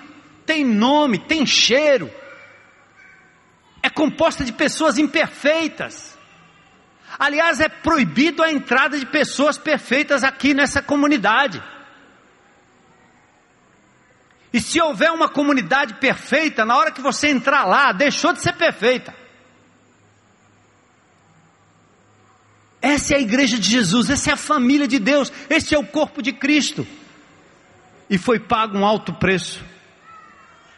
tem 0.45 0.63
nome, 0.63 1.17
tem 1.17 1.45
cheiro 1.45 2.09
é 3.81 3.89
composta 3.89 4.43
de 4.43 4.53
pessoas 4.53 4.97
imperfeitas. 4.97 6.17
Aliás, 7.17 7.59
é 7.59 7.67
proibido 7.67 8.43
a 8.43 8.51
entrada 8.51 8.97
de 8.97 9.05
pessoas 9.05 9.57
perfeitas 9.57 10.23
aqui 10.23 10.53
nessa 10.53 10.81
comunidade. 10.81 11.61
E 14.53 14.59
se 14.59 14.79
houver 14.81 15.11
uma 15.11 15.29
comunidade 15.29 15.95
perfeita, 15.95 16.65
na 16.65 16.77
hora 16.77 16.91
que 16.91 17.01
você 17.01 17.29
entrar 17.29 17.65
lá, 17.65 17.91
deixou 17.91 18.33
de 18.33 18.41
ser 18.41 18.53
perfeita. 18.53 19.15
Essa 22.81 23.13
é 23.13 23.17
a 23.17 23.21
igreja 23.21 23.57
de 23.57 23.69
Jesus, 23.69 24.09
essa 24.09 24.31
é 24.31 24.33
a 24.33 24.37
família 24.37 24.87
de 24.87 24.99
Deus, 24.99 25.31
esse 25.49 25.73
é 25.75 25.79
o 25.79 25.85
corpo 25.85 26.21
de 26.21 26.33
Cristo. 26.33 26.85
E 28.09 28.17
foi 28.17 28.39
pago 28.39 28.77
um 28.77 28.85
alto 28.85 29.13
preço 29.13 29.63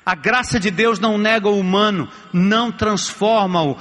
a 0.06 0.16
graça 0.16 0.60
de 0.60 0.70
Deus 0.70 1.00
não 1.00 1.18
nega 1.18 1.48
o 1.48 1.60
humano, 1.60 2.10
não 2.34 2.72
transforma-o 2.72 3.78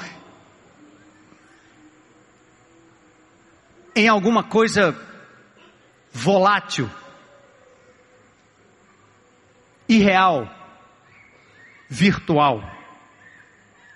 em 3.95 4.09
alguma 4.09 4.43
coisa 4.43 4.97
volátil, 6.13 6.89
irreal, 9.89 10.49
virtual. 11.89 12.63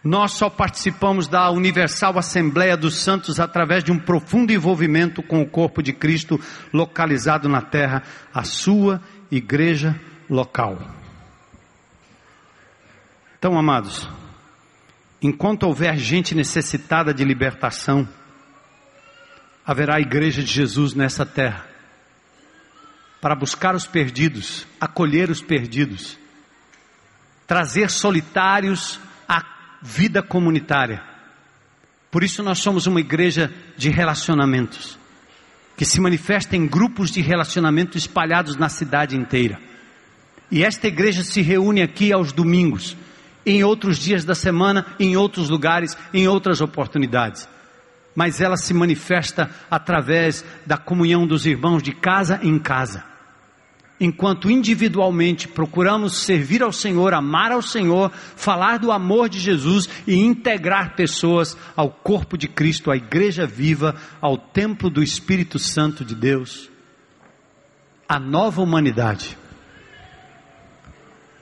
Nós 0.02 0.32
só 0.32 0.48
participamos 0.48 1.26
da 1.26 1.50
Universal 1.50 2.18
Assembleia 2.18 2.76
dos 2.76 3.02
Santos 3.02 3.40
através 3.40 3.82
de 3.82 3.90
um 3.90 3.98
profundo 3.98 4.52
envolvimento 4.52 5.22
com 5.22 5.42
o 5.42 5.48
corpo 5.48 5.82
de 5.82 5.92
Cristo 5.92 6.38
localizado 6.72 7.48
na 7.48 7.60
terra, 7.60 8.02
a 8.32 8.44
sua 8.44 9.00
igreja 9.30 9.98
local. 10.30 10.95
Então, 13.38 13.58
amados, 13.58 14.08
enquanto 15.20 15.64
houver 15.64 15.96
gente 15.98 16.34
necessitada 16.34 17.12
de 17.12 17.22
libertação, 17.24 18.08
haverá 19.64 19.96
a 19.96 20.00
igreja 20.00 20.42
de 20.42 20.50
Jesus 20.50 20.94
nessa 20.94 21.26
terra 21.26 21.66
para 23.20 23.34
buscar 23.34 23.74
os 23.74 23.86
perdidos, 23.86 24.66
acolher 24.80 25.30
os 25.30 25.42
perdidos, 25.42 26.18
trazer 27.46 27.90
solitários 27.90 29.00
à 29.28 29.42
vida 29.82 30.22
comunitária. 30.22 31.02
Por 32.10 32.22
isso 32.22 32.42
nós 32.42 32.58
somos 32.60 32.86
uma 32.86 33.00
igreja 33.00 33.52
de 33.76 33.90
relacionamentos, 33.90 34.98
que 35.76 35.84
se 35.84 36.00
manifesta 36.00 36.56
em 36.56 36.66
grupos 36.66 37.10
de 37.10 37.20
relacionamento 37.20 37.98
espalhados 37.98 38.56
na 38.56 38.68
cidade 38.68 39.16
inteira. 39.16 39.60
E 40.50 40.64
esta 40.64 40.86
igreja 40.86 41.22
se 41.24 41.42
reúne 41.42 41.82
aqui 41.82 42.12
aos 42.12 42.32
domingos 42.32 42.96
em 43.46 43.62
outros 43.62 43.96
dias 43.98 44.24
da 44.24 44.34
semana, 44.34 44.84
em 44.98 45.16
outros 45.16 45.48
lugares, 45.48 45.96
em 46.12 46.26
outras 46.26 46.60
oportunidades. 46.60 47.48
Mas 48.14 48.40
ela 48.40 48.56
se 48.56 48.74
manifesta 48.74 49.48
através 49.70 50.44
da 50.66 50.76
comunhão 50.76 51.26
dos 51.26 51.46
irmãos 51.46 51.82
de 51.82 51.92
casa 51.92 52.40
em 52.42 52.58
casa. 52.58 53.04
Enquanto 53.98 54.50
individualmente 54.50 55.48
procuramos 55.48 56.18
servir 56.18 56.62
ao 56.62 56.72
Senhor, 56.72 57.14
amar 57.14 57.52
ao 57.52 57.62
Senhor, 57.62 58.10
falar 58.12 58.78
do 58.78 58.92
amor 58.92 59.28
de 59.28 59.38
Jesus 59.38 59.88
e 60.06 60.16
integrar 60.16 60.94
pessoas 60.94 61.56
ao 61.74 61.90
corpo 61.90 62.36
de 62.36 62.46
Cristo, 62.46 62.90
à 62.90 62.96
igreja 62.96 63.46
viva, 63.46 63.94
ao 64.20 64.36
templo 64.36 64.90
do 64.90 65.02
Espírito 65.02 65.58
Santo 65.58 66.04
de 66.04 66.14
Deus, 66.14 66.68
a 68.06 68.18
nova 68.18 68.60
humanidade 68.60 69.38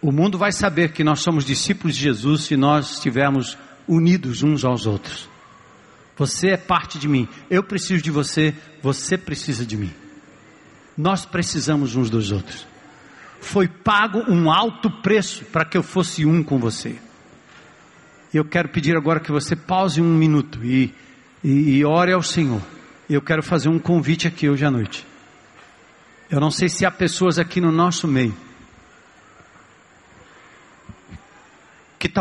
o 0.05 0.13
mundo 0.13 0.37
vai 0.37 0.53
saber 0.53 0.93
que 0.93 1.03
nós 1.03 1.21
somos 1.21 1.47
discípulos 1.47 1.97
de 1.97 2.03
Jesus 2.03 2.43
se 2.43 2.59
nós 2.59 2.91
estivermos 2.91 3.57
unidos 3.89 4.43
uns 4.43 4.63
aos 4.63 4.85
outros. 4.85 5.31
Você 6.19 6.49
é 6.49 6.59
parte 6.59 6.99
de 6.99 7.09
mim, 7.09 7.27
eu 7.49 7.63
preciso 7.63 8.03
de 8.03 8.11
você, 8.11 8.55
você 8.83 9.17
precisa 9.17 9.65
de 9.65 9.79
mim. 9.79 9.91
Nós 10.95 11.25
precisamos 11.25 11.97
uns 11.97 12.11
dos 12.11 12.33
outros. 12.33 12.67
Foi 13.41 13.67
pago 13.67 14.19
um 14.29 14.53
alto 14.53 14.91
preço 14.91 15.43
para 15.47 15.65
que 15.65 15.79
eu 15.79 15.83
fosse 15.83 16.27
um 16.27 16.43
com 16.45 16.59
você. 16.59 16.97
Eu 18.33 18.45
quero 18.45 18.69
pedir 18.69 18.95
agora 18.99 19.21
que 19.21 19.33
você 19.33 19.57
pause 19.57 20.03
um 20.03 20.15
minuto 20.15 20.63
e, 20.63 20.93
e, 21.43 21.79
e 21.79 21.85
ore 21.87 22.13
ao 22.13 22.23
Senhor. 22.23 22.61
Eu 23.09 23.23
quero 23.23 23.43
fazer 23.43 23.71
um 23.71 23.79
convite 23.79 24.29
aqui 24.29 24.51
hoje 24.51 24.67
à 24.67 24.71
noite. 24.71 25.07
Eu 26.29 26.41
não 26.41 26.51
sei 26.51 26.69
se 26.69 26.85
há 26.85 26.91
pessoas 26.91 27.39
aqui 27.39 27.59
no 27.59 27.73
nosso 27.73 28.07
meio 28.07 28.37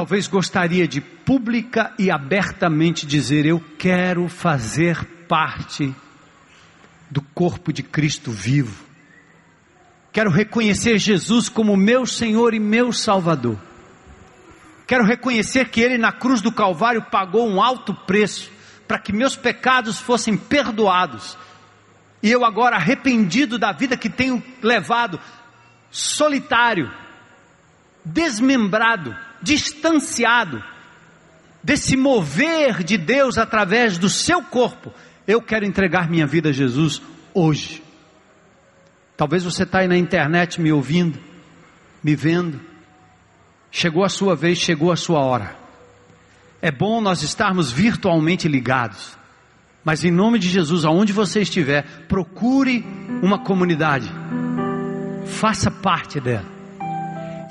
talvez 0.03 0.27
gostaria 0.27 0.85
de 0.85 0.99
pública 0.99 1.93
e 1.97 2.11
abertamente 2.11 3.05
dizer: 3.05 3.45
Eu 3.45 3.63
quero 3.79 4.27
fazer 4.27 5.01
parte 5.29 5.95
do 7.09 7.21
corpo 7.21 7.71
de 7.71 7.81
Cristo 7.81 8.29
vivo. 8.29 8.83
Quero 10.11 10.29
reconhecer 10.29 10.97
Jesus 10.97 11.47
como 11.47 11.77
meu 11.77 12.05
Senhor 12.05 12.53
e 12.53 12.59
meu 12.59 12.91
Salvador. 12.91 13.57
Quero 14.85 15.05
reconhecer 15.05 15.69
que 15.69 15.79
Ele 15.79 15.97
na 15.97 16.11
cruz 16.11 16.41
do 16.41 16.51
Calvário 16.51 17.03
pagou 17.03 17.47
um 17.47 17.61
alto 17.61 17.93
preço 17.93 18.51
para 18.85 18.99
que 18.99 19.13
meus 19.13 19.37
pecados 19.37 20.01
fossem 20.01 20.35
perdoados. 20.35 21.37
E 22.21 22.29
eu 22.29 22.43
agora 22.43 22.75
arrependido 22.75 23.57
da 23.57 23.71
vida 23.71 23.95
que 23.95 24.09
tenho 24.09 24.43
levado, 24.61 25.17
solitário, 25.89 26.91
desmembrado, 28.03 29.15
distanciado 29.43 30.63
desse 31.61 31.95
mover 31.95 32.83
de 32.83 32.97
Deus 32.97 33.37
através 33.37 33.97
do 33.97 34.09
seu 34.09 34.41
corpo, 34.41 34.91
eu 35.27 35.41
quero 35.41 35.65
entregar 35.65 36.09
minha 36.09 36.25
vida 36.25 36.49
a 36.49 36.53
Jesus 36.53 37.01
hoje. 37.33 37.83
Talvez 39.15 39.43
você 39.43 39.63
está 39.63 39.79
aí 39.79 39.87
na 39.87 39.97
internet 39.97 40.59
me 40.59 40.71
ouvindo, 40.71 41.19
me 42.03 42.15
vendo. 42.15 42.59
Chegou 43.69 44.03
a 44.03 44.09
sua 44.09 44.35
vez, 44.35 44.57
chegou 44.57 44.91
a 44.91 44.95
sua 44.95 45.19
hora. 45.19 45.55
É 46.61 46.71
bom 46.71 47.01
nós 47.01 47.21
estarmos 47.21 47.71
virtualmente 47.71 48.47
ligados. 48.47 49.17
Mas 49.83 50.03
em 50.05 50.11
nome 50.11 50.39
de 50.39 50.47
Jesus, 50.47 50.85
aonde 50.85 51.11
você 51.11 51.41
estiver, 51.41 51.83
procure 52.07 52.85
uma 53.21 53.39
comunidade. 53.39 54.09
Faça 55.25 55.69
parte 55.69 56.19
dela 56.19 56.52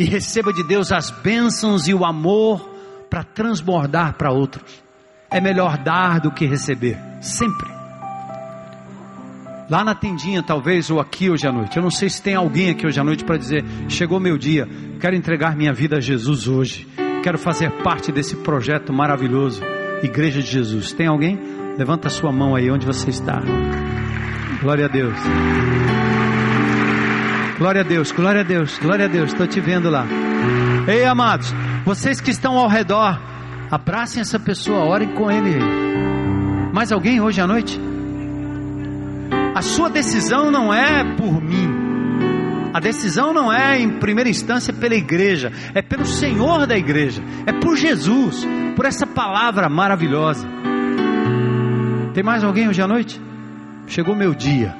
e 0.03 0.05
receba 0.05 0.53
de 0.53 0.65
Deus 0.65 0.91
as 0.91 1.13
bênçãos 1.13 1.87
e 1.87 1.95
o 1.95 2.05
amor 2.05 2.69
para 3.09 3.23
transbordar 3.23 4.15
para 4.15 4.33
outros. 4.33 4.83
É 5.31 5.41
melhor 5.41 5.79
dar 5.79 6.19
do 6.19 6.33
que 6.33 6.45
receber, 6.45 6.99
sempre. 7.21 7.71
Lá 9.71 9.85
na 9.85 9.95
tendinha, 9.95 10.43
talvez, 10.43 10.91
ou 10.91 10.99
aqui 10.99 11.31
hoje 11.31 11.47
à 11.47 11.53
noite. 11.53 11.77
Eu 11.77 11.83
não 11.85 11.91
sei 11.91 12.11
se 12.11 12.21
tem 12.21 12.35
alguém 12.35 12.71
aqui 12.71 12.85
hoje 12.85 12.99
à 12.99 13.05
noite 13.05 13.25
para 13.25 13.37
dizer: 13.37 13.65
chegou 13.89 14.19
meu 14.19 14.37
dia, 14.37 14.69
quero 15.01 15.15
entregar 15.15 15.57
minha 15.57 15.73
vida 15.73 15.99
a 15.99 16.01
Jesus 16.01 16.49
hoje. 16.49 16.89
Quero 17.23 17.39
fazer 17.39 17.71
parte 17.85 18.11
desse 18.11 18.35
projeto 18.35 18.93
maravilhoso, 18.93 19.63
Igreja 20.03 20.43
de 20.43 20.51
Jesus. 20.51 20.93
Tem 20.93 21.07
alguém? 21.07 21.39
Levanta 21.79 22.09
a 22.09 22.11
sua 22.11 22.33
mão 22.33 22.57
aí 22.57 22.69
onde 22.69 22.85
você 22.85 23.09
está. 23.09 23.41
Glória 24.61 24.87
a 24.87 24.89
Deus. 24.89 25.17
Glória 27.63 27.83
a 27.83 27.85
Deus, 27.85 28.11
glória 28.11 28.41
a 28.41 28.43
Deus, 28.43 28.77
glória 28.81 29.05
a 29.05 29.09
Deus. 29.09 29.31
Estou 29.31 29.47
te 29.47 29.61
vendo 29.61 29.89
lá. 29.89 30.05
Ei, 30.89 31.05
amados, 31.05 31.55
vocês 31.85 32.21
que 32.21 32.33
estão 32.33 32.59
ao 32.59 32.67
redor, 32.67 33.17
abracem 33.71 34.21
essa 34.21 34.37
pessoa, 34.37 34.85
orem 34.85 35.15
com 35.15 35.31
ele. 35.31 35.61
Mais 36.73 36.91
alguém 36.91 37.21
hoje 37.21 37.41
à 37.41 37.47
noite? 37.47 37.81
A 39.55 39.63
sua 39.63 39.89
decisão 39.89 40.51
não 40.51 40.75
é 40.75 41.05
por 41.15 41.41
mim. 41.41 41.71
A 42.75 42.81
decisão 42.81 43.33
não 43.33 43.53
é 43.53 43.79
em 43.79 43.91
primeira 44.01 44.29
instância 44.29 44.73
pela 44.73 44.97
igreja, 44.97 45.53
é 45.73 45.81
pelo 45.81 46.05
Senhor 46.05 46.67
da 46.67 46.77
igreja, 46.77 47.23
é 47.47 47.53
por 47.53 47.77
Jesus, 47.77 48.45
por 48.75 48.87
essa 48.87 49.07
palavra 49.07 49.69
maravilhosa. 49.69 50.49
Tem 52.13 52.25
mais 52.25 52.43
alguém 52.43 52.69
hoje 52.69 52.83
à 52.83 52.89
noite? 52.89 53.23
Chegou 53.87 54.17
meu 54.17 54.35
dia, 54.35 54.75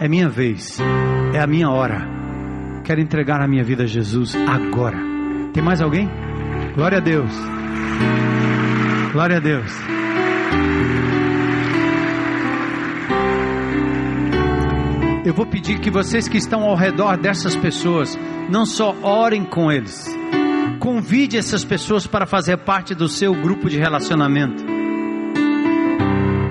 é 0.00 0.08
minha 0.08 0.30
vez, 0.30 0.80
é 1.34 1.40
a 1.40 1.46
minha 1.48 1.68
hora. 1.68 2.00
Quero 2.84 3.00
entregar 3.00 3.40
a 3.40 3.48
minha 3.48 3.64
vida 3.64 3.82
a 3.82 3.86
Jesus 3.86 4.36
agora. 4.36 4.96
Tem 5.52 5.62
mais 5.62 5.82
alguém? 5.82 6.08
Glória 6.76 6.98
a 6.98 7.00
Deus. 7.00 7.32
Glória 9.12 9.38
a 9.38 9.40
Deus. 9.40 9.72
Eu 15.24 15.34
vou 15.34 15.46
pedir 15.46 15.80
que 15.80 15.90
vocês 15.90 16.28
que 16.28 16.38
estão 16.38 16.62
ao 16.62 16.76
redor 16.76 17.16
dessas 17.16 17.56
pessoas, 17.56 18.16
não 18.48 18.64
só 18.64 18.94
orem 19.02 19.44
com 19.44 19.72
eles, 19.72 20.06
convide 20.78 21.36
essas 21.36 21.64
pessoas 21.64 22.06
para 22.06 22.26
fazer 22.26 22.58
parte 22.58 22.94
do 22.94 23.08
seu 23.08 23.34
grupo 23.34 23.68
de 23.68 23.78
relacionamento. 23.78 24.62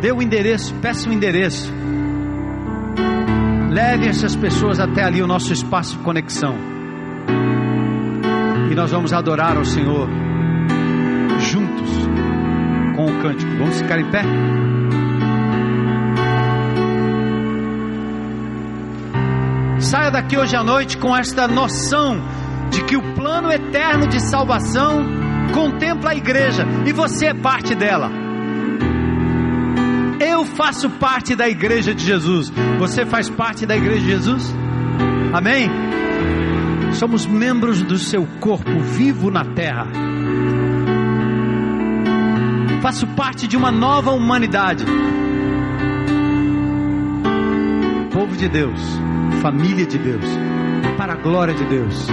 Dê 0.02 0.12
o 0.12 0.22
endereço, 0.22 0.74
peça 0.82 1.08
o 1.08 1.14
endereço. 1.14 1.83
Leve 3.74 4.08
essas 4.08 4.36
pessoas 4.36 4.80
até 4.80 5.04
ali 5.04 5.20
o 5.20 5.26
nosso 5.26 5.52
espaço 5.52 5.98
de 5.98 6.04
conexão. 6.04 6.56
E 8.70 8.76
nós 8.76 8.92
vamos 8.92 9.12
adorar 9.12 9.58
ao 9.58 9.66
Senhor 9.66 10.08
juntos 11.40 11.90
com 12.96 13.08
o 13.08 13.20
cântico. 13.20 13.52
Vamos 13.58 13.82
ficar 13.82 14.00
em 14.00 14.12
pé? 14.12 14.22
Saia 19.80 20.12
daqui 20.12 20.38
hoje 20.38 20.56
à 20.56 20.64
noite 20.64 20.96
com 21.00 21.18
esta 21.18 21.48
noção 21.48 22.22
de 22.70 22.84
que 22.84 22.96
o 22.96 23.16
plano 23.16 23.52
eterno 23.52 24.06
de 24.06 24.20
salvação 24.20 25.04
contempla 25.52 26.12
a 26.12 26.16
igreja 26.16 26.64
e 26.86 26.94
você 26.94 27.26
é 27.26 27.34
parte 27.34 27.74
dela. 27.74 28.23
Eu 30.26 30.46
faço 30.46 30.90
parte 30.90 31.36
da 31.36 31.50
igreja 31.50 31.94
de 31.94 32.06
Jesus. 32.06 32.52
Você 32.80 33.06
faz 33.06 33.30
parte 33.30 33.66
da 33.66 33.76
igreja 33.76 34.00
de 34.00 34.08
Jesus? 34.08 34.56
Amém? 35.34 35.70
Somos 36.94 37.26
membros 37.26 37.82
do 37.82 37.98
seu 37.98 38.26
corpo 38.40 38.80
vivo 38.80 39.30
na 39.30 39.44
terra. 39.44 39.88
Faço 42.82 43.08
parte 43.08 43.48
de 43.48 43.58
uma 43.58 43.72
nova 43.72 44.12
humanidade. 44.12 44.86
Povo 48.12 48.36
de 48.38 48.48
Deus 48.48 48.80
família 49.44 49.86
de 49.86 49.98
Deus, 49.98 50.24
para 50.96 51.14
a 51.14 51.16
glória 51.18 51.54
de 51.54 51.66
Deus. 51.66 52.08